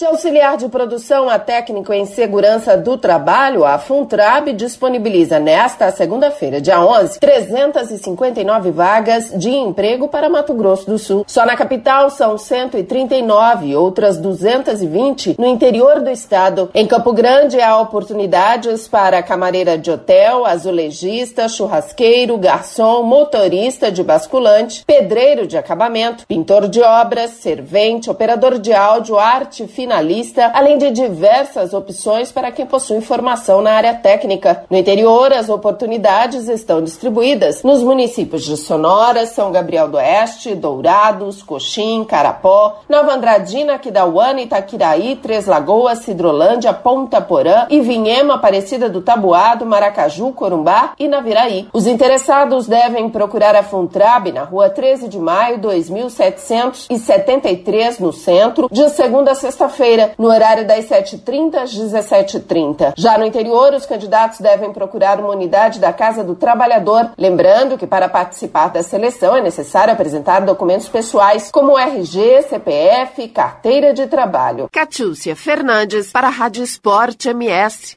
De 0.00 0.06
auxiliar 0.06 0.56
de 0.56 0.66
produção 0.66 1.28
a 1.28 1.38
técnico 1.38 1.92
em 1.92 2.06
segurança 2.06 2.74
do 2.74 2.96
trabalho, 2.96 3.66
a 3.66 3.78
Funtrab 3.78 4.50
disponibiliza 4.54 5.38
nesta 5.38 5.90
segunda-feira, 5.90 6.58
dia 6.58 6.80
11, 6.80 7.20
359 7.20 8.70
vagas 8.70 9.30
de 9.38 9.50
emprego 9.50 10.08
para 10.08 10.30
Mato 10.30 10.54
Grosso 10.54 10.86
do 10.86 10.98
Sul. 10.98 11.22
Só 11.26 11.44
na 11.44 11.54
capital 11.54 12.08
são 12.08 12.38
139, 12.38 13.76
outras 13.76 14.16
220 14.16 15.36
no 15.38 15.46
interior 15.46 16.00
do 16.00 16.08
estado. 16.08 16.70
Em 16.74 16.86
Campo 16.86 17.12
Grande 17.12 17.60
há 17.60 17.78
oportunidades 17.78 18.88
para 18.88 19.22
camareira 19.22 19.76
de 19.76 19.90
hotel, 19.90 20.46
azulejista, 20.46 21.46
churrasqueiro, 21.46 22.38
garçom, 22.38 23.02
motorista 23.02 23.92
de 23.92 24.02
basculante, 24.02 24.82
pedreiro 24.86 25.46
de 25.46 25.58
acabamento, 25.58 26.26
pintor 26.26 26.68
de 26.68 26.80
obras, 26.80 27.32
servente, 27.32 28.08
operador 28.08 28.58
de 28.58 28.72
áudio, 28.72 29.18
arte 29.18 29.66
finalista, 29.90 30.52
além 30.54 30.78
de 30.78 30.92
diversas 30.92 31.74
opções 31.74 32.30
para 32.30 32.52
quem 32.52 32.64
possui 32.64 33.00
formação 33.00 33.60
na 33.60 33.72
área 33.72 33.92
técnica. 33.92 34.64
No 34.70 34.76
interior, 34.76 35.32
as 35.32 35.48
oportunidades 35.48 36.46
estão 36.46 36.80
distribuídas 36.80 37.64
nos 37.64 37.82
municípios 37.82 38.44
de 38.44 38.56
Sonora, 38.56 39.26
São 39.26 39.50
Gabriel 39.50 39.88
do 39.88 39.96
Oeste, 39.96 40.54
Dourados, 40.54 41.42
Coxim, 41.42 42.04
Carapó, 42.04 42.82
Nova 42.88 43.14
Andradina, 43.14 43.74
Aquidauana, 43.74 44.42
Itaquiraí, 44.42 45.16
Três 45.16 45.46
Lagoas, 45.46 45.98
Cidrolândia, 45.98 46.72
Ponta 46.72 47.20
Porã, 47.20 47.66
Ivinhema, 47.68 48.34
Aparecida 48.34 48.88
do 48.88 49.00
Tabuado, 49.00 49.66
Maracaju, 49.66 50.30
Corumbá 50.32 50.92
e 51.00 51.08
Naviraí. 51.08 51.66
Os 51.72 51.88
interessados 51.88 52.68
devem 52.68 53.10
procurar 53.10 53.56
a 53.56 53.64
Funtrab 53.64 54.30
na 54.30 54.44
rua 54.44 54.70
13 54.70 55.08
de 55.08 55.18
maio, 55.18 55.58
2773, 55.58 57.98
no 57.98 58.12
centro, 58.12 58.68
de 58.70 58.88
segunda 58.90 59.32
a 59.32 59.34
sexta-feira, 59.34 59.79
no 60.18 60.28
horário 60.28 60.66
das 60.66 60.86
7h30 60.86 61.54
às 61.56 61.72
17h30. 61.72 62.94
Já 62.96 63.16
no 63.16 63.24
interior, 63.24 63.72
os 63.74 63.86
candidatos 63.86 64.40
devem 64.40 64.72
procurar 64.72 65.18
uma 65.18 65.30
unidade 65.30 65.78
da 65.78 65.92
Casa 65.92 66.22
do 66.22 66.34
Trabalhador. 66.34 67.12
Lembrando 67.16 67.78
que 67.78 67.86
para 67.86 68.08
participar 68.08 68.68
da 68.68 68.82
seleção 68.82 69.36
é 69.36 69.40
necessário 69.40 69.92
apresentar 69.92 70.40
documentos 70.40 70.88
pessoais 70.88 71.50
como 71.50 71.78
RG, 71.78 72.42
CPF, 72.42 73.28
carteira 73.28 73.94
de 73.94 74.06
trabalho. 74.06 74.68
Catiúcia 74.72 75.34
Fernandes 75.34 76.12
para 76.12 76.28
a 76.28 76.30
Rádio 76.30 76.62
Esporte 76.62 77.30
MS. 77.30 77.96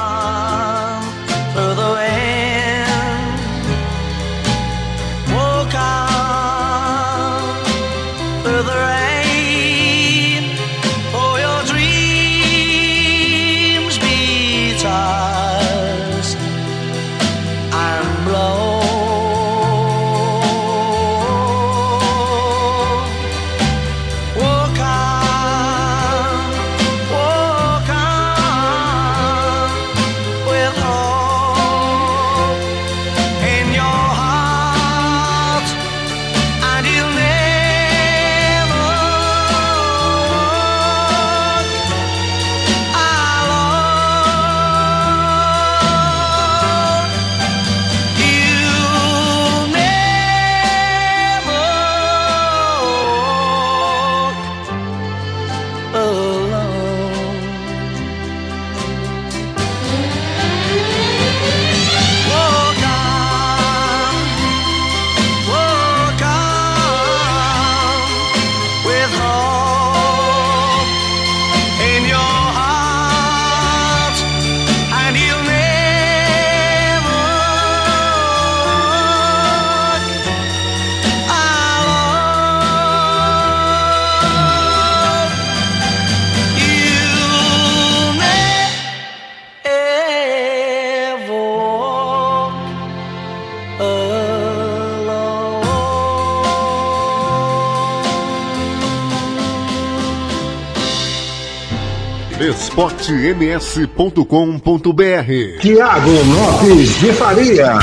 esportems.com.br 102.71 105.59
Tiago 105.59 106.09
Lopes 106.09 106.99
de 107.01 107.11
Faria. 107.11 107.73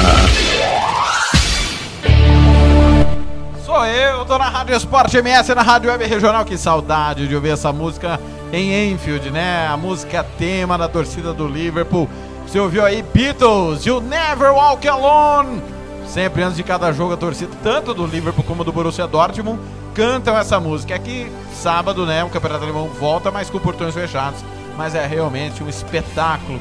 Sou 3.67 3.85
eu, 3.85 4.25
tô 4.25 4.39
na 4.39 4.49
Rádio 4.49 4.75
Esporte 4.75 5.19
MS, 5.19 5.55
na 5.55 5.61
Rádio 5.61 5.91
Web 5.91 6.07
Regional. 6.07 6.43
Que 6.43 6.57
saudade 6.57 7.29
de 7.29 7.35
ouvir 7.35 7.51
essa 7.51 7.71
música 7.71 8.19
em 8.51 8.91
Enfield, 8.91 9.31
né? 9.31 9.67
A 9.67 9.77
música 9.77 10.25
tema 10.39 10.79
da 10.79 10.89
torcida 10.89 11.35
do 11.35 11.47
Liverpool. 11.47 12.09
Você 12.47 12.59
ouviu 12.59 12.83
aí 12.83 13.05
Beatles, 13.13 13.85
You 13.85 14.01
Never 14.01 14.53
Walk 14.53 14.89
Alone. 14.89 15.63
Sempre 16.07 16.43
antes 16.43 16.57
de 16.57 16.63
cada 16.63 16.91
jogo, 16.93 17.13
a 17.13 17.17
torcida, 17.19 17.53
tanto 17.63 17.93
do 17.93 18.07
Liverpool 18.07 18.43
como 18.43 18.65
do 18.65 18.73
Borussia 18.73 19.07
Dortmund, 19.07 19.61
cantam 19.93 20.35
essa 20.39 20.59
música. 20.59 20.95
Aqui, 20.95 21.31
sábado, 21.53 22.07
né? 22.07 22.25
O 22.25 22.31
Campeonato 22.31 22.65
Alemão 22.65 22.89
volta, 22.89 23.31
mas 23.31 23.51
com 23.51 23.59
portões 23.59 23.93
fechados. 23.93 24.43
Mas 24.79 24.95
é 24.95 25.05
realmente 25.05 25.61
um 25.61 25.69
espetáculo 25.69 26.61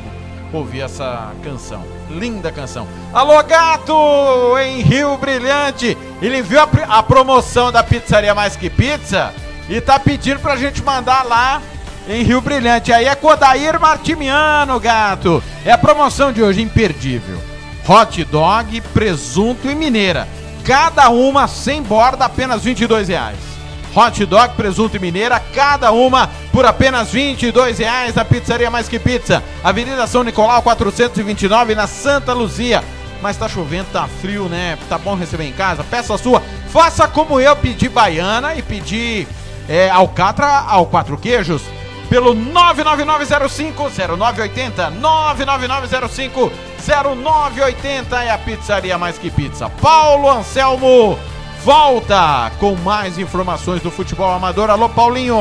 ouvir 0.52 0.82
essa 0.82 1.32
canção. 1.44 1.86
Linda 2.10 2.52
canção. 2.52 2.88
Alô, 3.14 3.44
gato! 3.44 3.94
Em 4.58 4.82
Rio 4.82 5.16
Brilhante. 5.18 5.96
Ele 6.20 6.42
viu 6.42 6.60
a, 6.60 6.68
a, 6.98 7.04
promoção 7.04 7.72
da 7.72 7.84
Pizzaria 7.84 8.34
Mais 8.34 8.56
Que 8.56 8.72
Pizza 8.72 9.32
e 9.70 9.80
tá 9.80 10.00
pedindo 10.00 10.40
pra 10.40 10.56
gente 10.56 10.82
mandar 10.82 11.28
lá 11.28 11.62
em 12.10 12.24
Rio 12.24 12.42
Brilhante. 12.42 12.92
Aí 12.92 13.06
é 13.06 13.14
Codair 13.14 13.80
Martimiano, 13.80 14.80
gato. 14.80 15.44
É 15.64 15.72
a 15.72 15.78
promoção 15.78 16.34
de 16.34 16.42
hoje, 16.42 16.60
imperdível. 16.60 17.38
Hot 17.88 18.24
dog, 18.26 18.82
presunto 18.96 19.70
e 19.70 19.76
mineira. 19.76 20.28
Cada 20.66 21.12
uma 21.12 21.48
sem 21.48 21.84
borda, 21.84 22.26
apenas 22.26 22.64
22 22.64 23.10
reais. 23.10 23.47
Hot 24.00 24.24
dog, 24.28 24.54
presunto 24.54 24.96
e 24.96 25.00
mineira, 25.00 25.40
cada 25.40 25.92
uma 25.92 26.30
por 26.52 26.68
apenas 26.68 27.12
22 27.12 27.80
reais 27.80 28.14
na 28.14 28.24
Pizzaria 28.24 28.70
Mais 28.70 28.88
Que 28.88 29.00
Pizza. 29.00 29.42
Avenida 29.64 30.06
São 30.06 30.24
Nicolau 30.24 30.62
429 30.62 31.74
na 31.74 31.88
Santa 31.88 32.32
Luzia. 32.32 32.84
Mas 33.24 33.38
tá 33.38 33.50
chovendo, 33.50 33.88
tá 33.92 34.08
frio, 34.22 34.48
né? 34.48 34.78
Tá 34.88 35.00
bom 35.00 35.16
receber 35.16 35.46
em 35.46 35.52
casa? 35.52 35.84
Peça 35.84 36.16
sua. 36.16 36.44
Faça 36.70 37.08
como 37.08 37.40
eu, 37.40 37.56
pedir 37.56 37.90
baiana 37.90 38.54
e 38.54 38.62
pedir 38.62 39.28
é, 39.68 39.90
alcatra 39.90 40.46
ao 40.46 40.86
quatro 40.86 41.18
queijos 41.18 41.64
pelo 42.08 42.36
999050980. 42.36 44.92
999050980 46.86 48.14
é 48.22 48.30
a 48.30 48.38
Pizzaria 48.38 48.96
Mais 48.96 49.18
Que 49.18 49.32
Pizza. 49.32 49.72
Paulo 49.82 50.30
Anselmo 50.30 51.18
volta 51.64 52.52
com 52.60 52.76
mais 52.76 53.18
informações 53.18 53.82
do 53.82 53.92
futebol 53.92 54.32
amador. 54.32 54.70
Alô, 54.70 54.90
Paulinho. 54.90 55.38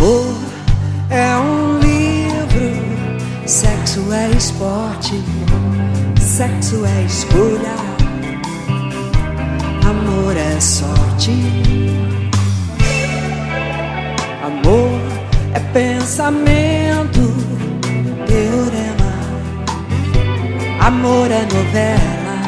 Amor 0.00 0.32
é 1.10 1.36
um 1.38 1.80
livro, 1.80 3.48
sexo 3.48 4.12
é 4.12 4.30
esporte, 4.30 5.20
sexo 6.20 6.86
é 6.86 7.02
escolha, 7.02 7.74
amor 9.84 10.36
é 10.36 10.60
sorte. 10.60 11.32
Amor 14.40 15.00
é 15.54 15.58
pensamento, 15.72 17.34
teorema, 18.28 19.18
amor 20.78 21.28
é 21.28 21.42
novela, 21.42 22.38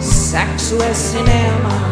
sexo 0.00 0.82
é 0.82 0.92
cinema 0.92 1.91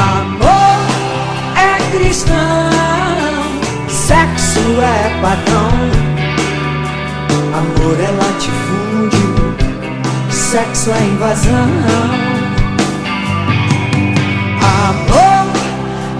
Amor 0.00 0.80
é 1.56 1.76
cristão, 1.92 2.36
sexo 3.88 4.60
é 4.80 5.20
padrão. 5.20 5.70
Amor 7.52 7.96
é 8.00 8.10
latifúndio, 8.10 9.28
sexo 10.30 10.90
é 10.90 11.04
invasão. 11.04 11.70
Amor 14.88 15.46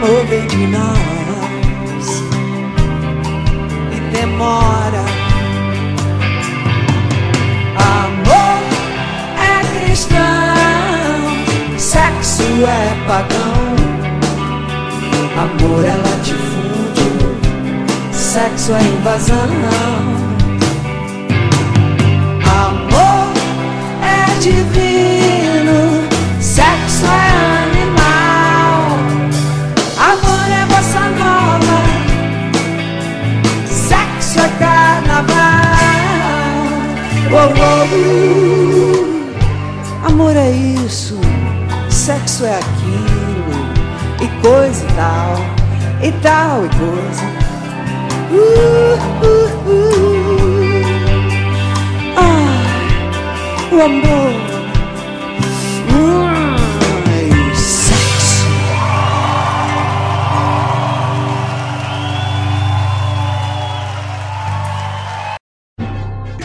Amor 0.00 0.24
vem 0.26 0.46
de 0.46 0.64
nós 0.68 2.22
e 3.90 4.00
demora. 4.12 5.02
Amor 7.76 8.62
é 9.42 9.86
cristão, 9.86 10.16
sexo 11.76 12.44
é 12.64 12.94
pagão. 13.08 13.74
Amor 15.36 15.84
é 15.84 15.96
latifúndio, 15.96 17.12
sexo 18.12 18.74
é 18.74 18.82
invasão. 18.82 19.50
Amor 22.46 23.32
é 24.00 24.38
divino, 24.38 26.06
sexo 26.40 27.04
é 27.04 27.37
Oh. 37.30 37.36
Amor 40.06 40.34
é 40.34 40.50
isso, 40.50 41.20
sexo 41.90 42.46
é 42.46 42.54
aquilo, 42.56 43.52
e 44.22 44.28
coisa 44.40 44.82
e 44.82 44.88
tal, 44.94 45.36
e 46.02 46.12
tal 46.22 46.64
e 46.64 46.68
coisa. 46.78 47.24
Uh, 48.30 48.96
uh, 49.26 49.48
uh. 49.68 50.08
Ah, 52.16 53.74
o 53.74 53.82
amor. 53.82 54.47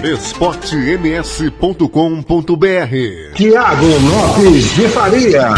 esportems.com.br 0.04 1.88
Tiago 3.36 3.86
Lopes 3.86 4.76
de 4.76 4.90
Faria. 4.90 5.54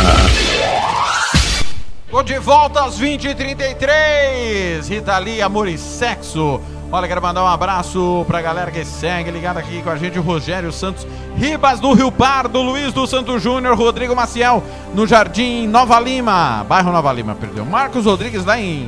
Tô 2.12 2.22
de 2.22 2.38
volta 2.38 2.86
às 2.86 3.02
20h33. 3.02 4.88
Rita 4.88 5.18
Lee, 5.18 5.42
Amor 5.42 5.68
e 5.68 5.80
Sexo. 5.80 6.62
Olha, 6.92 7.08
quero 7.08 7.24
mandar 7.24 7.44
um 7.44 7.48
abraço 7.48 8.24
pra 8.28 8.40
galera 8.40 8.70
que 8.70 8.86
segue 8.86 9.32
ligado 9.32 9.58
aqui 9.58 9.82
com 9.82 9.90
a 9.90 9.96
gente, 9.96 10.20
o 10.20 10.22
Rogério 10.22 10.72
Santos, 10.72 11.08
Ribas 11.36 11.80
do 11.80 11.92
Rio 11.94 12.12
Pardo, 12.12 12.62
Luiz 12.62 12.94
do 12.94 13.08
Santo 13.08 13.40
Júnior, 13.40 13.76
Rodrigo 13.76 14.16
Maciel, 14.16 14.64
no 14.94 15.08
Jardim 15.08 15.66
Nova 15.68 16.00
Lima, 16.00 16.64
bairro 16.70 16.92
Nova 16.92 17.12
Lima, 17.12 17.34
perdeu. 17.34 17.66
Marcos 17.66 18.06
Rodrigues 18.06 18.46
lá 18.46 18.60
em 18.60 18.88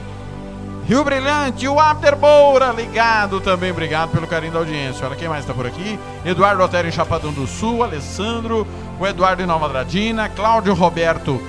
Rio 0.88 1.04
Brilhante, 1.04 1.68
o 1.68 1.76
Moura 2.20 2.72
ligado 2.72 3.42
também, 3.42 3.72
obrigado 3.72 4.10
pelo 4.12 4.26
carinho 4.26 4.54
da 4.54 4.60
audiência. 4.60 5.06
Olha 5.06 5.18
quem 5.18 5.28
mais 5.28 5.46
tá 5.46 5.54
por 5.54 5.68
aqui: 5.68 6.00
Eduardo 6.24 6.64
Otero 6.64 6.88
em 6.88 6.92
Chapadão 6.92 7.34
do 7.34 7.46
Sul, 7.46 7.84
Alessandro, 7.84 8.66
o 8.98 9.06
Eduardo 9.06 9.44
em 9.44 9.46
Nova 9.46 9.68
Dradina, 9.68 10.30
Cláudio 10.30 10.74
Roberto 10.74 11.42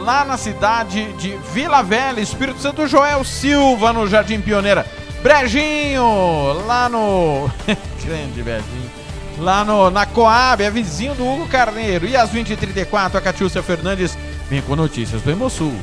lá 0.00 0.24
na 0.24 0.36
cidade 0.36 1.12
de 1.12 1.36
Vila 1.52 1.82
Velha, 1.82 2.20
Espírito 2.20 2.60
Santo, 2.60 2.86
Joel 2.86 3.22
Silva 3.24 3.92
no 3.92 4.08
Jardim 4.08 4.40
Pioneira, 4.40 4.86
Brejinho 5.22 6.64
lá 6.66 6.88
no. 6.88 7.48
Grande 8.04 8.42
Brejinho. 8.42 8.90
Lá 9.38 9.64
no, 9.64 9.90
na 9.90 10.06
Coab, 10.06 10.62
é 10.62 10.70
vizinho 10.70 11.14
do 11.14 11.26
Hugo 11.26 11.48
Carneiro. 11.48 12.06
E 12.06 12.16
às 12.16 12.30
20h34, 12.30 13.14
a 13.14 13.20
Catiúcia 13.20 13.62
Fernandes 13.62 14.16
vem 14.48 14.60
com 14.60 14.76
notícias 14.76 15.22
do 15.22 15.30
Hemosul. 15.30 15.74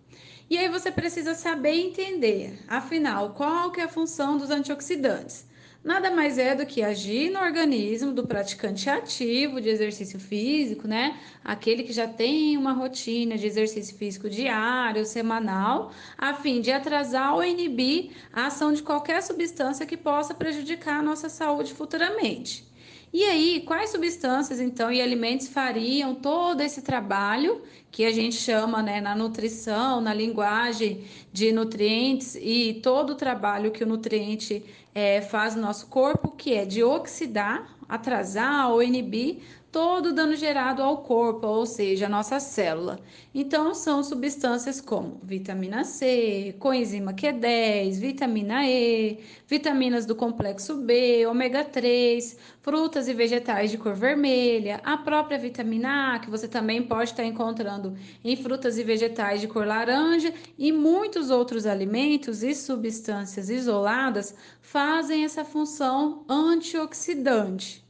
E 0.49 0.57
aí 0.57 0.69
você 0.69 0.89
precisa 0.89 1.33
saber 1.33 1.73
entender, 1.73 2.57
afinal, 2.69 3.33
qual 3.33 3.69
que 3.71 3.81
é 3.81 3.83
a 3.83 3.89
função 3.89 4.37
dos 4.37 4.49
antioxidantes 4.49 5.45
nada 5.83 6.11
mais 6.11 6.37
é 6.37 6.55
do 6.55 6.65
que 6.65 6.83
agir 6.83 7.29
no 7.29 7.39
organismo 7.39 8.11
do 8.11 8.25
praticante 8.25 8.89
ativo 8.89 9.61
de 9.61 9.69
exercício 9.69 10.19
físico, 10.19 10.87
né? 10.87 11.19
Aquele 11.43 11.83
que 11.83 11.93
já 11.93 12.07
tem 12.07 12.57
uma 12.57 12.73
rotina 12.73 13.37
de 13.37 13.47
exercício 13.47 13.95
físico 13.95 14.29
diário, 14.29 15.05
semanal, 15.05 15.91
a 16.17 16.33
fim 16.33 16.61
de 16.61 16.71
atrasar 16.71 17.33
ou 17.33 17.43
inibir 17.43 18.11
a 18.33 18.47
ação 18.47 18.73
de 18.73 18.83
qualquer 18.83 19.21
substância 19.21 19.85
que 19.85 19.97
possa 19.97 20.33
prejudicar 20.33 20.99
a 20.99 21.03
nossa 21.03 21.29
saúde 21.29 21.73
futuramente. 21.73 22.67
E 23.13 23.23
aí, 23.23 23.63
quais 23.65 23.89
substâncias 23.89 24.59
então 24.59 24.91
e 24.91 25.01
alimentos 25.01 25.47
fariam 25.47 26.13
todo 26.13 26.59
esse 26.61 26.81
trabalho 26.81 27.61
que 27.89 28.03
a 28.03 28.11
gente 28.11 28.35
chama 28.35 28.83
né, 28.83 28.99
na 28.99 29.15
nutrição, 29.15 30.01
na 30.01 30.13
linguagem 30.13 31.05
de 31.31 31.51
nutrientes 31.53 32.35
e 32.35 32.79
todo 32.83 33.11
o 33.11 33.15
trabalho 33.15 33.71
que 33.71 33.83
o 33.83 33.87
nutriente 33.87 34.63
é, 34.97 35.21
faz 35.21 35.53
no 35.53 35.61
nosso 35.61 35.85
corpo, 35.85 36.31
que 36.31 36.55
é 36.55 36.65
de 36.65 36.83
oxidar, 36.83 37.77
atrasar 37.87 38.71
ou 38.71 38.81
inibir 38.81 39.43
todo 39.77 40.07
o 40.07 40.11
dano 40.11 40.35
gerado 40.35 40.81
ao 40.81 41.03
corpo, 41.03 41.45
ou 41.45 41.63
seja, 41.63 42.07
a 42.07 42.09
nossa 42.09 42.39
célula. 42.39 42.99
Então, 43.31 43.75
são 43.75 44.01
substâncias 44.01 44.81
como 44.81 45.19
vitamina 45.21 45.83
C, 45.83 46.55
coenzima 46.57 47.13
Q10, 47.13 47.99
vitamina 47.99 48.65
E, 48.65 49.19
vitaminas 49.45 50.03
do 50.03 50.15
complexo 50.15 50.77
B, 50.77 51.27
ômega 51.27 51.63
3, 51.63 52.39
frutas 52.59 53.07
e 53.07 53.13
vegetais 53.13 53.69
de 53.69 53.77
cor 53.77 53.93
vermelha, 53.93 54.81
a 54.83 54.97
própria 54.97 55.37
vitamina 55.37 56.15
A, 56.15 56.19
que 56.19 56.31
você 56.31 56.47
também 56.47 56.81
pode 56.81 57.11
estar 57.11 57.23
encontrando 57.23 57.95
em 58.23 58.35
frutas 58.35 58.79
e 58.79 58.83
vegetais 58.83 59.41
de 59.41 59.47
cor 59.47 59.67
laranja, 59.67 60.33
e 60.57 60.71
muitos 60.71 61.29
outros 61.29 61.67
alimentos 61.67 62.41
e 62.41 62.55
substâncias 62.55 63.47
isoladas 63.47 64.33
fazem 64.59 65.23
essa 65.23 65.45
função 65.45 66.25
antioxidante. 66.27 67.86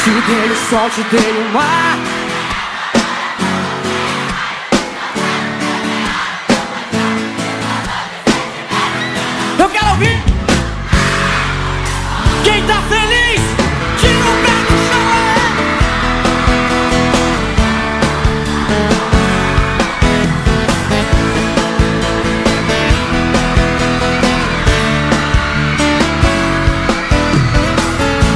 Te 0.02 0.10
dei 0.10 0.50
o 0.50 0.56
sol, 0.56 0.90
te 0.90 1.04
dei 1.16 1.30
o 1.30 1.52
mar 1.52 2.21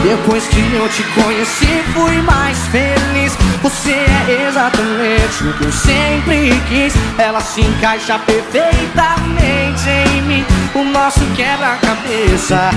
Depois 0.08 0.46
que 0.46 0.60
eu 0.72 0.88
te 0.88 1.02
conheci, 1.20 1.82
fui 1.92 2.22
mais 2.22 2.56
feliz. 2.68 3.36
Você 3.60 3.90
é 3.90 4.46
exatamente 4.48 5.42
o 5.42 5.52
que 5.54 5.64
eu 5.64 5.72
sempre 5.72 6.52
quis. 6.68 6.94
Ela 7.18 7.40
se 7.40 7.62
encaixa 7.62 8.16
perfeitamente 8.20 9.88
em 9.88 10.22
mim. 10.22 10.46
O 10.76 10.84
nosso 10.84 11.18
quebra-cabeça 11.34 12.70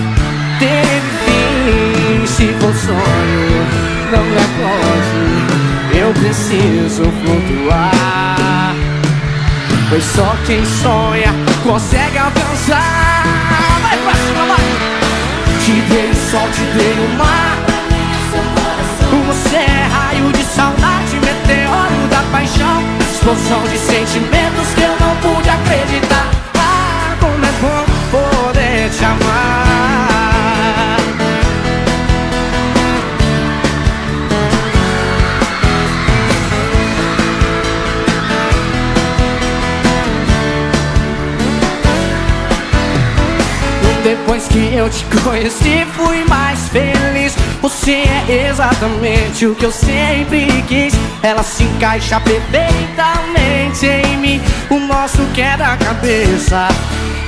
teve 0.57 1.06
fim. 1.23 2.26
Se 2.26 2.47
for 2.53 2.73
sonho, 2.73 3.68
não 4.11 4.23
me 4.23 4.35
acorde. 4.35 5.99
Eu 5.99 6.11
preciso 6.14 7.03
flutuar. 7.03 8.73
Pois 9.88 10.03
só 10.03 10.35
quem 10.47 10.65
sonha 10.65 11.31
consegue 11.64 12.18
alcançar. 12.18 13.39
Te 15.70 15.82
dei 15.82 16.10
o 16.10 16.16
sol, 16.16 16.50
te 16.52 16.62
dei 16.76 16.94
o 16.94 17.10
mar. 17.16 17.60
Você 19.28 19.58
é 19.58 19.88
raio 19.94 20.32
de 20.32 20.44
saudade, 20.44 21.16
meteoro 21.18 22.08
da 22.10 22.24
paixão. 22.32 22.82
Explosão 23.14 23.62
de 23.68 23.78
sentimentos 23.78 24.74
que 24.74 24.82
eu 24.82 24.96
não 25.00 25.16
pude 25.18 25.48
acreditar. 25.48 26.32
Ah, 26.56 27.16
como 27.20 27.46
é 27.46 27.52
bom 27.62 27.86
poder 28.10 28.90
te 28.90 29.06
amar 29.06 30.19
Depois 44.30 44.47
que 44.47 44.76
eu 44.76 44.88
te 44.88 45.03
conheci, 45.23 45.88
fui 45.95 46.23
mais 46.26 46.69
feliz. 46.69 47.35
Você 47.64 48.03
é 48.27 48.47
exatamente 48.47 49.47
o 49.47 49.56
que 49.56 49.65
eu 49.65 49.72
sempre 49.72 50.45
quis. 50.68 50.93
Ela 51.23 51.41
se 51.41 51.64
encaixa 51.64 52.19
perfeitamente 52.19 53.88
em 53.88 54.18
mim. 54.18 54.41
O 54.69 54.77
nosso 54.81 55.18
quebra-cabeça 55.34 56.68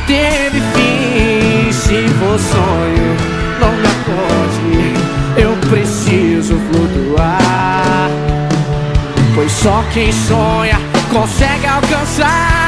teve 0.06 0.62
fim. 0.76 1.72
Se 1.72 2.08
for 2.20 2.38
sonho, 2.38 3.18
não 3.60 3.72
me 3.72 3.88
acorde. 3.88 4.94
Eu 5.42 5.58
preciso 5.72 6.62
flutuar. 6.72 8.12
Pois 9.34 9.52
só 9.52 9.84
quem 9.92 10.12
sonha 10.12 10.80
consegue 11.12 11.66
alcançar. 11.66 12.62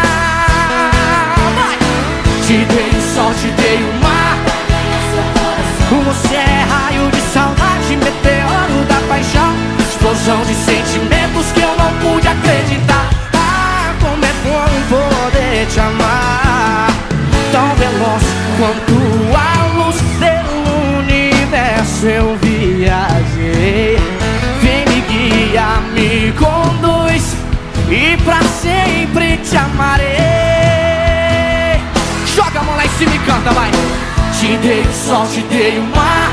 Te 2.47 2.57
dei 2.65 2.89
o 2.89 3.15
sol, 3.15 3.31
te 3.35 3.47
dei 3.61 3.77
o 3.77 4.02
Você 6.01 6.35
é 6.35 6.65
raio 6.69 7.09
de 7.11 7.21
saudade, 7.21 7.95
meteoro 7.95 8.83
da 8.87 8.99
paixão. 9.07 9.53
Explosão 9.79 10.41
de 10.41 10.55
sentimentos 10.55 11.51
que 11.53 11.61
eu 11.61 11.75
não 11.77 11.93
pude 11.99 12.27
acreditar. 12.27 13.09
Ah, 13.33 13.93
como 14.01 14.25
é 14.25 14.33
bom 14.43 14.65
poder 14.89 15.67
te 15.67 15.79
amar. 15.79 16.91
Tão 17.51 17.75
veloz 17.75 18.23
quanto 18.57 18.95
a 19.37 19.65
luz 19.77 19.95
pelo 20.19 20.99
universo 20.99 22.07
eu 22.07 22.35
viajei. 22.41 23.97
Vem 24.61 24.85
me 24.87 25.01
guia, 25.01 25.79
me 25.93 26.31
conduz 26.33 27.35
E 27.89 28.17
pra 28.23 28.41
sempre 28.41 29.37
te 29.37 29.55
amarei. 29.55 30.07
Joga 32.35 32.59
a 32.59 32.63
mão 32.63 32.75
lá 32.75 32.85
em 32.85 32.89
cima 32.89 33.15
e 33.15 33.19
canta, 33.19 33.51
vai. 33.51 33.82
Te 34.53 34.59
dei 34.59 34.81
o 34.81 34.93
sol, 34.93 35.25
te 35.25 35.41
dei 35.49 35.79
o 35.79 35.83
mar. 35.83 36.31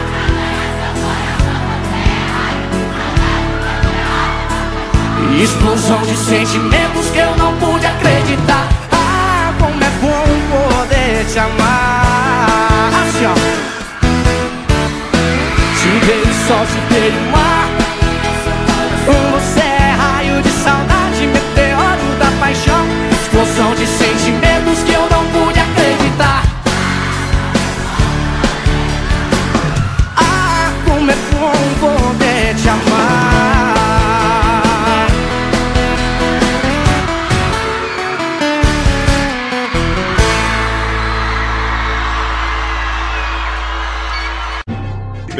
Explosão 5.42 6.02
de 6.02 6.14
sentimentos 6.18 7.06
que 7.14 7.18
eu 7.18 7.34
não 7.38 7.56
pude 7.56 7.86
acreditar. 7.86 8.68
Ah, 8.92 9.54
como 9.58 9.82
é 9.82 9.90
bom 10.02 10.24
poder 10.50 11.24
te 11.32 11.38
amar. 11.38 12.90
Assim, 13.00 13.24
ó. 13.24 13.34
Te 15.80 16.06
dei 16.06 16.20
o 16.20 16.46
sol, 16.46 16.66
te 16.66 16.92
dei 16.92 17.08
o 17.08 17.32
mar. 17.32 17.68
Você 19.32 19.60
é 19.60 19.96
raio 19.98 20.42
de 20.42 20.50
saudade, 20.50 21.26
meteoro 21.26 22.18
da 22.18 22.30
paixão. 22.38 22.84
Explosão 23.12 23.74
de 23.76 23.86
sentimentos 23.86 24.82
que 24.84 24.92
eu 24.92 24.99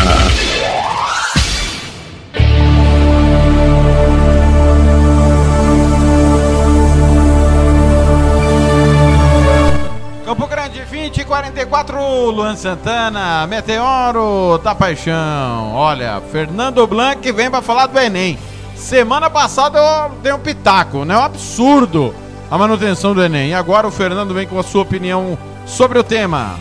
Campo 10.23 10.47
Grande 10.47 10.81
20 10.89 11.25
44, 11.25 12.29
Luan 12.29 12.55
Santana, 12.55 13.45
Meteoro 13.45 14.57
da 14.63 14.73
Paixão. 14.73 15.73
Olha, 15.73 16.21
Fernando 16.31 16.87
Blanc 16.87 17.29
vem 17.33 17.51
pra 17.51 17.61
falar 17.61 17.87
do 17.87 17.99
Enem. 17.99 18.39
Semana 18.73 19.29
passada 19.29 19.77
eu 19.77 20.11
dei 20.21 20.31
um 20.31 20.39
pitaco, 20.39 21.03
né? 21.03 21.17
Um 21.17 21.23
absurdo 21.23 22.15
a 22.49 22.57
manutenção 22.57 23.13
do 23.13 23.23
Enem. 23.23 23.49
E 23.49 23.53
agora 23.53 23.87
o 23.87 23.91
Fernando 23.91 24.33
vem 24.33 24.47
com 24.47 24.59
a 24.59 24.63
sua 24.63 24.81
opinião 24.81 25.37
sobre 25.65 25.99
o 25.99 26.03
tema. 26.03 26.57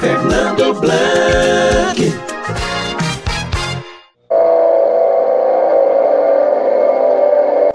Fernando 0.00 0.80
Blanc. 0.80 1.65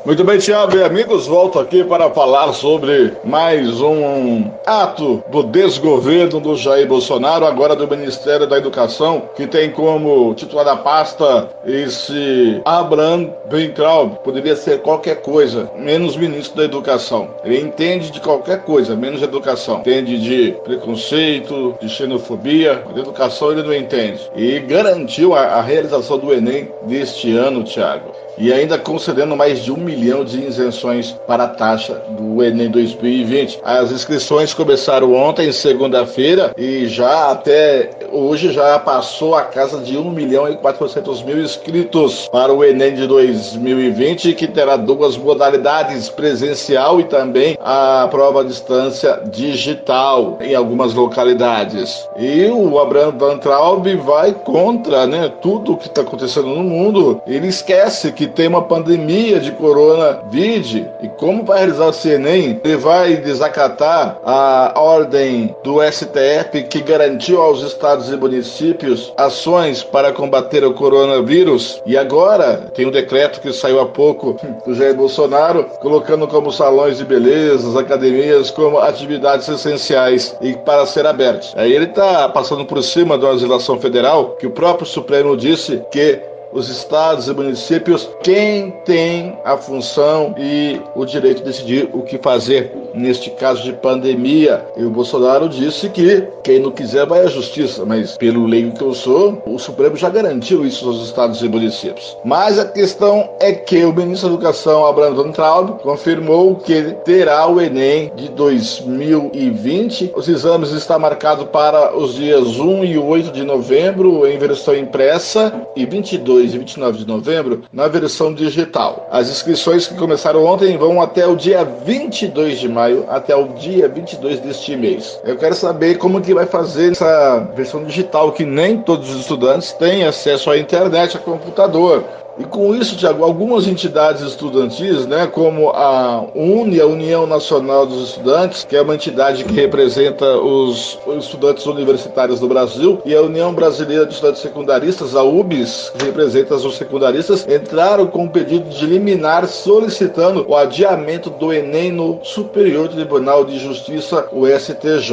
Muito 0.04 0.24
bem, 0.24 0.40
Tiago 0.40 0.76
e 0.76 0.84
amigos, 0.84 1.28
volto 1.28 1.60
aqui 1.60 1.84
para 1.84 2.10
falar 2.10 2.54
sobre 2.54 3.14
mais 3.24 3.80
um 3.82 4.50
ato 4.66 5.24
do 5.30 5.44
desgoverno 5.44 6.40
do 6.40 6.56
Jair 6.56 6.88
Bolsonaro, 6.88 7.46
agora 7.46 7.76
do 7.76 7.88
Ministério 7.88 8.48
da 8.48 8.58
Educação, 8.58 9.30
que 9.36 9.46
tem 9.46 9.70
como 9.70 10.34
titular 10.34 10.66
da 10.66 10.76
pasta 10.76 11.50
esse 11.64 12.60
Abraham 12.66 13.30
Weintraub. 13.52 14.16
Poderia 14.24 14.56
ser 14.56 14.82
qualquer 14.82 15.22
coisa, 15.22 15.70
menos 15.78 16.18
ministro 16.18 16.58
da 16.58 16.64
Educação. 16.64 17.30
Ele 17.44 17.62
entende 17.62 18.10
de 18.10 18.20
qualquer 18.20 18.64
coisa, 18.64 18.96
menos 18.96 19.22
educação. 19.22 19.82
Entende 19.82 20.20
de 20.20 20.54
preconceito, 20.64 21.76
de 21.80 21.88
xenofobia, 21.88 22.84
de 22.92 23.02
educação 23.02 23.52
ele 23.52 23.62
não 23.62 23.74
entende. 23.74 24.32
E 24.36 24.60
garantiu 24.62 25.36
a, 25.36 25.42
a 25.42 25.62
realização 25.62 26.18
do 26.18 26.34
Enem 26.34 26.72
deste 26.88 27.38
ano, 27.38 27.64
Tiago 27.64 28.12
e 28.38 28.52
ainda 28.52 28.78
concedendo 28.78 29.36
mais 29.36 29.64
de 29.64 29.72
um 29.72 29.78
milhão 29.78 30.24
de 30.24 30.46
isenções 30.46 31.16
para 31.28 31.46
a 31.46 31.48
taxa 31.48 32.02
do 32.10 32.44
Enem 32.44 32.70
2020. 32.70 33.60
As 33.64 33.92
inscrições 33.92 34.54
começaram 34.54 35.14
ontem, 35.14 35.52
segunda-feira, 35.52 36.54
e 36.58 36.88
já 36.88 37.32
até 37.32 37.90
hoje 38.12 38.52
já 38.52 38.78
passou 38.80 39.36
a 39.36 39.44
casa 39.44 39.80
de 39.80 39.98
1 39.98 40.10
milhão 40.12 40.50
e 40.50 40.58
400 40.58 41.24
mil 41.24 41.42
inscritos 41.42 42.28
para 42.32 42.54
o 42.54 42.64
Enem 42.64 42.96
de 42.96 43.08
2020, 43.08 44.34
que 44.34 44.48
terá 44.48 44.76
duas 44.76 45.18
modalidades, 45.18 46.10
presencial 46.10 47.00
e 47.00 47.06
também 47.06 47.58
a 47.62 48.08
prova 48.10 48.42
à 48.42 48.44
distância 48.44 49.22
digital 49.32 50.38
em 50.42 50.56
algumas 50.56 50.94
localidades. 50.94 52.08
E 52.18 52.46
o 52.48 52.80
Abraham 52.80 53.18
Van 53.18 53.38
Traub 53.38 53.86
vai 53.98 54.34
contra 54.34 55.06
né, 55.08 55.32
tudo 55.42 55.74
o 55.74 55.78
que 55.78 55.88
está 55.88 56.02
acontecendo 56.02 56.48
no 56.48 56.64
mundo. 56.64 57.22
Ele 57.26 57.48
esquece 57.48 58.12
que 58.12 58.21
tem 58.28 58.48
uma 58.48 58.62
pandemia 58.62 59.40
de 59.40 59.52
coronavírus 59.52 60.76
e 61.02 61.08
como 61.18 61.44
vai 61.44 61.60
realizar 61.60 61.88
o 61.88 62.08
Enem, 62.08 62.60
ele 62.64 62.78
vai 62.78 63.18
desacatar 63.18 64.20
a 64.24 64.74
ordem 64.76 65.56
do 65.64 65.80
STF 65.82 66.64
que 66.70 66.82
garantiu 66.82 67.42
aos 67.42 67.62
estados 67.62 68.10
e 68.10 68.18
municípios 68.18 69.14
ações 69.18 69.84
para 69.84 70.12
combater 70.12 70.64
o 70.64 70.74
coronavírus 70.74 71.82
e 71.86 71.98
agora 71.98 72.72
tem 72.74 72.86
um 72.86 72.92
decreto 72.92 73.42
que 73.42 73.54
saiu 73.54 73.80
há 73.80 73.86
pouco 73.86 74.38
do 74.66 74.74
Jair 74.74 74.96
Bolsonaro 74.96 75.66
colocando 75.82 76.28
como 76.28 76.52
salões 76.52 76.98
de 76.98 77.06
beleza, 77.06 77.80
academias 77.80 78.52
como 78.52 78.80
atividades 78.80 79.48
essenciais 79.48 80.36
e 80.42 80.54
para 80.54 80.86
ser 80.86 81.06
abertos. 81.06 81.54
Aí 81.56 81.74
ele 81.74 81.86
está 81.86 82.30
passando 82.30 82.66
por 82.66 82.82
cima 82.84 83.18
da 83.18 83.32
legislação 83.32 83.80
federal 83.80 84.36
que 84.40 84.48
o 84.48 84.52
próprio 84.52 84.86
Supremo 84.86 85.36
disse 85.36 85.82
que 85.92 86.31
os 86.52 86.70
estados 86.70 87.28
e 87.28 87.34
municípios, 87.34 88.10
quem 88.24 88.72
tem 88.86 89.38
a 89.44 89.58
função 89.58 90.36
e 90.38 90.80
o 90.96 91.06
direito 91.06 91.40
de 91.40 91.46
decidir 91.46 91.90
o 91.94 92.02
que 92.02 92.18
fazer 92.18 92.72
neste 92.94 93.30
caso 93.32 93.64
de 93.64 93.74
pandemia. 93.74 94.66
E 94.76 94.84
o 94.84 94.90
Bolsonaro 94.90 95.48
disse 95.48 95.90
que 95.90 96.28
quem 96.44 96.60
não 96.60 96.72
quiser 96.72 97.06
vai 97.06 97.22
à 97.22 97.28
justiça, 97.28 97.86
mas 97.86 98.18
pelo 98.18 98.46
leigo 98.46 98.72
que 98.72 98.84
eu 98.84 98.94
sou, 98.94 99.42
o 99.46 99.58
Supremo 99.58 99.96
já 99.96 100.10
garantiu 100.10 100.66
isso 100.66 100.88
aos 100.88 101.02
estados 101.06 101.42
e 101.42 101.48
municípios. 101.48 102.18
Mas 102.24 102.60
a 102.60 102.66
questão 102.66 103.30
é 103.40 103.54
que 103.54 103.84
o 103.84 103.94
ministro 103.94 104.30
da 104.30 104.36
Educação, 104.36 104.86
Abraham 104.86 105.32
Traub, 105.32 105.80
confirmou 105.82 106.56
que 106.56 106.96
terá 107.06 107.48
o 107.48 107.62
Enem 107.62 108.12
de 108.16 108.30
2020. 108.30 110.12
Os 110.16 110.28
exames 110.28 110.72
estão 110.72 111.00
marcados 111.00 111.46
para 111.46 111.96
os 111.96 112.16
dias 112.16 112.60
1 112.60 112.84
e 112.86 112.98
8 112.98 113.32
de 113.32 113.44
novembro 113.44 114.28
em 114.28 114.38
versão 114.38 114.76
impressa 114.76 115.54
e 115.76 115.86
22 115.86 116.41
e 116.44 116.58
29 116.58 117.00
de 117.00 117.08
novembro 117.08 117.64
na 117.72 117.88
versão 117.88 118.34
digital. 118.34 119.08
As 119.12 119.30
inscrições 119.30 119.88
que 119.88 119.96
começaram 119.96 120.46
ontem 120.46 120.78
vão 120.78 121.02
até 121.02 121.28
o 121.28 121.36
dia 121.36 121.64
22 121.64 122.60
de 122.60 122.68
maio, 122.68 123.06
até 123.10 123.36
o 123.36 123.50
dia 123.50 123.88
22 123.88 124.40
deste 124.40 124.76
mês. 124.76 125.20
Eu 125.24 125.38
quero 125.38 125.56
saber 125.56 125.98
como 125.98 126.22
que 126.22 126.34
vai 126.34 126.46
fazer 126.46 126.92
essa 126.92 127.40
versão 127.56 127.84
digital, 127.84 128.32
que 128.32 128.46
nem 128.46 128.78
todos 128.78 129.10
os 129.10 129.22
estudantes 129.22 129.72
têm 129.74 130.04
acesso 130.04 130.50
à 130.50 130.58
internet, 130.58 131.18
a 131.18 131.20
computador. 131.20 132.04
E 132.42 132.44
com 132.46 132.74
isso, 132.74 132.98
Tiago, 132.98 133.24
algumas 133.24 133.68
entidades 133.68 134.24
estudantis, 134.24 135.06
né, 135.06 135.28
como 135.28 135.70
a 135.70 136.26
UNE, 136.34 136.82
a 136.82 136.88
União 136.88 137.28
Nacional 137.28 137.86
dos 137.86 138.10
Estudantes, 138.10 138.66
que 138.68 138.76
é 138.76 138.82
uma 138.82 138.96
entidade 138.96 139.44
que 139.44 139.54
representa 139.54 140.26
os, 140.38 140.98
estudantes 141.20 141.68
universitários 141.68 142.40
do 142.40 142.48
Brasil, 142.48 143.00
e 143.06 143.14
a 143.14 143.22
União 143.22 143.54
Brasileira 143.54 144.08
de 144.08 144.16
Estudantes 144.16 144.42
Secundaristas, 144.42 145.16
a 145.16 145.22
UBS, 145.22 145.92
que 145.96 146.06
representa 146.06 146.56
os 146.56 146.78
secundaristas, 146.78 147.48
entraram 147.48 148.08
com 148.08 148.24
um 148.24 148.28
pedido 148.28 148.68
de 148.70 148.88
liminar 148.88 149.48
solicitando 149.48 150.44
o 150.48 150.56
adiamento 150.56 151.30
do 151.30 151.54
Enem 151.54 151.92
no 151.92 152.22
Superior 152.24 152.88
Tribunal 152.88 153.46
de 153.46 153.60
Justiça, 153.60 154.28
o 154.32 154.48
STJ. 154.48 155.12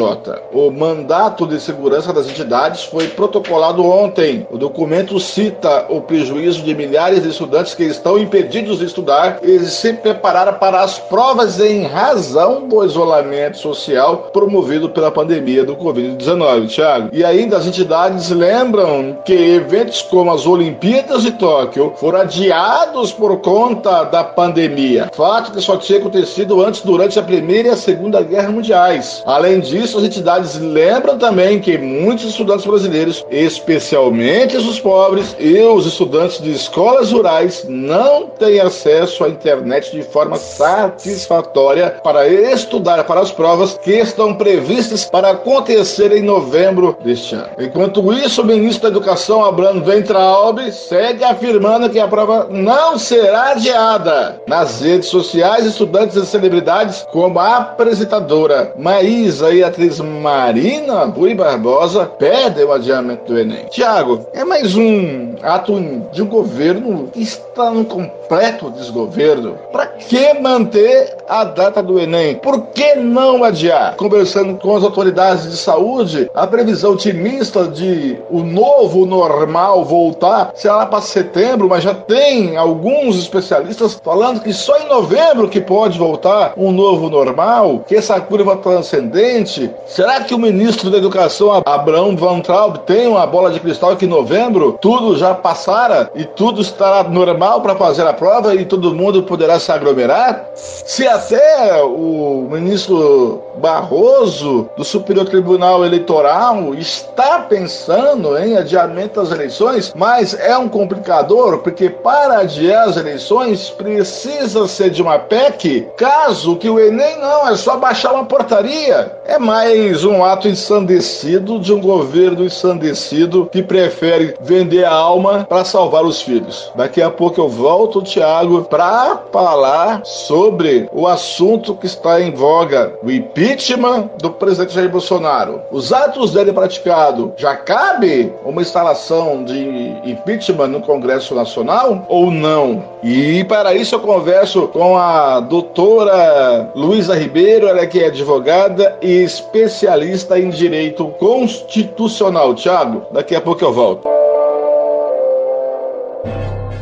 O 0.50 0.70
mandato 0.70 1.46
de 1.46 1.60
segurança 1.60 2.10
das 2.10 2.26
entidades 2.26 2.84
foi 2.84 3.06
protocolado 3.08 3.84
ontem. 3.84 4.46
O 4.50 4.56
documento 4.56 5.20
cita 5.20 5.84
o 5.90 6.00
prejuízo 6.00 6.62
de 6.62 6.74
milhares 6.74 7.17
milhares 7.18 7.22
de 7.22 7.30
estudantes 7.30 7.74
que 7.74 7.84
estão 7.84 8.18
impedidos 8.18 8.78
de 8.78 8.84
estudar 8.84 9.40
e 9.42 9.58
se 9.60 9.92
prepararam 9.92 10.54
para 10.54 10.82
as 10.82 10.98
provas 10.98 11.60
em 11.60 11.82
razão 11.84 12.68
do 12.68 12.84
isolamento 12.84 13.58
social 13.58 14.30
promovido 14.32 14.88
pela 14.88 15.10
pandemia 15.10 15.64
do 15.64 15.76
Covid-19, 15.76 16.68
Thiago. 16.68 17.08
E 17.12 17.24
ainda 17.24 17.56
as 17.56 17.66
entidades 17.66 18.30
lembram 18.30 19.18
que 19.24 19.32
eventos 19.32 20.02
como 20.02 20.32
as 20.32 20.46
Olimpíadas 20.46 21.22
de 21.22 21.32
Tóquio 21.32 21.92
foram 21.96 22.20
adiados 22.20 23.12
por 23.12 23.38
conta 23.38 24.04
da 24.04 24.24
pandemia. 24.24 25.10
Fato 25.14 25.52
que 25.52 25.60
só 25.60 25.76
tinha 25.76 25.98
acontecido 25.98 26.62
antes, 26.62 26.82
durante 26.82 27.18
a 27.18 27.22
Primeira 27.22 27.68
e 27.68 27.70
a 27.72 27.76
Segunda 27.76 28.22
Guerra 28.22 28.50
Mundiais. 28.50 29.22
Além 29.26 29.60
disso, 29.60 29.98
as 29.98 30.04
entidades 30.04 30.58
lembram 30.58 31.18
também 31.18 31.58
que 31.58 31.76
muitos 31.76 32.26
estudantes 32.26 32.66
brasileiros, 32.66 33.24
especialmente 33.30 34.56
os 34.56 34.80
pobres 34.80 35.36
e 35.38 35.58
os 35.60 35.86
estudantes 35.86 36.40
de 36.40 36.52
escola 36.52 36.97
escolas 36.98 37.12
rurais 37.12 37.66
não 37.68 38.26
têm 38.26 38.60
acesso 38.60 39.24
à 39.24 39.28
internet 39.28 39.92
de 39.92 40.02
forma 40.02 40.36
satisfatória 40.36 41.90
para 42.02 42.26
estudar 42.28 43.04
para 43.04 43.20
as 43.20 43.30
provas 43.30 43.78
que 43.78 43.92
estão 43.92 44.34
previstas 44.34 45.04
para 45.04 45.30
acontecer 45.30 46.12
em 46.12 46.22
novembro 46.22 46.96
deste 47.04 47.34
ano. 47.34 47.48
Enquanto 47.58 48.12
isso, 48.12 48.42
o 48.42 48.44
ministro 48.44 48.82
da 48.82 48.96
Educação, 48.96 49.44
Abraham 49.44 49.82
Ventraub, 49.82 50.58
segue 50.72 51.24
afirmando 51.24 51.90
que 51.90 52.00
a 52.00 52.08
prova 52.08 52.48
não 52.50 52.98
será 52.98 53.52
adiada. 53.52 54.40
Nas 54.46 54.80
redes 54.80 55.08
sociais, 55.08 55.66
estudantes 55.66 56.16
e 56.16 56.26
celebridades, 56.26 57.06
como 57.12 57.38
a 57.38 57.58
apresentadora 57.58 58.72
Maísa 58.76 59.52
e 59.52 59.62
a 59.62 59.68
atriz 59.68 60.00
Marina 60.00 61.06
Bui 61.06 61.34
Barbosa, 61.34 62.06
pedem 62.06 62.64
o 62.64 62.72
adiamento 62.72 63.32
do 63.32 63.38
Enem. 63.38 63.66
Tiago, 63.70 64.26
é 64.32 64.44
mais 64.44 64.74
um 64.74 65.34
ato 65.42 65.78
de 66.12 66.22
um 66.22 66.26
governo 66.26 66.87
está 67.14 67.70
no 67.70 67.84
completo 67.84 68.70
desgoverno. 68.70 69.58
Para 69.72 69.86
que 69.86 70.34
manter 70.34 71.16
a 71.28 71.44
data 71.44 71.82
do 71.82 71.98
Enem? 71.98 72.36
Por 72.36 72.68
que 72.68 72.94
não 72.94 73.44
adiar? 73.44 73.96
Conversando 73.96 74.58
com 74.58 74.76
as 74.76 74.84
autoridades 74.84 75.50
de 75.50 75.56
saúde, 75.56 76.30
a 76.34 76.46
previsão 76.46 76.92
otimista 76.92 77.66
de 77.66 78.18
o 78.30 78.42
novo 78.42 79.06
normal 79.06 79.84
voltar 79.84 80.52
será 80.54 80.86
para 80.86 81.00
setembro, 81.00 81.68
mas 81.68 81.84
já 81.84 81.94
tem 81.94 82.56
alguns 82.56 83.18
especialistas 83.18 84.00
falando 84.02 84.40
que 84.40 84.52
só 84.52 84.78
em 84.78 84.88
novembro 84.88 85.48
que 85.48 85.60
pode 85.60 85.98
voltar 85.98 86.52
um 86.56 86.70
novo 86.70 87.08
normal, 87.08 87.84
que 87.86 87.96
essa 87.96 88.20
curva 88.20 88.56
transcendente. 88.56 89.70
Será 89.86 90.20
que 90.20 90.34
o 90.34 90.38
ministro 90.38 90.90
da 90.90 90.98
Educação, 90.98 91.62
Abraão 91.64 92.16
Van 92.16 92.40
Traub, 92.40 92.78
tem 92.86 93.06
uma 93.06 93.26
bola 93.26 93.50
de 93.50 93.60
cristal 93.60 93.96
que 93.96 94.04
em 94.04 94.08
novembro 94.08 94.78
tudo 94.80 95.16
já 95.16 95.34
passara 95.34 96.10
e 96.14 96.24
tudo 96.24 96.60
estará 96.78 97.02
normal 97.02 97.60
para 97.60 97.74
fazer 97.74 98.06
a 98.06 98.12
prova 98.12 98.54
e 98.54 98.64
todo 98.64 98.94
mundo 98.94 99.24
poderá 99.24 99.58
se 99.58 99.72
aglomerar? 99.72 100.50
Se 100.54 101.06
até 101.08 101.82
o 101.82 102.46
ministro 102.48 103.42
Barroso, 103.58 104.70
do 104.76 104.84
Superior 104.84 105.26
Tribunal 105.26 105.84
Eleitoral, 105.84 106.72
está 106.74 107.40
pensando 107.40 108.38
em 108.38 108.56
adiamento 108.56 109.20
das 109.20 109.32
eleições, 109.32 109.92
mas 109.96 110.32
é 110.34 110.56
um 110.56 110.68
complicador, 110.68 111.58
porque 111.58 111.90
para 111.90 112.38
adiar 112.38 112.88
as 112.88 112.96
eleições 112.96 113.70
precisa 113.70 114.68
ser 114.68 114.90
de 114.90 115.02
uma 115.02 115.18
PEC, 115.18 115.88
caso 115.96 116.54
que 116.56 116.70
o 116.70 116.78
Enem 116.78 117.18
não, 117.18 117.48
é 117.48 117.56
só 117.56 117.76
baixar 117.76 118.12
uma 118.12 118.24
portaria. 118.24 119.18
É 119.26 119.38
mais 119.38 120.04
um 120.04 120.24
ato 120.24 120.46
ensandecido 120.46 121.58
de 121.58 121.72
um 121.72 121.80
governo 121.80 122.44
ensandecido 122.44 123.48
que 123.50 123.62
prefere 123.62 124.34
vender 124.40 124.84
a 124.84 124.92
alma 124.92 125.44
para 125.48 125.64
salvar 125.64 126.04
os 126.04 126.22
filhos. 126.22 126.67
Daqui 126.74 127.02
a 127.02 127.10
pouco 127.10 127.40
eu 127.40 127.48
volto, 127.48 128.02
Thiago, 128.02 128.62
para 128.64 129.20
falar 129.32 130.02
sobre 130.04 130.88
o 130.92 131.06
assunto 131.06 131.74
que 131.74 131.86
está 131.86 132.20
em 132.20 132.32
voga, 132.32 132.94
o 133.02 133.10
impeachment 133.10 134.10
do 134.18 134.30
presidente 134.30 134.74
Jair 134.74 134.90
Bolsonaro. 134.90 135.60
Os 135.70 135.92
atos 135.92 136.32
dele 136.32 136.52
praticado, 136.52 137.32
já 137.36 137.56
cabe 137.56 138.32
uma 138.44 138.62
instalação 138.62 139.44
de 139.44 139.58
impeachment 140.04 140.68
no 140.68 140.80
Congresso 140.80 141.34
Nacional 141.34 142.04
ou 142.08 142.30
não? 142.30 142.84
E 143.02 143.44
para 143.44 143.74
isso 143.74 143.94
eu 143.94 144.00
converso 144.00 144.68
com 144.68 144.96
a 144.96 145.40
doutora 145.40 146.70
Luísa 146.74 147.14
Ribeiro, 147.14 147.68
ela 147.68 147.86
que 147.86 148.02
é 148.02 148.06
advogada 148.06 148.96
e 149.00 149.22
especialista 149.22 150.38
em 150.38 150.50
direito 150.50 151.06
constitucional. 151.18 152.54
Tiago, 152.54 153.02
daqui 153.12 153.34
a 153.34 153.40
pouco 153.40 153.64
eu 153.64 153.72
volto. 153.72 154.08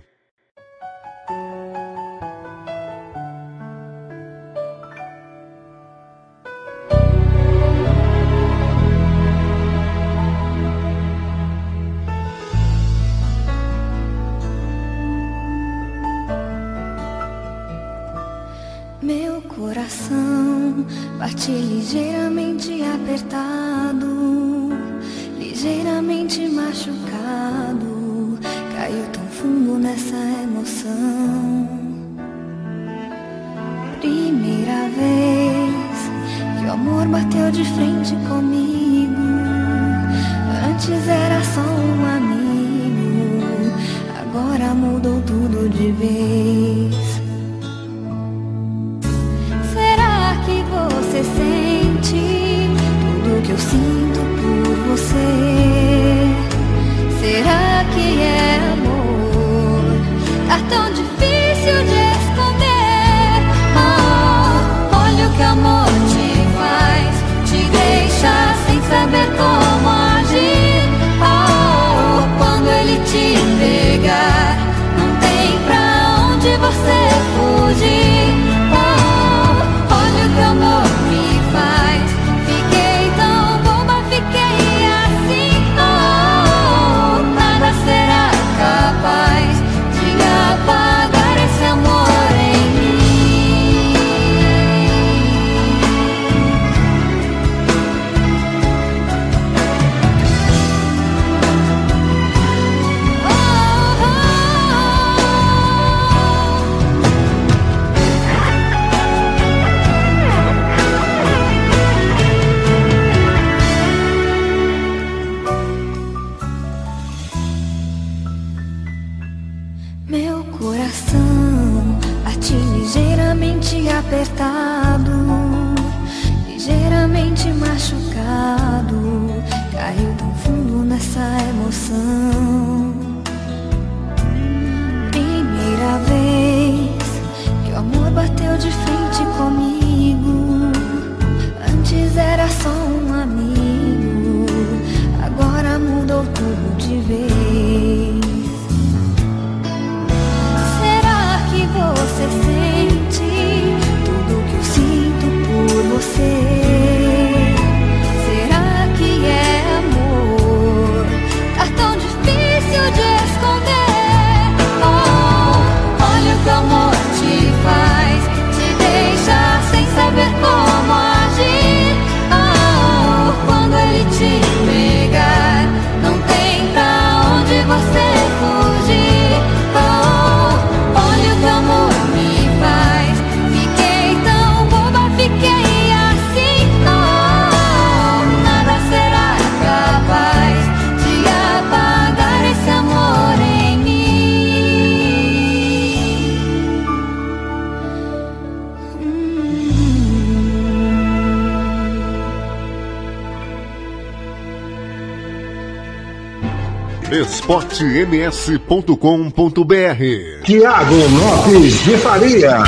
esportems.com.br 207.47 210.43
Tiago 210.43 210.95
Lopes 210.95 211.85
de 211.85 211.97
Faria. 211.99 212.59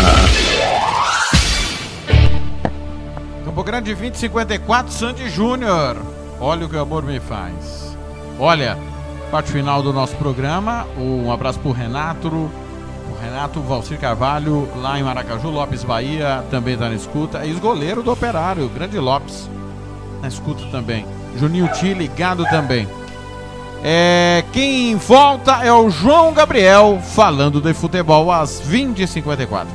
Campo 3.45 3.65
Grande 3.65 3.93
2054, 3.93 4.93
Sandy 4.93 5.29
Júnior. 5.31 5.97
Olha 6.41 6.65
o 6.65 6.69
que 6.69 6.77
o 6.77 6.81
amor 6.81 7.03
me 7.03 7.19
faz. 7.19 7.97
Olha, 8.39 8.79
parte 9.33 9.51
final 9.51 9.83
do 9.83 9.93
nosso 9.93 10.15
programa. 10.15 10.87
Um 10.97 11.33
abraço 11.33 11.59
pro 11.59 11.73
Renato. 11.73 12.29
O 12.29 12.49
Renato 13.21 13.61
Valcir 13.61 13.99
Carvalho, 13.99 14.69
lá 14.77 14.97
em 14.97 15.03
Maracaju, 15.03 15.51
Lopes 15.51 15.83
Bahia, 15.83 16.45
também 16.53 16.79
tá 16.79 16.89
na 16.89 16.95
escuta. 16.95 17.45
Ex-goleiro 17.45 18.01
do 18.01 18.13
Operário, 18.13 18.69
grande 18.69 18.97
Lopes. 19.01 19.51
Na 20.23 20.29
escuta 20.29 20.63
também. 20.71 21.05
Juninho 21.37 21.67
Ti 21.73 21.95
ligado 21.95 22.45
também. 22.45 22.87
É, 23.83 24.45
quem 24.53 24.97
volta 24.97 25.65
é 25.65 25.73
o 25.73 25.89
João 25.89 26.35
Gabriel 26.35 26.99
falando 27.01 27.61
de 27.61 27.73
futebol 27.73 28.33
às 28.33 28.61
20h54. 28.61 29.67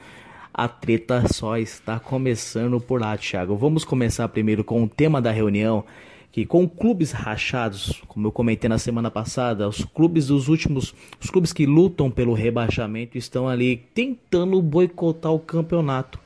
A 0.55 0.67
treta 0.67 1.23
só 1.33 1.57
está 1.57 1.99
começando 1.99 2.79
por 2.79 3.01
lá, 3.01 3.17
Thiago. 3.17 3.55
Vamos 3.55 3.83
começar 3.83 4.27
primeiro 4.27 4.63
com 4.63 4.83
o 4.83 4.87
tema 4.87 5.19
da 5.19 5.31
reunião, 5.31 5.83
que 6.31 6.45
com 6.45 6.69
clubes 6.69 7.11
rachados, 7.11 8.03
como 8.07 8.27
eu 8.27 8.31
comentei 8.31 8.69
na 8.69 8.77
semana 8.77 9.09
passada, 9.09 9.67
os 9.67 9.83
clubes 9.83 10.27
dos 10.27 10.49
últimos, 10.49 10.93
os 11.19 11.31
clubes 11.31 11.51
que 11.51 11.65
lutam 11.65 12.11
pelo 12.11 12.33
rebaixamento 12.33 13.17
estão 13.17 13.49
ali 13.49 13.77
tentando 13.95 14.61
boicotar 14.61 15.33
o 15.33 15.39
campeonato 15.39 16.19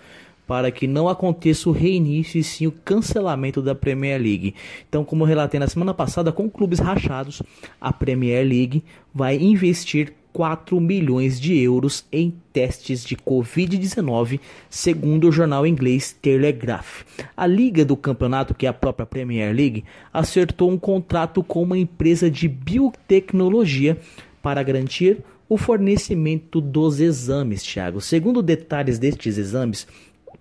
para 0.46 0.72
que 0.72 0.88
não 0.88 1.08
aconteça 1.08 1.70
o 1.70 1.72
reinício 1.74 2.38
e 2.38 2.44
sim 2.44 2.68
o 2.68 2.72
cancelamento 2.72 3.62
da 3.62 3.74
Premier 3.74 4.22
League. 4.22 4.56
Então, 4.90 5.06
como 5.06 5.24
eu 5.24 5.28
relatei 5.28 5.58
na 5.58 5.68
semana 5.68 5.94
passada, 5.94 6.34
com 6.34 6.50
clubes 6.50 6.80
rachados, 6.80 7.42
a 7.80 7.94
Premier 7.94 8.46
League 8.46 8.84
vai 9.14 9.38
investir 9.38 10.14
4 10.38 10.80
milhões 10.80 11.40
de 11.40 11.58
euros 11.58 12.06
em 12.12 12.32
testes 12.54 13.04
de 13.04 13.18
Covid-19, 13.18 14.40
segundo 14.70 15.30
o 15.30 15.32
jornal 15.32 15.66
inglês 15.66 16.16
Telegraph. 16.22 17.02
A 17.36 17.48
liga 17.48 17.84
do 17.84 17.98
campeonato, 17.98 18.54
que 18.54 18.68
é 18.68 18.70
a 18.70 18.74
própria 18.74 19.08
Premier 19.08 19.52
League, 19.52 19.84
acertou 20.14 20.70
um 20.70 20.78
contrato 20.78 21.42
com 21.42 21.64
uma 21.64 21.76
empresa 21.76 22.30
de 22.30 22.48
biotecnologia 22.48 23.98
para 24.40 24.62
garantir 24.62 25.24
o 25.50 25.58
fornecimento 25.58 26.62
dos 26.62 27.00
exames, 27.00 27.64
Thiago. 27.64 28.00
Segundo 28.00 28.44
detalhes 28.44 29.00
destes 29.00 29.40
exames, 29.40 29.88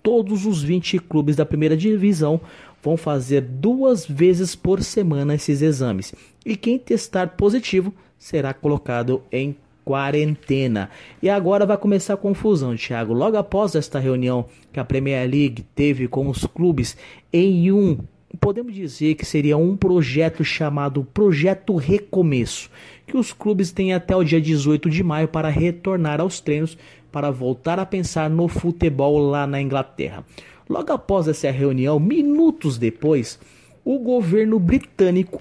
todos 0.02 0.44
os 0.44 0.62
20 0.62 0.98
clubes 0.98 1.36
da 1.36 1.46
primeira 1.46 1.74
divisão 1.74 2.38
vão 2.82 2.98
fazer 2.98 3.40
duas 3.40 4.04
vezes 4.04 4.54
por 4.54 4.82
semana 4.82 5.36
esses 5.36 5.62
exames. 5.62 6.14
E 6.44 6.54
quem 6.54 6.78
testar 6.78 7.28
positivo 7.28 7.94
será 8.18 8.52
colocado 8.52 9.22
em 9.32 9.56
quarentena. 9.86 10.90
E 11.22 11.30
agora 11.30 11.64
vai 11.64 11.78
começar 11.78 12.14
a 12.14 12.16
confusão, 12.16 12.74
Thiago. 12.74 13.12
Logo 13.14 13.36
após 13.36 13.76
esta 13.76 14.00
reunião 14.00 14.46
que 14.72 14.80
a 14.80 14.84
Premier 14.84 15.30
League 15.30 15.64
teve 15.76 16.08
com 16.08 16.28
os 16.28 16.44
clubes 16.44 16.96
em 17.32 17.70
um, 17.70 17.96
podemos 18.40 18.74
dizer 18.74 19.14
que 19.14 19.24
seria 19.24 19.56
um 19.56 19.76
projeto 19.76 20.42
chamado 20.42 21.04
Projeto 21.04 21.76
Recomeço, 21.76 22.68
que 23.06 23.16
os 23.16 23.32
clubes 23.32 23.70
têm 23.70 23.94
até 23.94 24.16
o 24.16 24.24
dia 24.24 24.40
18 24.40 24.90
de 24.90 25.04
maio 25.04 25.28
para 25.28 25.48
retornar 25.48 26.20
aos 26.20 26.40
treinos 26.40 26.76
para 27.12 27.30
voltar 27.30 27.78
a 27.78 27.86
pensar 27.86 28.28
no 28.28 28.48
futebol 28.48 29.18
lá 29.18 29.46
na 29.46 29.62
Inglaterra. 29.62 30.24
Logo 30.68 30.92
após 30.92 31.28
essa 31.28 31.48
reunião, 31.48 32.00
minutos 32.00 32.76
depois, 32.76 33.38
o 33.84 34.00
governo 34.00 34.58
britânico 34.58 35.40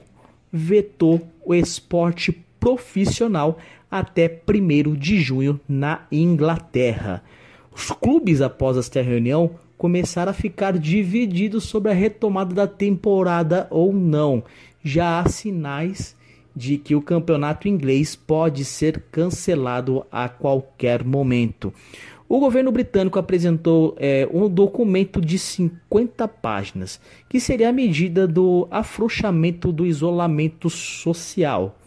vetou 0.54 1.28
o 1.44 1.56
esporte 1.56 2.32
profissional 2.60 3.60
até 3.90 4.42
1 4.48 4.96
de 4.96 5.20
junho 5.20 5.60
na 5.68 6.06
Inglaterra. 6.12 7.24
Os 7.76 7.92
clubes, 7.92 8.42
após 8.42 8.78
esta 8.78 9.02
reunião, 9.02 9.52
começaram 9.78 10.32
a 10.32 10.34
ficar 10.34 10.78
divididos 10.78 11.66
sobre 11.66 11.92
a 11.92 11.94
retomada 11.94 12.56
da 12.56 12.68
temporada 12.68 13.68
ou 13.70 13.92
não. 13.92 14.44
Já 14.84 15.20
há 15.20 15.28
sinais 15.28 16.16
de 16.56 16.78
que 16.78 16.96
o 16.96 17.02
campeonato 17.02 17.68
inglês 17.68 18.16
pode 18.16 18.64
ser 18.64 19.04
cancelado 19.12 20.06
a 20.12 20.30
qualquer 20.30 21.04
momento. 21.04 21.74
O 22.28 22.40
governo 22.40 22.72
britânico 22.72 23.20
apresentou 23.20 23.96
é, 24.00 24.28
um 24.34 24.50
documento 24.50 25.22
de 25.22 25.38
50 25.38 26.28
páginas, 26.28 27.00
que 27.30 27.40
seria 27.40 27.70
a 27.70 27.74
medida 27.74 28.28
do 28.28 28.68
afrouxamento 28.72 29.72
do 29.72 29.86
isolamento 29.86 30.70
social. 30.70 31.78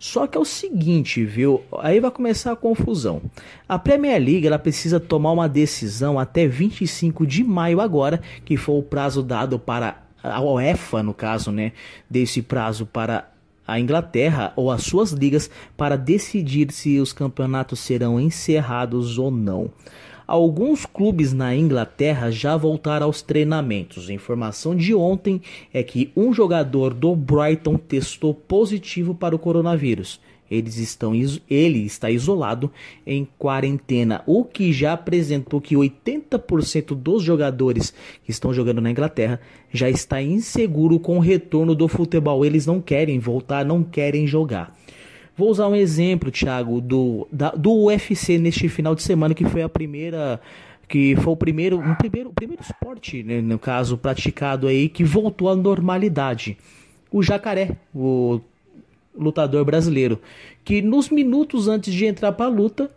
Só 0.00 0.26
que 0.26 0.38
é 0.38 0.40
o 0.40 0.46
seguinte, 0.46 1.22
viu? 1.26 1.62
Aí 1.78 2.00
vai 2.00 2.10
começar 2.10 2.52
a 2.52 2.56
confusão. 2.56 3.20
A 3.68 3.78
Premier 3.78 4.18
League 4.18 4.46
ela 4.46 4.58
precisa 4.58 4.98
tomar 4.98 5.30
uma 5.30 5.46
decisão 5.46 6.18
até 6.18 6.48
25 6.48 7.26
de 7.26 7.44
maio 7.44 7.82
agora, 7.82 8.18
que 8.42 8.56
foi 8.56 8.78
o 8.78 8.82
prazo 8.82 9.22
dado 9.22 9.58
para 9.58 10.02
a 10.22 10.40
UEFA, 10.40 11.02
no 11.02 11.12
caso, 11.12 11.52
né, 11.52 11.72
desse 12.08 12.40
prazo 12.40 12.86
para 12.86 13.30
a 13.68 13.78
Inglaterra 13.78 14.54
ou 14.56 14.70
as 14.70 14.84
suas 14.84 15.12
ligas 15.12 15.50
para 15.76 15.96
decidir 15.96 16.72
se 16.72 16.98
os 16.98 17.12
campeonatos 17.12 17.78
serão 17.80 18.18
encerrados 18.18 19.18
ou 19.18 19.30
não. 19.30 19.70
Alguns 20.30 20.86
clubes 20.86 21.32
na 21.32 21.56
Inglaterra 21.56 22.30
já 22.30 22.56
voltaram 22.56 23.06
aos 23.06 23.20
treinamentos. 23.20 24.08
A 24.08 24.12
informação 24.12 24.76
de 24.76 24.94
ontem 24.94 25.42
é 25.74 25.82
que 25.82 26.12
um 26.16 26.32
jogador 26.32 26.94
do 26.94 27.16
Brighton 27.16 27.76
testou 27.76 28.32
positivo 28.32 29.12
para 29.12 29.34
o 29.34 29.38
coronavírus. 29.40 30.20
Eles 30.48 30.76
estão, 30.76 31.12
ele 31.16 31.84
está 31.84 32.12
isolado 32.12 32.70
em 33.04 33.26
quarentena, 33.38 34.22
o 34.24 34.44
que 34.44 34.72
já 34.72 34.92
apresentou 34.92 35.60
que 35.60 35.74
80% 35.74 36.94
dos 36.94 37.24
jogadores 37.24 37.92
que 38.22 38.30
estão 38.30 38.54
jogando 38.54 38.80
na 38.80 38.92
Inglaterra 38.92 39.40
já 39.72 39.90
está 39.90 40.22
inseguro 40.22 41.00
com 41.00 41.16
o 41.16 41.20
retorno 41.20 41.74
do 41.74 41.88
futebol. 41.88 42.44
Eles 42.44 42.66
não 42.66 42.80
querem 42.80 43.18
voltar, 43.18 43.64
não 43.64 43.82
querem 43.82 44.28
jogar. 44.28 44.76
Vou 45.36 45.50
usar 45.50 45.68
um 45.68 45.74
exemplo, 45.74 46.30
Thiago, 46.30 46.80
do, 46.80 47.26
da, 47.32 47.50
do 47.50 47.84
UFC 47.84 48.38
neste 48.38 48.68
final 48.68 48.94
de 48.94 49.02
semana, 49.02 49.34
que 49.34 49.44
foi 49.44 49.62
a 49.62 49.68
primeira. 49.68 50.40
Que 50.88 51.14
foi 51.16 51.32
o 51.32 51.36
primeiro, 51.36 51.78
um 51.78 51.94
primeiro, 51.94 52.32
primeiro 52.32 52.62
esporte, 52.62 53.22
né, 53.22 53.40
no 53.40 53.60
caso, 53.60 53.96
praticado 53.96 54.66
aí, 54.66 54.88
que 54.88 55.04
voltou 55.04 55.48
à 55.48 55.54
normalidade. 55.54 56.58
O 57.12 57.22
jacaré, 57.22 57.76
o 57.94 58.40
lutador 59.16 59.64
brasileiro, 59.64 60.20
que 60.64 60.82
nos 60.82 61.08
minutos 61.08 61.68
antes 61.68 61.94
de 61.94 62.06
entrar 62.06 62.32
para 62.32 62.46
a 62.46 62.48
luta, 62.48 62.90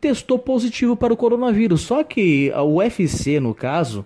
testou 0.00 0.38
positivo 0.38 0.96
para 0.96 1.12
o 1.12 1.16
coronavírus. 1.16 1.82
Só 1.82 2.04
que 2.04 2.52
a 2.54 2.62
UFC, 2.62 3.40
no 3.40 3.54
caso, 3.54 4.04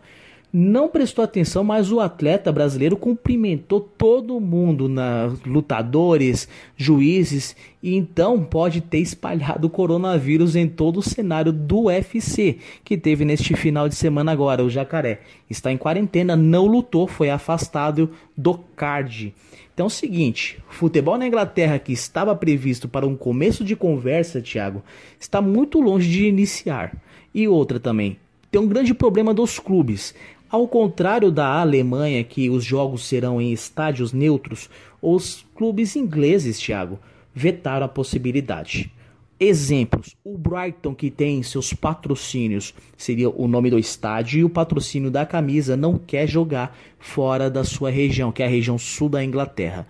não 0.53 0.87
prestou 0.87 1.25
atenção, 1.25 1.65
mas 1.65 1.91
o 1.91 1.99
atleta 1.99 2.53
brasileiro 2.53 2.95
cumprimentou 2.95 3.81
todo 3.81 4.39
mundo, 4.39 4.87
na, 4.87 5.33
lutadores, 5.47 6.47
juízes, 6.77 7.57
e 7.83 7.97
então 7.97 8.45
pode 8.45 8.83
ter 8.83 8.99
espalhado 8.99 9.67
o 9.67 9.71
coronavírus 9.71 10.55
em 10.55 10.69
todo 10.69 10.99
o 10.99 11.03
cenário 11.03 11.53
do 11.53 11.85
UFC, 11.85 12.59
que 12.85 12.99
teve 12.99 13.25
neste 13.25 13.55
final 13.55 13.89
de 13.89 13.95
semana 13.95 14.31
agora. 14.31 14.63
O 14.63 14.69
Jacaré 14.69 15.21
está 15.49 15.73
em 15.73 15.79
quarentena, 15.79 16.37
não 16.37 16.67
lutou, 16.67 17.07
foi 17.07 17.31
afastado 17.31 18.11
do 18.37 18.59
card. 18.77 19.35
Então 19.73 19.87
é 19.87 19.87
o 19.87 19.91
seguinte, 19.91 20.59
futebol 20.69 21.17
na 21.17 21.27
Inglaterra 21.27 21.79
que 21.79 21.95
estava 21.95 22.37
previsto 22.37 22.87
para 22.87 23.07
um 23.07 23.17
começo 23.17 23.65
de 23.65 23.75
conversa, 23.75 24.43
Thiago, 24.43 24.83
está 25.19 25.41
muito 25.41 25.81
longe 25.81 26.11
de 26.11 26.27
iniciar. 26.27 26.95
E 27.35 27.49
outra 27.49 27.81
também, 27.81 28.19
tem 28.51 28.61
um 28.61 28.69
grande 28.69 28.93
problema 28.93 29.33
dos 29.33 29.59
clubes. 29.59 30.15
Ao 30.53 30.69
contrário 30.69 31.31
da 31.31 31.47
Alemanha, 31.63 32.23
que 32.23 32.51
os 32.51 32.63
jogos 32.63 33.07
serão 33.07 33.41
em 33.41 33.55
estádios 33.55 34.13
neutros, 34.13 34.69
os 35.01 35.47
clubes 35.55 35.97
ingleses, 35.97 36.61
Thiago, 36.61 36.99
vetaram 37.35 37.87
a 37.87 37.89
possibilidade. 37.89 38.93
Exemplos: 39.41 40.15
o 40.23 40.37
Brighton, 40.37 40.95
que 40.95 41.11
tem 41.11 41.43
seus 41.43 41.73
patrocínios, 41.73 42.75
seria 42.99 43.31
o 43.31 43.49
nome 43.49 43.71
do 43.71 43.79
estádio, 43.79 44.41
e 44.41 44.45
o 44.45 44.51
patrocínio 44.51 45.11
da 45.11 45.25
camisa 45.25 45.75
não 45.75 45.97
quer 45.97 46.29
jogar 46.29 46.77
fora 46.99 47.49
da 47.49 47.65
sua 47.65 47.89
região, 47.89 48.31
que 48.31 48.43
é 48.43 48.47
a 48.47 48.51
região 48.51 48.77
sul 48.77 49.09
da 49.09 49.25
Inglaterra, 49.25 49.87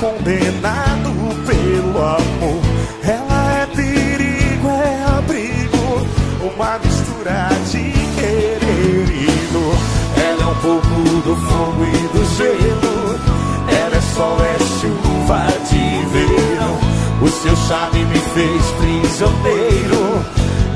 condenado 0.00 1.12
pelo 1.46 1.98
amor. 1.98 2.62
Ela 3.04 3.52
é 3.52 3.66
perigo, 3.66 4.68
é 4.68 5.04
abrigo, 5.18 6.06
uma 6.42 6.78
mistura 6.78 7.50
de 7.70 7.92
querer 8.18 9.48
dor. 9.52 9.76
Ela 10.16 10.42
é 10.42 10.46
um 10.46 10.54
pouco 10.56 10.88
do 11.22 11.36
fogo 11.36 11.84
e 11.84 12.16
do 12.16 12.24
gelo. 12.36 13.20
Ela 13.68 13.96
é 13.96 14.00
sol, 14.14 14.38
é 14.40 14.58
chuva 14.80 15.46
de 15.68 16.06
verão. 16.08 16.78
O 17.20 17.28
seu 17.28 17.54
charme 17.68 18.02
me 18.06 18.18
fez 18.18 18.62
prisioneiro. 18.80 20.24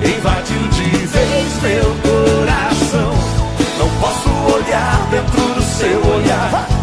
Invadiu 0.05 0.69
de 0.69 1.07
vez 1.07 1.63
meu 1.63 1.97
coração. 2.03 3.15
Não 3.79 3.89
posso 4.01 4.29
olhar 4.55 5.09
dentro 5.11 5.55
do 5.55 5.63
seu 5.63 6.15
olhar. 6.15 6.74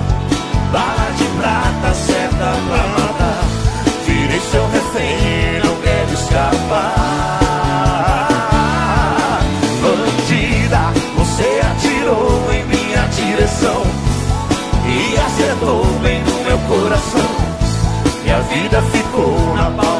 Vida 18.53 18.81
ficou 18.81 19.55
na 19.55 19.71
palma 19.71 19.90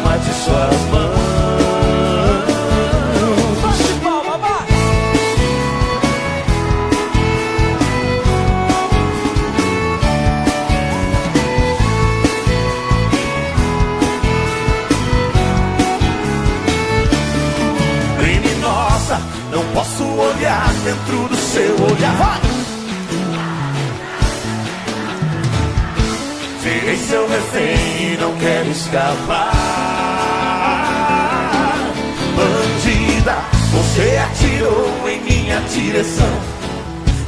Bandida, 32.35 33.35
você 33.71 34.17
atirou 34.17 35.09
em 35.09 35.21
minha 35.21 35.59
direção 35.61 36.29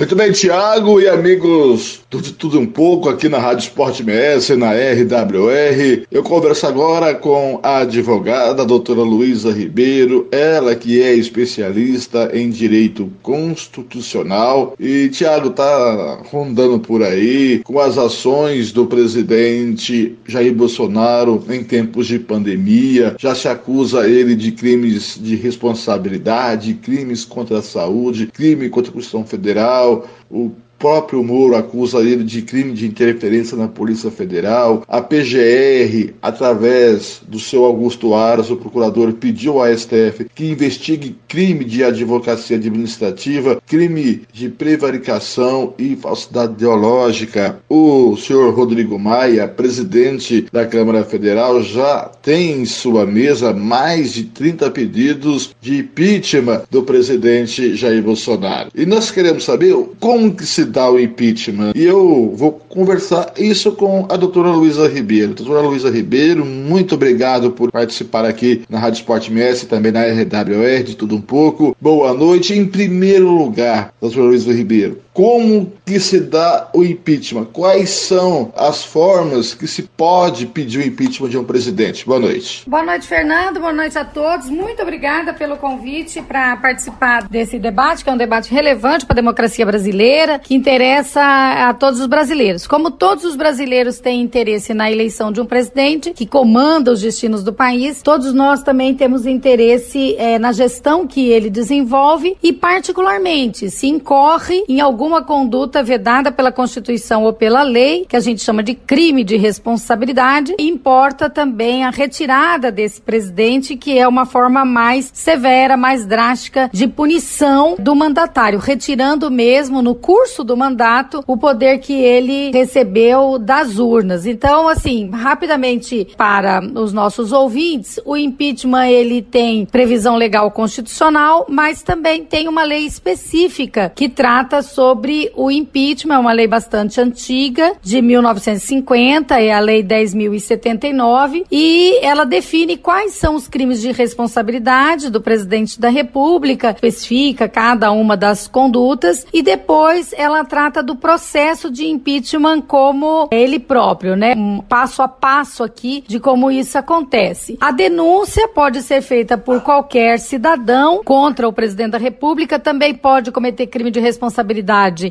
Muito 0.00 0.16
bem, 0.16 0.32
Tiago 0.32 0.98
e 0.98 1.06
amigos 1.06 2.00
do 2.10 2.22
De 2.22 2.32
Tudo 2.32 2.58
Um 2.58 2.64
Pouco 2.64 3.10
aqui 3.10 3.28
na 3.28 3.36
Rádio 3.36 3.64
Esporte 3.64 4.02
MS, 4.02 4.56
na 4.56 4.70
RWR. 4.72 6.06
Eu 6.10 6.22
converso 6.22 6.66
agora 6.66 7.14
com 7.14 7.60
a 7.62 7.80
advogada 7.80 8.62
a 8.62 8.64
doutora 8.64 9.02
Luísa 9.02 9.52
Ribeiro, 9.52 10.26
ela 10.32 10.74
que 10.74 11.02
é 11.02 11.12
especialista 11.14 12.30
em 12.32 12.48
direito 12.48 13.12
constitucional. 13.20 14.74
E 14.80 15.10
Tiago 15.10 15.50
tá 15.50 16.22
rondando 16.30 16.80
por 16.80 17.02
aí 17.02 17.60
com 17.62 17.78
as 17.78 17.98
ações 17.98 18.72
do 18.72 18.86
presidente 18.86 20.16
Jair 20.26 20.54
Bolsonaro 20.54 21.44
em 21.50 21.62
tempos 21.62 22.06
de 22.06 22.18
pandemia. 22.18 23.16
Já 23.18 23.34
se 23.34 23.48
acusa 23.48 24.08
ele 24.08 24.34
de 24.34 24.50
crimes 24.50 25.20
de 25.20 25.36
responsabilidade, 25.36 26.72
crimes 26.72 27.22
contra 27.22 27.58
a 27.58 27.62
saúde, 27.62 28.28
crime 28.28 28.70
contra 28.70 28.90
a 28.90 28.94
Constituição 28.94 29.26
Federal 29.26 29.89
o 29.90 30.50
próprio 30.80 31.22
Moro 31.22 31.54
acusa 31.54 31.98
ele 31.98 32.24
de 32.24 32.40
crime 32.40 32.72
de 32.72 32.86
interferência 32.86 33.54
na 33.54 33.68
Polícia 33.68 34.10
Federal. 34.10 34.82
A 34.88 35.02
PGR, 35.02 36.14
através 36.22 37.20
do 37.28 37.38
seu 37.38 37.66
Augusto 37.66 38.14
Aras, 38.14 38.50
o 38.50 38.56
procurador, 38.56 39.12
pediu 39.12 39.62
à 39.62 39.76
STF 39.76 40.24
que 40.34 40.50
investigue 40.50 41.14
crime 41.28 41.66
de 41.66 41.84
advocacia 41.84 42.56
administrativa, 42.56 43.60
crime 43.66 44.22
de 44.32 44.48
prevaricação 44.48 45.74
e 45.78 45.94
falsidade 45.96 46.54
ideológica. 46.54 47.60
O 47.68 48.16
senhor 48.16 48.54
Rodrigo 48.54 48.98
Maia, 48.98 49.46
presidente 49.46 50.46
da 50.50 50.64
Câmara 50.64 51.04
Federal, 51.04 51.62
já 51.62 52.10
tem 52.22 52.62
em 52.62 52.64
sua 52.64 53.04
mesa 53.04 53.52
mais 53.52 54.14
de 54.14 54.24
30 54.24 54.70
pedidos 54.70 55.54
de 55.60 55.80
impeachment 55.80 56.62
do 56.70 56.82
presidente 56.82 57.76
Jair 57.76 58.02
Bolsonaro. 58.02 58.70
E 58.74 58.86
nós 58.86 59.10
queremos 59.10 59.44
saber 59.44 59.76
como 59.98 60.34
que 60.34 60.46
se 60.46 60.69
dá 60.70 60.90
o 60.90 60.98
impeachment. 60.98 61.72
E 61.74 61.84
eu 61.84 62.32
vou 62.34 62.52
conversar 62.68 63.34
isso 63.38 63.72
com 63.72 64.06
a 64.08 64.16
doutora 64.16 64.50
Luísa 64.50 64.88
Ribeiro. 64.88 65.34
Doutora 65.34 65.66
Luísa 65.66 65.90
Ribeiro, 65.90 66.44
muito 66.44 66.94
obrigado 66.94 67.50
por 67.50 67.70
participar 67.70 68.24
aqui 68.24 68.62
na 68.68 68.78
Rádio 68.78 69.00
Esporte 69.00 69.30
MS, 69.30 69.66
também 69.66 69.92
na 69.92 70.02
RWR, 70.02 70.84
de 70.84 70.96
tudo 70.96 71.16
um 71.16 71.20
pouco. 71.20 71.76
Boa 71.80 72.14
noite. 72.14 72.54
Em 72.54 72.66
primeiro 72.66 73.30
lugar, 73.30 73.92
doutora 74.00 74.26
Luísa 74.26 74.52
Ribeiro, 74.52 74.98
como 75.12 75.72
que 75.84 75.98
se 75.98 76.20
dá 76.20 76.68
o 76.72 76.84
impeachment? 76.84 77.46
Quais 77.46 77.90
são 77.90 78.52
as 78.56 78.84
formas 78.84 79.54
que 79.54 79.66
se 79.66 79.82
pode 79.82 80.46
pedir 80.46 80.78
o 80.78 80.86
impeachment 80.86 81.28
de 81.28 81.38
um 81.38 81.44
presidente? 81.44 82.06
Boa 82.06 82.20
noite. 82.20 82.62
Boa 82.68 82.84
noite, 82.84 83.06
Fernando. 83.06 83.58
Boa 83.58 83.72
noite 83.72 83.98
a 83.98 84.04
todos. 84.04 84.48
Muito 84.48 84.80
obrigada 84.82 85.34
pelo 85.34 85.56
convite 85.56 86.22
para 86.22 86.56
participar 86.56 87.28
desse 87.28 87.58
debate, 87.58 88.04
que 88.04 88.10
é 88.10 88.12
um 88.12 88.16
debate 88.16 88.52
relevante 88.52 89.04
para 89.04 89.14
a 89.14 89.20
democracia 89.22 89.66
brasileira, 89.66 90.38
que 90.38 90.54
interessa 90.54 91.20
a 91.20 91.74
todos 91.74 92.00
os 92.00 92.06
brasileiros. 92.06 92.66
Como 92.66 92.90
todos 92.90 93.24
os 93.24 93.34
brasileiros 93.34 93.98
têm 93.98 94.20
interesse 94.20 94.72
na 94.72 94.90
eleição 94.90 95.32
de 95.32 95.40
um 95.40 95.46
presidente 95.46 96.12
que 96.12 96.26
comanda 96.26 96.92
os 96.92 97.00
destinos 97.00 97.42
do 97.42 97.52
país, 97.52 98.00
todos 98.00 98.32
nós 98.32 98.62
também 98.62 98.94
temos 98.94 99.26
interesse 99.26 100.14
eh, 100.18 100.38
na 100.38 100.52
gestão 100.52 101.06
que 101.06 101.28
ele 101.28 101.50
desenvolve 101.50 102.36
e, 102.42 102.52
particularmente, 102.52 103.70
se 103.70 103.88
incorre 103.88 104.64
em 104.68 104.80
alguma 105.10 105.22
conduta 105.22 105.82
vedada 105.82 106.30
pela 106.30 106.52
Constituição 106.52 107.24
ou 107.24 107.32
pela 107.32 107.64
lei, 107.64 108.06
que 108.08 108.14
a 108.14 108.20
gente 108.20 108.42
chama 108.42 108.62
de 108.62 108.74
crime 108.74 109.24
de 109.24 109.36
responsabilidade, 109.36 110.54
importa 110.56 111.28
também 111.28 111.84
a 111.84 111.90
retirada 111.90 112.70
desse 112.70 113.00
presidente, 113.00 113.76
que 113.76 113.98
é 113.98 114.06
uma 114.06 114.24
forma 114.24 114.64
mais 114.64 115.10
severa, 115.12 115.76
mais 115.76 116.06
drástica 116.06 116.70
de 116.72 116.86
punição 116.86 117.74
do 117.76 117.96
mandatário, 117.96 118.60
retirando 118.60 119.28
mesmo 119.32 119.82
no 119.82 119.96
curso 119.96 120.44
do 120.44 120.56
mandato 120.56 121.24
o 121.26 121.36
poder 121.36 121.78
que 121.78 121.94
ele 121.94 122.52
recebeu 122.52 123.36
das 123.36 123.78
urnas. 123.78 124.26
Então, 124.26 124.68
assim, 124.68 125.10
rapidamente 125.10 126.06
para 126.16 126.60
os 126.60 126.92
nossos 126.92 127.32
ouvintes, 127.32 127.98
o 128.04 128.16
impeachment 128.16 128.86
ele 128.86 129.22
tem 129.22 129.66
previsão 129.66 130.14
legal 130.14 130.52
constitucional, 130.52 131.46
mas 131.48 131.82
também 131.82 132.24
tem 132.24 132.46
uma 132.46 132.62
lei 132.62 132.86
específica 132.86 133.90
que 133.92 134.08
trata 134.08 134.62
sobre 134.62 134.89
o 135.34 135.50
impeachment, 135.50 136.14
é 136.14 136.18
uma 136.18 136.32
lei 136.32 136.46
bastante 136.46 137.00
antiga, 137.00 137.72
de 137.82 138.00
1950, 138.00 139.40
é 139.40 139.52
a 139.52 139.60
lei 139.60 139.82
10.079, 139.82 141.44
e 141.50 141.98
ela 142.02 142.24
define 142.24 142.76
quais 142.76 143.12
são 143.12 143.34
os 143.34 143.48
crimes 143.48 143.80
de 143.80 143.92
responsabilidade 143.92 145.10
do 145.10 145.20
presidente 145.20 145.80
da 145.80 145.88
República, 145.88 146.70
especifica 146.70 147.48
cada 147.48 147.90
uma 147.92 148.16
das 148.16 148.48
condutas 148.48 149.26
e 149.32 149.42
depois 149.42 150.12
ela 150.12 150.44
trata 150.44 150.82
do 150.82 150.96
processo 150.96 151.70
de 151.70 151.86
impeachment 151.86 152.62
como 152.62 153.28
ele 153.30 153.58
próprio, 153.58 154.16
né? 154.16 154.34
Um 154.36 154.60
passo 154.60 155.02
a 155.02 155.08
passo 155.08 155.62
aqui 155.62 156.04
de 156.06 156.18
como 156.18 156.50
isso 156.50 156.78
acontece. 156.78 157.56
A 157.60 157.70
denúncia 157.70 158.48
pode 158.48 158.82
ser 158.82 159.02
feita 159.02 159.36
por 159.36 159.60
qualquer 159.60 160.18
cidadão 160.18 161.02
contra 161.04 161.48
o 161.48 161.52
presidente 161.52 161.92
da 161.92 161.98
República, 161.98 162.58
também 162.58 162.94
pode 162.94 163.30
cometer 163.30 163.66
crime 163.66 163.90
de 163.90 164.00
responsabilidade 164.00 164.60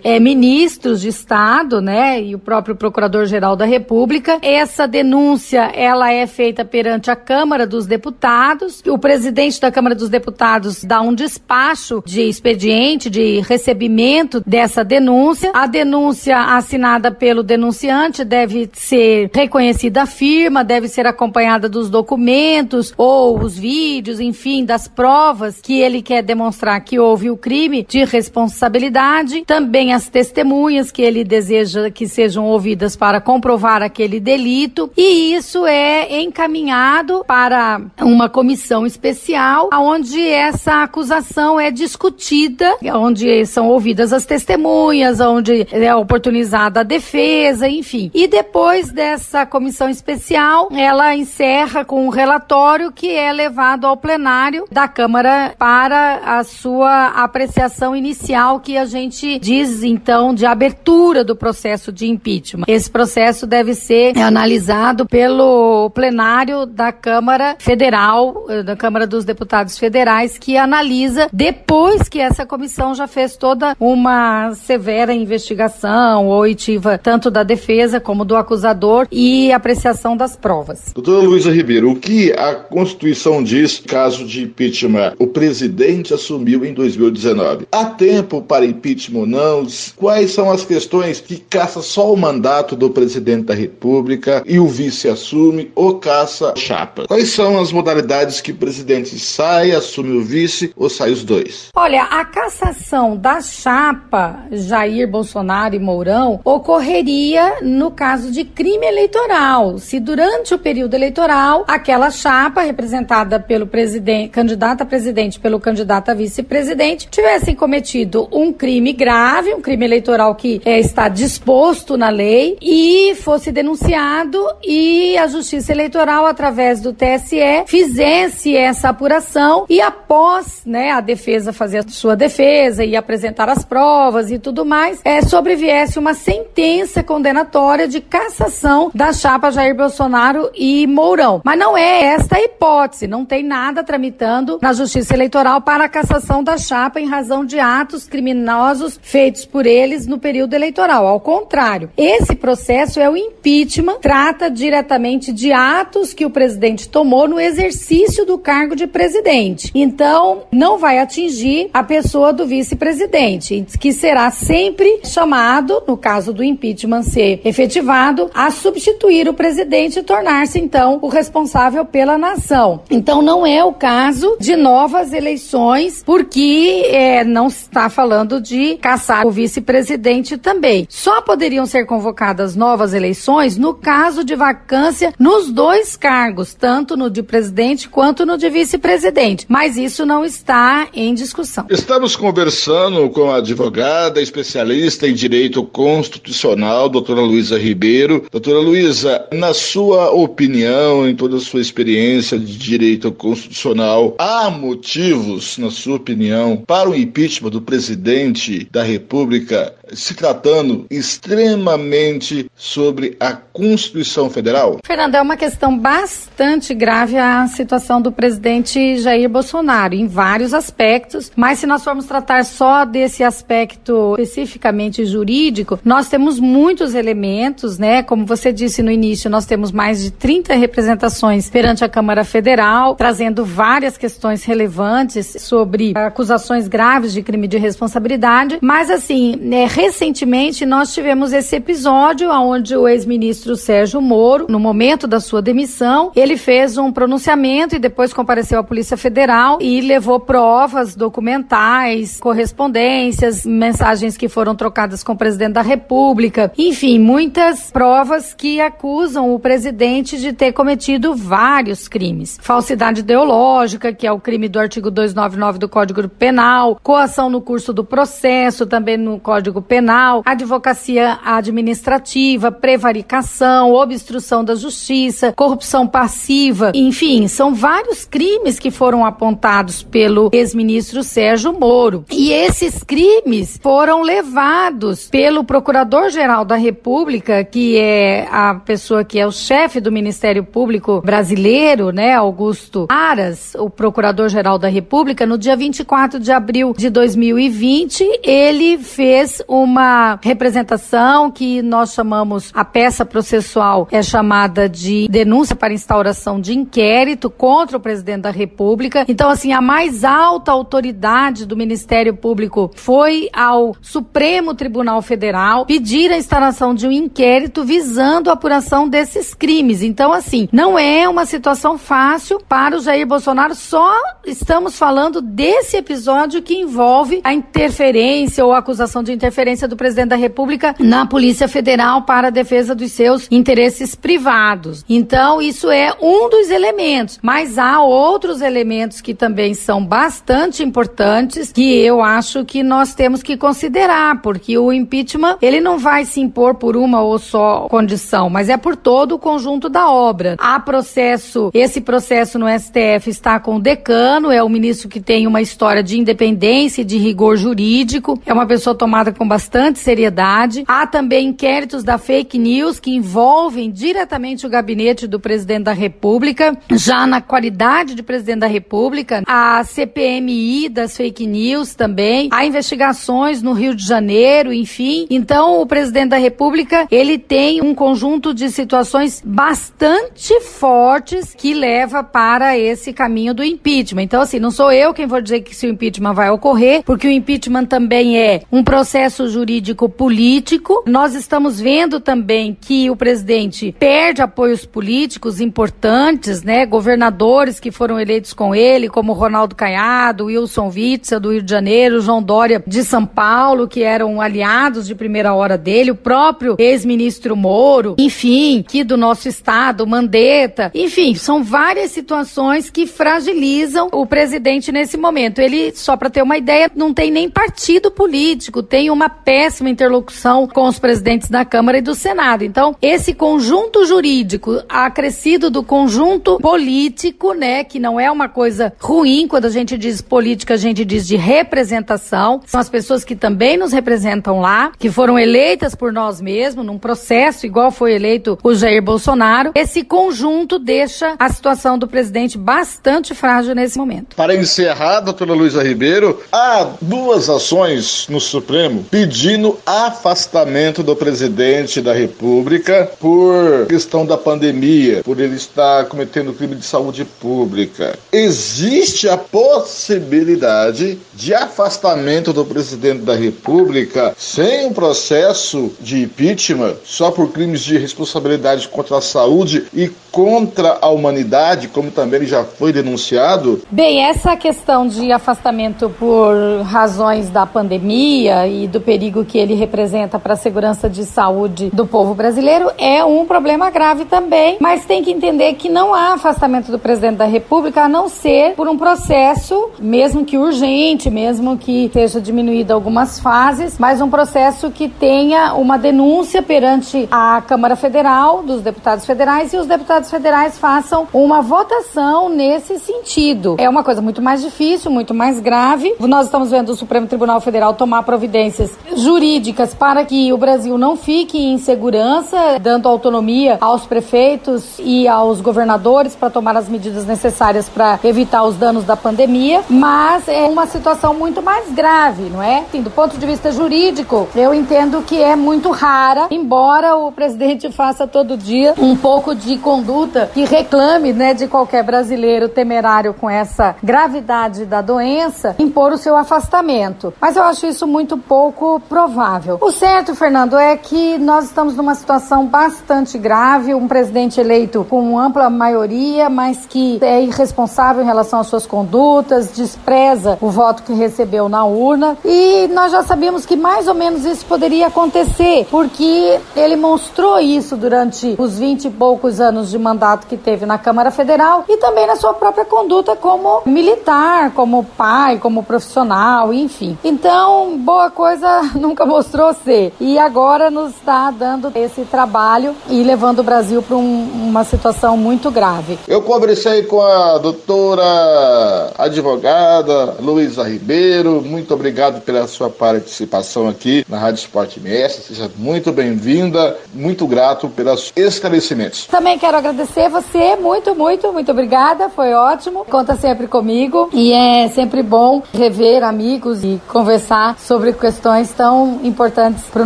é, 0.04 0.20
ministros 0.20 1.02
de 1.02 1.10
Estado, 1.10 1.82
né? 1.82 2.22
E 2.22 2.36
o 2.36 2.40
próprio 2.40 2.76
Procurador-Geral 2.76 3.56
da 3.56 3.66
República. 3.66 4.40
Essa 4.42 4.88
denúncia, 4.88 5.72
ela 5.74 6.12
é 6.12 6.26
feita 6.26 6.66
perante 6.66 7.12
a 7.12 7.16
Câmara 7.16 7.68
dos 7.68 7.86
Deputados. 7.86 8.82
O 8.88 8.98
presidente 8.98 9.60
da 9.60 9.72
Câmara 9.72 9.96
dos 9.96 10.10
Deputados 10.10 10.84
dá 10.84 11.02
um 11.02 11.14
despacho 11.14 12.02
de 12.06 12.22
expediente, 12.22 13.10
de 13.10 13.40
recebimento 13.42 14.42
dessa 14.46 14.84
denúncia. 14.84 15.52
A 15.54 15.68
denúncia 15.68 16.38
assinada 16.56 17.12
pelo 17.12 17.44
denunciante 17.44 18.24
deve 18.24 18.70
ser 18.74 19.30
reconhecida 19.34 20.04
a 20.04 20.06
firma, 20.06 20.64
deve 20.64 20.88
ser 20.88 21.06
acompanhada 21.06 21.70
dos 21.70 21.90
documentos 21.90 22.94
ou 22.98 23.40
os 23.40 23.58
vídeos, 23.58 24.20
enfim, 24.20 24.66
das 24.66 24.88
provas 24.88 25.62
que 25.62 25.80
ele 25.80 26.02
quer 26.02 26.24
demonstrar 26.24 26.80
que 26.82 27.00
houve 27.00 27.30
o 27.30 27.38
crime 27.38 27.86
de 27.88 28.04
responsabilidade. 28.04 29.44
Também 29.46 29.59
as 29.94 30.08
testemunhas 30.08 30.92
que 30.92 31.02
ele 31.02 31.24
deseja 31.24 31.90
que 31.90 32.08
sejam 32.08 32.46
ouvidas 32.46 32.96
para 32.96 33.20
comprovar 33.20 33.82
aquele 33.84 34.20
delito. 34.20 34.92
E 34.96 35.34
isso 35.34 35.66
é 35.66 36.22
encaminhado 36.22 37.24
para 37.28 37.82
uma 38.02 38.30
comissão 38.30 38.86
especial, 38.86 39.70
onde 39.74 40.26
essa 40.26 40.84
acusação 40.84 41.60
é 41.60 41.70
discutida, 41.72 42.78
onde 42.96 43.46
são 43.46 43.68
ouvidas 43.68 44.14
as 44.14 44.26
testemunhas, 44.26 45.20
onde 45.20 45.68
é 45.72 45.94
oportunizada 45.94 46.80
a 46.80 46.84
defesa, 46.84 47.68
enfim. 47.68 48.10
E 48.14 48.28
depois 48.28 48.92
dessa 48.92 49.46
comissão 49.46 49.90
especial, 49.90 50.70
ela 50.72 51.16
encerra 51.16 51.84
com 51.84 52.06
um 52.06 52.10
relatório 52.10 52.92
que 52.92 53.10
é 53.10 53.32
levado 53.32 53.86
ao 53.86 53.98
plenário 53.98 54.66
da 54.72 54.88
Câmara 54.88 55.54
para 55.58 56.38
a 56.40 56.44
sua 56.44 57.08
apreciação 57.08 57.96
inicial, 57.96 58.60
que 58.60 58.78
a 58.78 58.86
gente 58.86 59.40
diz 59.50 59.82
então 59.82 60.32
de 60.32 60.46
abertura 60.46 61.24
do 61.24 61.36
processo 61.36 61.92
de 61.92 62.08
impeachment. 62.08 62.66
Esse 62.68 62.88
processo 62.88 63.48
deve 63.48 63.74
ser 63.74 64.16
analisado 64.20 65.08
pelo 65.08 65.90
plenário 65.90 66.68
da 66.68 66.92
Câmara 66.92 67.56
Federal, 67.58 68.46
eh, 68.48 68.62
da 68.62 68.76
Câmara 68.76 69.08
dos 69.08 69.26
Deputados 69.26 69.76
Federais, 69.80 70.38
que 70.38 70.56
analisa 70.56 71.28
depois 71.34 72.08
que 72.08 72.20
essa 72.20 72.46
comissão 72.46 72.94
já 72.94 73.08
fez 73.08 73.36
toda 73.38 73.76
uma 73.80 74.54
severa 74.54 75.16
investigação 75.16 76.28
ou 76.28 76.42
oitiva 76.42 77.00
tanto 77.00 77.32
da 77.32 77.42
defesa 77.42 78.00
como 78.00 78.24
do 78.24 78.36
acusador 78.36 79.08
e 79.12 79.52
apreciação 79.52 80.16
das 80.16 80.38
provas. 80.38 80.92
Doutora 80.94 81.26
Luísa 81.26 81.52
Ribeiro, 81.52 81.90
o 81.90 81.96
que 81.96 82.32
a 82.34 82.54
Constituição 82.54 83.44
diz 83.44 83.80
caso 83.80 84.26
de 84.26 84.44
impeachment? 84.44 85.16
O 85.18 85.26
presidente 85.26 86.14
assumiu 86.14 86.64
em 86.64 86.72
2019. 86.72 87.66
Há 87.72 87.86
tempo 87.86 88.44
para 88.44 88.64
impeachment 88.64 89.22
ou 89.22 89.39
não? 89.40 89.66
Quais 89.96 90.32
são 90.32 90.52
as 90.52 90.66
questões 90.66 91.22
que 91.22 91.38
caça 91.38 91.82
só 91.82 92.14
o 92.14 92.18
mandato 92.18 92.76
do 92.76 92.90
presidente 92.90 93.46
da 93.46 93.54
República 93.54 94.44
e 94.46 94.60
o 94.60 94.68
vice 94.68 95.08
assume 95.08 95.72
ou 95.74 96.00
caça 96.00 96.54
chapa? 96.58 97.06
Quais 97.08 97.30
são 97.30 97.60
as 97.60 97.72
modalidades 97.72 98.42
que 98.42 98.52
o 98.52 98.56
presidente 98.56 99.18
sai, 99.18 99.72
assume 99.72 100.18
o 100.18 100.24
vice 100.24 100.74
ou 100.76 100.90
sai 100.90 101.12
os 101.12 101.24
dois? 101.24 101.70
Olha, 101.76 102.04
a 102.04 102.26
cassação 102.26 103.16
da 103.16 103.42
chapa 103.42 104.44
Jair 104.52 105.10
Bolsonaro 105.10 105.76
e 105.76 105.80
Mourão 105.80 106.42
ocorreria 106.44 107.60
no 107.62 107.92
caso 107.92 108.32
de 108.32 108.44
crime 108.44 108.86
eleitoral. 108.86 109.78
Se 109.78 110.00
durante 110.00 110.54
o 110.54 110.60
período 110.60 110.94
eleitoral 110.94 111.64
aquela 111.68 112.12
chapa 112.12 112.62
representada 112.62 113.40
pelo 113.40 113.68
presidente, 113.68 114.30
candidato 114.30 114.82
a 114.82 114.86
presidente 114.86 115.40
pelo 115.40 115.60
candidato 115.60 116.10
a 116.10 116.14
vice-presidente 116.14 117.08
tivessem 117.10 117.56
cometido 117.56 118.28
um 118.32 118.52
crime 118.52 118.92
grave, 118.92 119.29
um 119.30 119.62
crime 119.62 119.86
eleitoral 119.86 120.34
que 120.34 120.60
é, 120.66 120.80
está 120.80 121.08
disposto 121.08 121.96
na 121.96 122.10
lei 122.10 122.58
e 122.60 123.14
fosse 123.16 123.52
denunciado 123.52 124.44
e 124.64 125.16
a 125.18 125.28
Justiça 125.28 125.72
Eleitoral 125.72 126.26
através 126.26 126.82
do 126.82 126.94
TSE 126.94 127.64
fizesse 127.68 128.56
essa 128.56 128.90
apuração 128.90 129.66
e 129.70 129.80
após, 129.82 130.64
né, 130.66 130.92
a 130.92 131.00
defesa 131.00 131.54
fazer 131.54 131.80
a 131.80 131.88
sua 131.88 132.16
defesa 132.16 132.84
e 132.84 132.96
apresentar 132.96 133.48
as 133.50 133.64
provas 133.64 134.32
e 134.32 134.40
tudo 134.40 134.66
mais, 134.66 135.00
é, 135.06 135.22
sobreviesse 135.22 136.00
uma 136.00 136.16
sentença 136.16 137.04
condenatória 137.04 137.88
de 137.88 138.02
cassação 138.02 138.90
da 138.96 139.14
chapa 139.14 139.52
Jair 139.52 139.76
Bolsonaro 139.76 140.50
e 140.56 140.88
Mourão. 140.88 141.42
Mas 141.44 141.60
não 141.60 141.78
é 141.78 142.06
esta 142.16 142.38
a 142.38 142.42
hipótese, 142.42 143.08
não 143.08 143.24
tem 143.24 143.44
nada 143.44 143.84
tramitando 143.84 144.58
na 144.60 144.74
Justiça 144.74 145.14
Eleitoral 145.14 145.62
para 145.62 145.86
a 145.86 145.90
cassação 145.90 146.44
da 146.44 146.58
chapa 146.58 147.00
em 147.00 147.08
razão 147.08 147.46
de 147.46 147.60
atos 147.60 148.08
criminosos 148.08 149.00
feitos 149.02 149.19
por 149.52 149.66
eles 149.66 150.08
no 150.08 150.18
período 150.18 150.54
eleitoral. 150.54 151.06
Ao 151.06 151.20
contrário, 151.20 151.92
esse 151.98 152.36
processo 152.36 153.00
é 153.00 153.10
o 153.10 153.18
impeachment, 153.18 154.00
trata 154.02 154.50
diretamente 154.50 155.34
de 155.34 155.52
atos 155.52 156.14
que 156.14 156.26
o 156.26 156.30
presidente 156.30 156.88
tomou 156.88 157.28
no 157.28 157.40
exercício 157.40 158.26
do 158.26 158.38
cargo 158.38 158.76
de 158.76 158.88
presidente. 158.88 159.72
Então, 159.76 160.44
não 160.52 160.78
vai 160.78 161.00
atingir 161.00 161.70
a 161.74 161.84
pessoa 161.84 162.32
do 162.32 162.46
vice-presidente, 162.46 163.66
que 163.80 163.92
será 163.92 164.32
sempre 164.32 165.02
chamado, 165.04 165.84
no 165.88 165.98
caso 165.98 166.32
do 166.32 166.44
impeachment 166.44 167.04
ser 167.04 167.42
efetivado, 167.44 168.30
a 168.34 168.50
substituir 168.52 169.28
o 169.28 169.34
presidente 169.34 170.00
e 170.00 170.04
tornar-se 170.04 170.60
então 170.60 171.00
o 171.02 171.08
responsável 171.08 171.86
pela 171.86 172.18
nação. 172.18 172.82
Então, 172.90 173.22
não 173.22 173.46
é 173.46 173.64
o 173.64 173.74
caso 173.74 174.38
de 174.40 174.56
novas 174.56 175.14
eleições, 175.14 176.04
porque 176.06 176.86
é, 176.90 177.24
não 177.24 177.48
está 177.48 177.90
falando 177.90 178.40
de 178.40 178.78
caçar 178.78 179.09
o 179.26 179.32
vice-presidente 179.32 180.38
também. 180.38 180.86
Só 180.90 181.22
poderiam 181.22 181.66
ser 181.66 181.86
convocadas 181.86 182.56
novas 182.56 182.94
eleições 182.94 183.58
no 183.58 183.74
caso 183.74 184.24
de 184.24 184.36
vacância 184.36 185.14
nos 185.18 185.52
dois 185.52 185.98
cargos, 185.98 186.54
tanto 186.54 186.96
no 186.96 187.10
de 187.10 187.24
presidente 187.24 187.90
quanto 187.90 188.26
no 188.26 188.38
de 188.38 188.50
vice-presidente. 188.50 189.46
Mas 189.50 189.78
isso 189.78 190.06
não 190.06 190.24
está 190.24 190.88
em 190.94 191.14
discussão. 191.14 191.66
Estamos 191.70 192.16
conversando 192.16 193.10
com 193.10 193.32
a 193.32 193.38
advogada 193.38 194.22
especialista 194.22 195.08
em 195.08 195.14
direito 195.14 195.64
constitucional, 195.64 196.90
doutora 196.90 197.22
Luísa 197.22 197.58
Ribeiro. 197.58 198.26
Doutora 198.32 198.60
Luísa, 198.60 199.28
na 199.32 199.54
sua 199.54 200.12
opinião, 200.12 201.08
em 201.08 201.16
toda 201.16 201.38
a 201.38 201.40
sua 201.40 201.62
experiência 201.62 202.38
de 202.38 202.58
direito 202.58 203.12
constitucional, 203.12 204.16
há 204.18 204.50
motivos, 204.50 205.58
na 205.58 205.72
sua 205.72 205.96
opinião, 205.96 206.64
para 206.68 206.90
o 206.90 206.96
impeachment 206.96 207.50
do 207.50 207.62
presidente 207.62 208.68
da 208.72 208.84
República, 208.90 209.74
se 209.94 210.14
tratando 210.14 210.86
extremamente 210.90 212.50
sobre 212.56 213.16
a 213.20 213.34
Constituição 213.34 214.30
Federal? 214.30 214.80
Fernando, 214.86 215.16
é 215.16 215.22
uma 215.22 215.38
questão 215.38 215.78
bastante 215.78 216.74
grave 216.74 217.18
a 217.18 217.48
situação 217.48 218.02
do 218.02 218.12
presidente 218.12 218.98
Jair 218.98 219.30
Bolsonaro, 219.30 219.94
em 219.94 220.08
vários 220.08 220.54
aspectos, 220.54 221.32
mas 221.36 221.60
se 221.60 221.68
nós 221.68 221.84
formos 221.84 222.06
tratar 222.06 222.46
só 222.46 222.86
desse 222.86 223.24
aspecto 223.24 224.16
especificamente 224.20 225.06
jurídico, 225.06 225.80
nós 225.84 226.10
temos 226.10 226.40
muitos 226.40 226.96
elementos, 226.96 227.78
né? 227.78 228.04
Como 228.04 228.26
você 228.26 228.52
disse 228.52 228.82
no 228.82 228.92
início, 228.92 229.30
nós 229.30 229.46
temos 229.46 229.72
mais 229.72 230.02
de 230.02 230.12
30 230.12 230.54
representações 230.56 231.50
perante 231.50 231.84
a 231.84 231.90
Câmara 231.90 232.24
Federal, 232.24 232.96
trazendo 232.96 233.44
várias 233.46 233.98
questões 233.98 234.44
relevantes 234.44 235.36
sobre 235.40 235.94
acusações 235.96 236.68
graves 236.68 237.14
de 237.14 237.22
crime 237.22 237.48
de 237.48 237.58
responsabilidade, 237.58 238.60
mas 238.62 238.90
assim, 238.90 239.36
né, 239.40 239.66
recentemente 239.80 240.66
nós 240.66 240.94
tivemos 240.94 241.32
esse 241.32 241.56
episódio 241.56 242.30
onde 242.30 242.76
o 242.76 242.86
ex-ministro 242.86 243.56
Sérgio 243.56 244.02
Moro, 244.02 244.46
no 244.50 244.60
momento 244.60 245.08
da 245.08 245.22
sua 245.22 245.42
demissão, 245.42 246.12
ele 246.18 246.36
fez 246.36 246.78
um 246.78 246.92
pronunciamento 246.92 247.78
e 247.78 247.80
depois 247.80 248.14
compareceu 248.14 248.60
à 248.60 248.64
Polícia 248.64 248.98
Federal 248.98 249.58
e 249.62 249.80
levou 249.80 250.20
provas 250.20 250.98
documentais, 250.98 252.20
correspondências, 252.20 253.46
mensagens 253.46 254.18
que 254.18 254.28
foram 254.28 254.54
trocadas 254.54 255.02
com 255.02 255.14
o 255.14 255.18
presidente 255.18 255.54
da 255.54 255.62
República, 255.62 256.52
enfim, 256.58 257.00
muitas 257.00 257.72
provas 257.72 258.34
que 258.34 258.60
acusam 258.60 259.34
o 259.34 259.40
presidente 259.40 260.20
de 260.20 260.34
ter 260.34 260.52
cometido 260.52 261.16
vários 261.16 261.88
crimes. 261.88 262.38
Falsidade 262.42 263.00
ideológica, 263.00 263.94
que 263.94 264.06
é 264.06 264.12
o 264.12 264.20
crime 264.20 264.50
do 264.50 264.60
artigo 264.60 264.92
299 264.92 265.58
do 265.58 265.70
Código 265.70 266.06
Penal, 266.10 266.78
coação 266.84 267.30
no 267.30 267.40
curso 267.40 267.72
do 267.72 267.86
processo, 267.86 268.66
também 268.66 268.98
no 268.98 269.18
Código 269.22 269.69
Penal, 269.70 270.24
advocacia 270.26 271.20
administrativa, 271.24 272.52
prevaricação, 272.52 273.72
obstrução 273.72 274.44
da 274.44 274.56
justiça, 274.56 275.32
corrupção 275.32 275.86
passiva, 275.86 276.72
enfim, 276.74 277.28
são 277.28 277.54
vários 277.54 278.04
crimes 278.04 278.58
que 278.58 278.72
foram 278.72 279.06
apontados 279.06 279.84
pelo 279.84 280.32
ex-ministro 280.34 281.04
Sérgio 281.04 281.54
Moro. 281.54 282.04
E 282.10 282.32
esses 282.32 282.84
crimes 282.84 283.60
foram 283.62 284.02
levados 284.02 285.08
pelo 285.08 285.44
Procurador-Geral 285.44 286.44
da 286.44 286.56
República, 286.56 287.44
que 287.44 287.78
é 287.78 288.28
a 288.32 288.56
pessoa 288.56 289.04
que 289.04 289.20
é 289.20 289.28
o 289.28 289.32
chefe 289.32 289.80
do 289.80 289.92
Ministério 289.92 290.44
Público 290.44 291.00
brasileiro, 291.06 291.92
né, 291.92 292.16
Augusto 292.16 292.88
Aras, 292.90 293.54
o 293.56 293.70
Procurador-Geral 293.70 294.58
da 294.58 294.68
República, 294.68 295.28
no 295.28 295.38
dia 295.38 295.56
24 295.56 296.20
de 296.20 296.32
abril 296.32 296.74
de 296.76 296.90
2020, 296.90 298.22
ele 298.24 298.80
fez 298.80 299.44
uma 299.62 300.20
representação 300.22 301.32
que 301.32 301.62
nós 301.62 301.94
chamamos 301.94 302.52
a 302.54 302.64
peça 302.64 303.06
processual 303.06 303.88
é 303.92 304.02
chamada 304.02 304.68
de 304.70 305.08
denúncia 305.10 305.56
para 305.56 305.74
instauração 305.74 306.40
de 306.40 306.58
inquérito 306.58 307.30
contra 307.30 307.78
o 307.78 307.80
presidente 307.80 308.22
da 308.22 308.32
República. 308.32 309.06
Então, 309.08 309.30
assim, 309.30 309.52
a 309.52 309.62
mais 309.62 310.04
alta 310.04 310.52
autoridade 310.52 311.46
do 311.46 311.58
Ministério 311.58 312.16
Público 312.16 312.72
foi 312.76 313.30
ao 313.34 313.76
Supremo 313.82 314.54
Tribunal 314.54 315.02
Federal 315.02 315.66
pedir 315.66 316.12
a 316.12 316.18
instauração 316.18 316.74
de 316.74 316.88
um 316.88 316.92
inquérito 316.92 317.64
visando 317.64 318.30
a 318.30 318.34
apuração 318.34 318.88
desses 318.88 319.34
crimes. 319.34 319.82
Então, 319.82 320.14
assim, 320.14 320.48
não 320.52 320.78
é 320.78 321.08
uma 321.08 321.26
situação 321.26 321.78
fácil 321.78 322.40
para 322.48 322.78
o 322.78 322.82
Jair 322.82 323.06
Bolsonaro, 323.06 323.56
só 323.56 323.92
estamos 324.26 324.78
falando 324.78 325.22
desse 325.22 325.78
episódio 325.78 326.42
que 326.42 326.56
envolve 326.56 327.22
a 327.24 327.34
interferência 327.34 328.46
ou 328.46 328.54
a 328.54 328.60
acusação 328.60 329.04
de 329.04 329.12
interferência 329.12 329.49
do 329.68 329.76
presidente 329.76 330.10
da 330.10 330.16
República 330.16 330.76
na 330.80 331.06
Polícia 331.06 331.48
Federal 331.48 332.04
para 332.04 332.28
a 332.28 332.32
defesa 332.32 332.76
dos 332.76 332.92
seus 332.92 333.28
interesses 333.32 333.96
privados. 333.96 334.86
Então, 334.88 335.42
isso 335.42 335.70
é 335.70 335.94
um 336.02 336.30
dos 336.30 336.50
elementos, 336.50 337.20
mas 337.22 337.58
há 337.58 337.82
outros 337.82 338.42
elementos 338.42 339.02
que 339.02 339.14
também 339.14 339.54
são 339.54 339.84
bastante 339.84 340.64
importantes 340.64 341.52
que 341.52 341.80
eu 341.80 342.02
acho 342.02 342.46
que 342.46 342.64
nós 342.64 342.94
temos 342.94 343.24
que 343.24 343.38
considerar, 343.38 344.22
porque 344.22 344.58
o 344.58 344.72
impeachment, 344.72 345.38
ele 345.42 345.60
não 345.60 345.78
vai 345.78 346.06
se 346.06 346.20
impor 346.20 346.56
por 346.56 346.76
uma 346.76 347.02
ou 347.02 347.18
só 347.18 347.68
condição, 347.70 348.30
mas 348.30 348.50
é 348.50 348.58
por 348.58 348.76
todo 348.76 349.16
o 349.16 349.20
conjunto 349.20 349.70
da 349.70 349.90
obra. 349.90 350.36
Há 350.40 350.60
processo, 350.60 351.50
esse 351.54 351.82
processo 351.82 352.38
no 352.38 352.48
STF 352.48 353.10
está 353.10 353.40
com 353.40 353.56
o 353.56 353.60
decano, 353.60 354.32
é 354.32 354.42
o 354.44 354.50
ministro 354.50 354.90
que 354.90 355.00
tem 355.00 355.28
uma 355.28 355.42
história 355.42 355.84
de 355.84 356.00
independência 356.00 356.82
e 356.82 356.86
de 356.86 356.98
rigor 356.98 357.38
jurídico, 357.38 358.20
é 358.26 358.34
uma 358.34 358.46
pessoa 358.46 358.76
tomada 358.76 359.12
com 359.12 359.28
bastante 359.30 359.78
seriedade. 359.78 360.64
Há 360.68 360.88
também 360.88 361.28
inquéritos 361.28 361.84
da 361.84 362.00
fake 362.00 362.40
news 362.40 362.80
que 362.80 362.90
envolvem 362.90 363.70
diretamente 363.70 364.46
o 364.46 364.50
gabinete 364.50 365.08
do 365.08 365.20
presidente 365.20 365.66
da 365.66 365.72
República, 365.72 366.58
já 366.72 367.06
na 367.06 367.22
qualidade 367.22 367.94
de 367.94 368.02
presidente 368.02 368.40
da 368.40 368.48
República, 368.48 369.24
a 369.28 369.64
CPMI 369.64 370.68
das 370.68 370.98
fake 370.98 371.28
news 371.28 371.76
também, 371.76 372.30
há 372.32 372.44
investigações 372.46 373.44
no 373.44 373.54
Rio 373.54 373.76
de 373.76 373.86
Janeiro, 373.86 374.52
enfim. 374.52 375.06
Então, 375.10 375.62
o 375.62 375.66
presidente 375.68 376.10
da 376.10 376.18
República, 376.18 376.88
ele 376.90 377.20
tem 377.20 377.62
um 377.62 377.76
conjunto 377.76 378.34
de 378.34 378.50
situações 378.50 379.22
bastante 379.24 380.40
fortes 380.42 381.36
que 381.36 381.54
leva 381.54 382.04
para 382.04 382.58
esse 382.58 382.92
caminho 382.92 383.34
do 383.34 383.44
impeachment. 383.44 384.04
Então, 384.04 384.22
assim, 384.22 384.40
não 384.40 384.50
sou 384.50 384.72
eu 384.72 384.92
quem 384.92 385.06
vou 385.06 385.22
dizer 385.22 385.42
que 385.42 385.56
se 385.56 385.68
o 385.68 385.70
impeachment 385.70 386.14
vai 386.14 386.32
ocorrer, 386.32 386.82
porque 386.84 387.08
o 387.08 387.12
impeachment 387.12 387.66
também 387.66 388.18
é 388.18 388.42
um 388.52 388.64
processo 388.64 389.19
jurídico 389.28 389.90
político. 389.90 390.84
Nós 390.88 391.16
estamos 391.16 391.60
vendo 391.60 392.00
também 392.00 392.58
que 392.60 392.90
o 392.90 392.96
presidente 392.96 393.76
perde 393.78 394.22
apoios 394.22 394.66
políticos 394.66 395.42
importantes, 395.42 396.44
né? 396.44 396.66
Governadores 396.66 397.60
que 397.60 397.72
foram 397.72 398.00
eleitos 398.00 398.34
com 398.34 398.56
ele, 398.56 398.90
como 398.90 399.14
Ronaldo 399.14 399.56
Caiado, 399.56 400.26
Wilson 400.26 400.72
Witzel 400.74 401.20
do 401.20 401.32
Rio 401.32 401.42
de 401.42 401.52
Janeiro, 401.52 402.02
João 402.02 402.22
Dória 402.22 402.64
de 402.66 402.84
São 402.84 403.06
Paulo, 403.06 403.68
que 403.68 403.84
eram 403.84 404.22
aliados 404.22 404.88
de 404.88 404.96
primeira 404.96 405.34
hora 405.34 405.58
dele, 405.58 405.92
o 405.92 405.96
próprio 405.96 406.56
ex-ministro 406.58 407.36
Moro, 407.36 407.96
enfim, 407.98 408.64
que 408.68 408.84
do 408.84 408.96
nosso 408.96 409.28
estado, 409.28 409.86
Mandetta, 409.86 410.72
enfim, 410.74 411.16
são 411.16 411.44
várias 411.44 411.92
situações 411.92 412.70
que 412.70 412.86
fragilizam 412.86 413.90
o 413.92 414.06
presidente 414.06 414.72
nesse 414.72 414.98
momento. 414.98 415.40
Ele, 415.40 415.72
só 415.76 415.98
para 415.98 416.10
ter 416.10 416.22
uma 416.22 416.38
ideia, 416.38 416.72
não 416.76 416.94
tem 416.94 417.12
nem 417.12 417.30
partido 417.30 417.92
político, 417.92 418.62
tem 418.62 418.90
uma 418.90 419.09
péssima 419.10 419.70
interlocução 419.70 420.48
com 420.48 420.68
os 420.68 420.80
presidentes 420.80 421.30
da 421.30 421.44
Câmara 421.44 421.80
e 421.80 421.82
do 421.82 421.96
Senado. 421.96 422.44
Então, 422.44 422.76
esse 422.82 423.14
conjunto 423.14 423.86
jurídico 423.86 424.62
acrescido 424.70 425.50
do 425.50 425.64
conjunto 425.64 426.38
político, 426.40 427.34
né, 427.34 427.64
que 427.64 427.80
não 427.80 428.00
é 428.00 428.10
uma 428.10 428.30
coisa 428.30 428.74
ruim 428.80 429.28
quando 429.28 429.46
a 429.46 429.50
gente 429.50 429.78
diz 429.78 430.02
política, 430.02 430.54
a 430.54 430.58
gente 430.58 430.86
diz 430.86 431.08
de 431.08 431.16
representação. 431.16 432.42
São 432.46 432.60
as 432.60 432.70
pessoas 432.70 433.04
que 433.04 433.16
também 433.16 433.58
nos 433.58 433.72
representam 433.72 434.40
lá, 434.40 434.72
que 434.78 434.90
foram 434.90 435.18
eleitas 435.18 435.76
por 435.76 435.92
nós 435.92 436.22
mesmos 436.22 436.66
num 436.66 436.78
processo 436.78 437.46
igual 437.46 437.72
foi 437.72 437.94
eleito 437.94 438.38
o 438.44 438.54
Jair 438.54 438.82
Bolsonaro. 438.82 439.52
Esse 439.56 439.84
conjunto 439.84 440.60
deixa 440.60 441.16
a 441.18 441.30
situação 441.30 441.78
do 441.78 441.88
presidente 441.88 442.38
bastante 442.38 443.14
frágil 443.16 443.56
nesse 443.56 443.78
momento. 443.78 444.16
Para 444.16 444.36
encerrar, 444.36 445.02
doutora 445.02 445.34
Luísa 445.34 445.64
Ribeiro, 445.64 446.22
há 446.32 446.68
duas 446.82 447.30
ações 447.30 448.08
no 448.10 448.20
Supremo 448.20 448.86
pedindo 449.00 449.58
afastamento 449.66 450.84
do 450.84 450.94
presidente 450.94 451.80
da 451.80 451.94
República 451.94 452.92
por 453.00 453.66
questão 453.70 454.06
da 454.06 454.18
pandemia, 454.18 455.02
por 455.06 455.22
ele 455.22 455.38
estar 455.38 455.86
cometendo 455.86 456.34
crime 456.34 456.56
de 456.56 456.66
saúde 456.66 457.06
pública. 457.06 457.98
Existe 458.12 459.08
a 459.08 459.18
possibilidade 459.18 461.00
de 461.14 461.34
afastamento 461.34 462.34
do 462.34 462.44
presidente 462.44 463.04
da 463.04 463.16
República 463.16 464.14
sem 464.18 464.66
um 464.66 464.74
processo 464.74 465.72
de 465.80 466.02
impeachment 466.04 466.76
só 466.84 467.10
por 467.10 467.32
crimes 467.32 467.62
de 467.62 467.78
responsabilidade 467.78 468.68
contra 468.68 468.98
a 468.98 469.02
saúde 469.02 469.66
e 469.74 469.90
contra 470.12 470.78
a 470.82 470.90
humanidade, 470.90 471.70
como 471.70 471.90
também 471.92 472.26
já 472.26 472.44
foi 472.44 472.74
denunciado? 472.74 473.62
Bem, 473.72 474.04
essa 474.04 474.36
questão 474.36 474.88
de 474.88 475.12
afastamento 475.12 475.90
por 475.90 476.36
razões 476.64 477.30
da 477.30 477.46
pandemia 477.46 478.48
e 478.48 478.68
do 478.68 478.82
perigo 478.90 479.24
que 479.24 479.38
ele 479.38 479.54
representa 479.54 480.18
para 480.18 480.34
a 480.34 480.36
segurança 480.36 480.90
de 480.90 481.06
saúde 481.06 481.70
do 481.72 481.86
povo 481.86 482.16
brasileiro 482.16 482.72
é 482.76 483.06
um 483.06 483.24
problema 483.24 483.70
grave 483.70 484.04
também, 484.04 484.58
mas 484.60 484.84
tem 484.84 485.04
que 485.04 485.12
entender 485.12 485.54
que 485.54 485.70
não 485.70 485.94
há 485.94 486.14
afastamento 486.14 486.72
do 486.72 486.80
presidente 486.80 487.18
da 487.18 487.26
República 487.26 487.84
a 487.84 487.88
não 487.88 488.10
ser 488.10 488.56
por 488.56 488.68
um 488.68 488.76
processo, 488.76 489.70
mesmo 489.78 490.26
que 490.26 490.40
urgente, 490.40 491.08
mesmo 491.08 491.56
que 491.56 491.92
seja 491.94 492.20
diminuído 492.20 492.74
algumas 492.74 493.20
fases, 493.20 493.78
mas 493.78 494.02
um 494.02 494.10
processo 494.10 494.72
que 494.72 494.90
tenha 494.90 495.54
uma 495.54 495.78
denúncia 495.78 496.42
perante 496.42 497.08
a 497.12 497.44
Câmara 497.46 497.76
Federal 497.76 498.42
dos 498.42 498.64
deputados 498.64 499.06
federais 499.06 499.54
e 499.54 499.58
os 499.58 499.68
deputados 499.68 500.10
federais 500.10 500.58
façam 500.58 501.08
uma 501.14 501.44
votação 501.44 502.28
nesse 502.28 502.80
sentido. 502.80 503.56
É 503.60 503.70
uma 503.70 503.84
coisa 503.84 504.02
muito 504.02 504.20
mais 504.20 504.42
difícil, 504.42 504.90
muito 504.90 505.14
mais 505.14 505.40
grave. 505.40 505.94
Nós 506.00 506.26
estamos 506.26 506.50
vendo 506.50 506.70
o 506.70 506.76
Supremo 506.76 507.06
Tribunal 507.06 507.40
Federal 507.40 507.76
tomar 507.76 508.02
providências 508.02 508.79
jurídicas 508.96 509.74
para 509.74 510.04
que 510.06 510.32
o 510.34 510.38
Brasil 510.38 510.78
não 510.78 510.96
fique 510.96 511.38
em 511.38 511.58
segurança, 511.58 512.58
dando 512.60 512.88
autonomia 512.88 513.58
aos 513.62 513.86
prefeitos 513.86 514.80
e 514.80 515.08
aos 515.08 515.42
governadores 515.42 516.16
para 516.16 516.30
tomar 516.30 516.56
as 516.58 516.68
medidas 516.68 517.06
necessárias 517.06 517.68
para 517.70 518.00
evitar 518.04 518.44
os 518.44 518.56
danos 518.56 518.84
da 518.84 518.96
pandemia, 518.96 519.64
mas 519.70 520.28
é 520.28 520.44
uma 520.46 520.66
situação 520.68 521.14
muito 521.14 521.42
mais 521.42 521.72
grave, 521.72 522.24
não 522.24 522.42
é? 522.42 522.60
Assim, 522.68 522.82
do 522.82 522.90
ponto 522.90 523.18
de 523.18 523.26
vista 523.26 523.52
jurídico, 523.52 524.28
eu 524.36 524.54
entendo 524.54 525.02
que 525.02 525.22
é 525.22 525.36
muito 525.36 525.72
rara, 525.72 526.28
embora 526.32 526.96
o 526.96 527.12
presidente 527.12 527.72
faça 527.74 528.08
todo 528.08 528.38
dia 528.38 528.74
um 528.78 528.96
pouco 528.96 529.34
de 529.36 529.58
conduta 529.58 530.30
que 530.34 530.44
reclame, 530.44 531.14
né, 531.14 531.34
de 531.34 531.48
qualquer 531.48 531.84
brasileiro 531.84 532.50
temerário 532.50 533.14
com 533.14 533.30
essa 533.30 533.76
gravidade 533.82 534.66
da 534.66 534.82
doença, 534.82 535.56
impor 535.60 535.94
o 535.94 535.98
seu 535.98 536.16
afastamento. 536.16 537.14
Mas 537.20 537.36
eu 537.36 537.44
acho 537.44 537.66
isso 537.66 537.88
muito 537.88 538.18
pouco 538.18 538.69
provável. 538.78 539.58
O 539.62 539.72
certo, 539.72 540.14
Fernando, 540.14 540.58
é 540.58 540.76
que 540.76 541.18
nós 541.18 541.46
estamos 541.46 541.78
numa 541.78 541.96
situação 541.96 542.46
bastante 542.46 543.18
grave, 543.18 543.74
um 543.74 543.88
presidente 543.88 544.42
eleito 544.42 544.86
com 544.90 545.18
ampla 545.18 545.50
maioria, 545.50 546.30
mas 546.30 546.66
que 546.66 547.00
é 547.02 547.24
irresponsável 547.24 548.04
em 548.04 548.06
relação 548.06 548.42
às 548.42 548.48
suas 548.48 548.66
condutas, 548.66 549.52
despreza 549.52 550.38
o 550.42 550.50
voto 550.50 550.84
que 550.84 550.94
recebeu 550.94 551.48
na 551.48 551.64
urna. 551.64 552.18
E 552.26 552.68
nós 552.74 552.92
já 552.92 553.04
sabíamos 553.04 553.46
que 553.46 553.56
mais 553.56 553.88
ou 553.88 553.94
menos 553.94 554.26
isso 554.26 554.46
poderia 554.46 554.88
acontecer, 554.88 555.66
porque 555.72 556.40
ele 556.56 556.76
mostrou 556.76 557.40
isso 557.40 557.78
durante 557.78 558.36
os 558.38 558.60
20 558.60 558.86
e 558.86 558.90
poucos 558.90 559.40
anos 559.40 559.70
de 559.70 559.78
mandato 559.78 560.28
que 560.28 560.36
teve 560.36 560.66
na 560.66 560.78
Câmara 560.78 561.12
Federal 561.12 561.64
e 561.70 561.78
também 561.78 562.06
na 562.06 562.16
sua 562.16 562.34
própria 562.34 562.66
conduta 562.66 563.16
como 563.16 563.62
militar, 563.66 564.52
como 564.52 564.84
pai, 564.84 565.38
como 565.38 565.64
profissional, 565.64 566.54
enfim. 566.54 566.98
Então, 567.04 567.78
boa 567.78 568.10
coisa 568.10 568.59
nunca 568.76 569.06
mostrou 569.06 569.54
ser. 569.54 569.94
E 570.00 570.18
agora 570.18 570.70
nos 570.70 570.92
está 570.96 571.32
dando 571.32 571.72
esse 571.76 572.02
trabalho 572.06 572.76
e 572.90 573.04
levando 573.04 573.40
o 573.40 573.44
Brasil 573.44 573.82
para 573.82 573.96
um, 573.96 574.30
uma 574.50 574.64
situação 574.64 575.18
muito 575.18 575.52
grave. 575.52 575.98
Eu 576.08 576.22
conversei 576.22 576.84
com 576.84 577.02
a 577.02 577.38
doutora 577.38 578.94
advogada 578.98 580.16
Luísa 580.20 580.64
Ribeiro. 580.64 581.42
Muito 581.42 581.74
obrigado 581.74 582.22
pela 582.22 582.48
sua 582.48 582.70
participação 582.70 583.68
aqui 583.68 584.06
na 584.08 584.18
Rádio 584.18 584.42
Esporte 584.42 584.80
MS. 584.80 585.22
Seja 585.24 585.50
muito 585.58 585.92
bem-vinda. 585.92 586.78
Muito 586.94 587.28
grato 587.28 587.70
pelos 587.70 588.12
esclarecimentos. 588.16 589.06
Também 589.06 589.38
quero 589.38 589.58
agradecer 589.58 590.10
você. 590.10 590.56
Muito, 590.56 590.96
muito, 590.96 591.32
muito 591.32 591.52
obrigada. 591.52 592.10
Foi 592.10 592.34
ótimo. 592.34 592.86
Conta 592.86 593.16
sempre 593.16 593.48
comigo. 593.48 594.10
E 594.14 594.32
é 594.34 594.68
sempre 594.70 595.04
bom 595.04 595.42
rever 595.54 596.04
amigos 596.04 596.64
e 596.64 596.82
conversar 596.88 597.58
sobre 597.60 597.94
questões 597.94 598.39
tão 598.48 599.02
importantes 599.04 599.66
para 599.66 599.82
o 599.82 599.86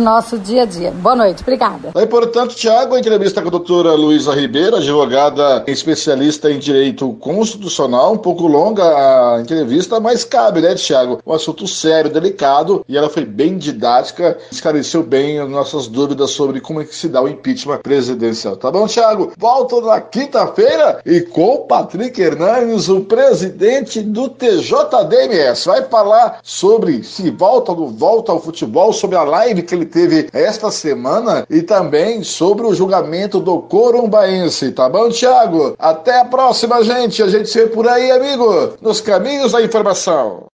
nosso 0.00 0.38
dia 0.38 0.62
a 0.62 0.64
dia. 0.64 0.92
Boa 0.92 1.16
noite. 1.16 1.42
Obrigada. 1.42 1.90
É 1.94 2.02
importante, 2.04 2.54
Tiago, 2.54 2.94
a 2.94 3.00
entrevista 3.00 3.42
com 3.42 3.48
a 3.48 3.50
doutora 3.50 3.94
Luísa 3.94 4.32
Ribeiro, 4.32 4.76
advogada 4.76 5.64
especialista 5.66 6.48
em 6.48 6.60
direito 6.60 7.12
constitucional. 7.14 8.12
Um 8.12 8.18
pouco 8.18 8.46
longa 8.46 8.84
a 8.84 9.40
entrevista, 9.40 9.98
mas 9.98 10.22
cabe, 10.22 10.60
né, 10.60 10.74
Tiago? 10.76 11.18
Um 11.26 11.32
assunto 11.32 11.66
sério, 11.66 12.10
delicado, 12.10 12.84
e 12.88 12.96
ela 12.96 13.10
foi 13.10 13.24
bem 13.24 13.58
didática, 13.58 14.38
esclareceu 14.52 15.02
bem 15.02 15.40
as 15.40 15.48
nossas 15.48 15.88
dúvidas 15.88 16.30
sobre 16.30 16.60
como 16.60 16.80
é 16.80 16.84
que 16.84 16.94
se 16.94 17.08
dá 17.08 17.20
o 17.20 17.28
impeachment 17.28 17.78
presidencial. 17.78 18.56
Tá 18.56 18.70
bom, 18.70 18.86
Tiago? 18.86 19.32
Volto 19.36 19.80
na 19.80 20.00
quinta-feira 20.00 21.00
e 21.04 21.22
com 21.22 21.66
Patrick 21.66 22.20
Hernandes, 22.20 22.88
o 22.88 23.00
presidente 23.00 24.00
do 24.00 24.28
TJDMS. 24.28 25.66
Vai 25.66 25.82
falar 25.84 26.38
sobre 26.42 27.02
se 27.02 27.30
volta 27.30 27.72
ou 27.72 27.80
não 27.80 27.88
volta 27.88 28.32
ao 28.32 28.40
futebol, 28.44 28.92
sobre 28.92 29.16
a 29.16 29.22
live 29.22 29.62
que 29.62 29.74
ele 29.74 29.86
teve 29.86 30.28
esta 30.32 30.70
semana 30.70 31.46
e 31.48 31.62
também 31.62 32.22
sobre 32.22 32.66
o 32.66 32.74
julgamento 32.74 33.40
do 33.40 33.62
Corumbaense. 33.62 34.72
Tá 34.72 34.88
bom, 34.88 35.08
Tiago? 35.08 35.74
Até 35.78 36.20
a 36.20 36.24
próxima, 36.24 36.82
gente. 36.84 37.22
A 37.22 37.28
gente 37.28 37.48
se 37.48 37.58
vê 37.58 37.66
por 37.66 37.88
aí, 37.88 38.10
amigo, 38.10 38.74
nos 38.80 39.00
caminhos 39.00 39.52
da 39.52 39.62
informação. 39.62 40.46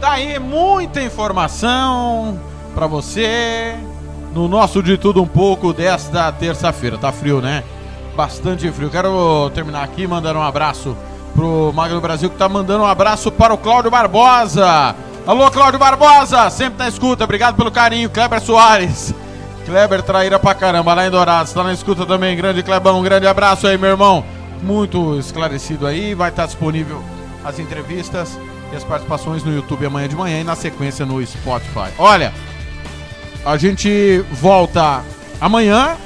Tá 0.00 0.14
aí 0.14 0.40
muita 0.40 1.00
informação 1.00 2.40
pra 2.74 2.88
você 2.88 3.76
no 4.36 4.46
nosso 4.46 4.82
De 4.82 4.98
Tudo 4.98 5.22
Um 5.22 5.26
Pouco 5.26 5.72
desta 5.72 6.30
terça-feira. 6.30 6.98
Tá 6.98 7.10
frio, 7.10 7.40
né? 7.40 7.64
Bastante 8.14 8.70
frio. 8.70 8.90
Quero 8.90 9.50
terminar 9.54 9.82
aqui 9.82 10.06
mandando 10.06 10.38
um 10.38 10.42
abraço 10.42 10.94
pro 11.34 11.72
Magno 11.74 12.02
Brasil 12.02 12.28
que 12.28 12.36
tá 12.36 12.46
mandando 12.46 12.84
um 12.84 12.86
abraço 12.86 13.32
para 13.32 13.54
o 13.54 13.58
Cláudio 13.58 13.90
Barbosa. 13.90 14.94
Alô, 15.26 15.50
Cláudio 15.50 15.78
Barbosa, 15.78 16.50
sempre 16.50 16.78
na 16.78 16.86
escuta. 16.86 17.24
Obrigado 17.24 17.56
pelo 17.56 17.70
carinho. 17.70 18.10
Kleber 18.10 18.42
Soares. 18.42 19.14
Kleber 19.64 20.02
traíra 20.02 20.38
pra 20.38 20.54
caramba 20.54 20.92
lá 20.92 21.06
em 21.06 21.10
Dourados. 21.10 21.54
Tá 21.54 21.64
na 21.64 21.72
escuta 21.72 22.04
também. 22.04 22.36
Grande 22.36 22.62
Klebão, 22.62 23.00
um 23.00 23.02
grande 23.02 23.26
abraço 23.26 23.66
aí, 23.66 23.78
meu 23.78 23.88
irmão. 23.88 24.22
Muito 24.62 25.18
esclarecido 25.18 25.86
aí. 25.86 26.14
Vai 26.14 26.28
estar 26.28 26.44
disponível 26.44 27.02
as 27.42 27.58
entrevistas 27.58 28.38
e 28.70 28.76
as 28.76 28.84
participações 28.84 29.42
no 29.42 29.54
YouTube 29.54 29.86
amanhã 29.86 30.08
de 30.08 30.14
manhã 30.14 30.40
e 30.40 30.44
na 30.44 30.54
sequência 30.54 31.06
no 31.06 31.24
Spotify. 31.26 31.90
Olha, 31.98 32.34
a 33.46 33.56
gente 33.56 34.24
volta 34.32 35.04
amanhã. 35.40 35.96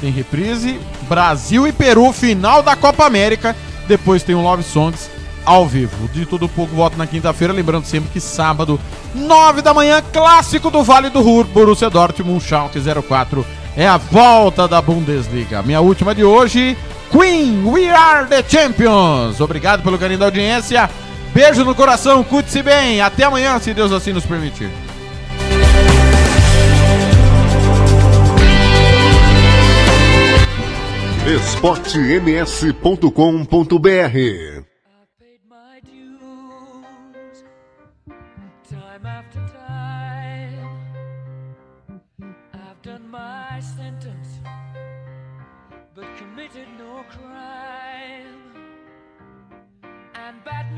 Tem 0.00 0.10
reprise. 0.10 0.80
Brasil 1.02 1.68
e 1.68 1.72
Peru, 1.72 2.10
final 2.12 2.62
da 2.62 2.74
Copa 2.74 3.04
América. 3.04 3.54
Depois 3.86 4.22
tem 4.22 4.34
o 4.34 4.40
Love 4.40 4.62
Songs 4.62 5.10
ao 5.44 5.66
vivo. 5.66 6.08
De 6.08 6.24
tudo 6.24 6.48
pouco, 6.48 6.74
volto 6.74 6.96
na 6.96 7.06
quinta-feira. 7.06 7.52
Lembrando 7.52 7.84
sempre 7.84 8.10
que 8.10 8.20
sábado, 8.20 8.80
9 9.14 9.60
da 9.60 9.74
manhã, 9.74 10.02
clássico 10.12 10.70
do 10.70 10.82
Vale 10.82 11.10
do 11.10 11.20
Ruhr, 11.20 11.44
Borussia 11.44 11.90
Dortmund, 11.90 12.42
Schalke 12.42 12.80
04. 12.80 13.46
É 13.76 13.86
a 13.86 13.98
volta 13.98 14.66
da 14.66 14.80
Bundesliga. 14.80 15.62
Minha 15.62 15.82
última 15.82 16.14
de 16.14 16.24
hoje, 16.24 16.76
Queen, 17.10 17.64
We 17.66 17.90
Are 17.90 18.26
the 18.26 18.42
Champions. 18.42 19.40
Obrigado 19.40 19.82
pelo 19.82 19.98
carinho 19.98 20.18
da 20.18 20.24
audiência. 20.24 20.88
Beijo 21.34 21.64
no 21.64 21.74
coração, 21.74 22.24
cuide-se 22.24 22.62
bem. 22.62 23.02
Até 23.02 23.24
amanhã, 23.24 23.58
se 23.58 23.74
Deus 23.74 23.92
assim 23.92 24.12
nos 24.12 24.24
permitir. 24.24 24.70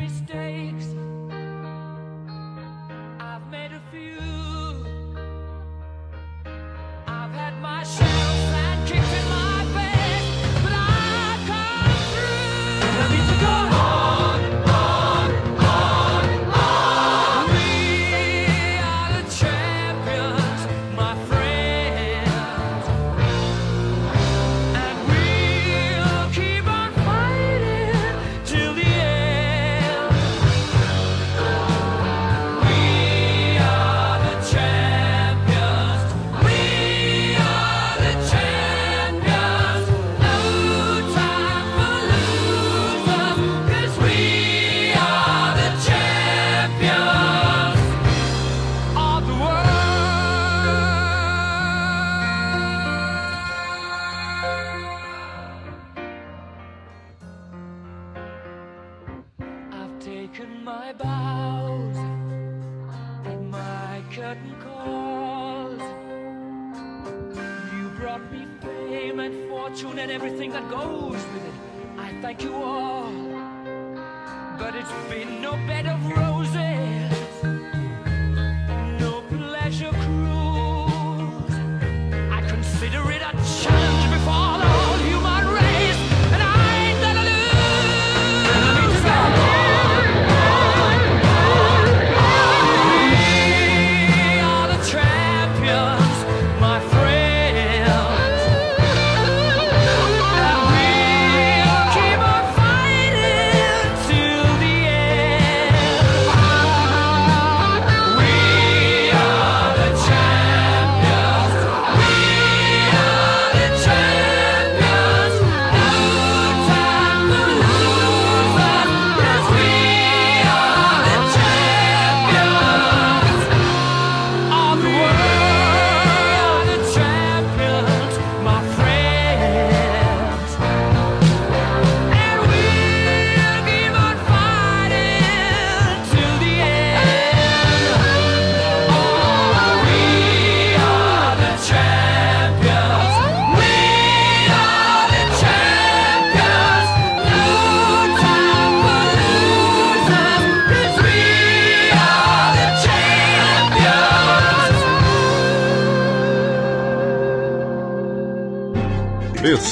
Mistakes, 0.09 0.87
I've 3.21 3.47
made 3.51 3.73
a 3.73 3.83
few. 3.91 4.19
I've 7.07 7.33
had 7.33 7.61
my 7.61 7.83
shells 7.83 8.28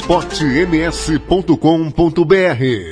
esportems.com.br 0.06 2.84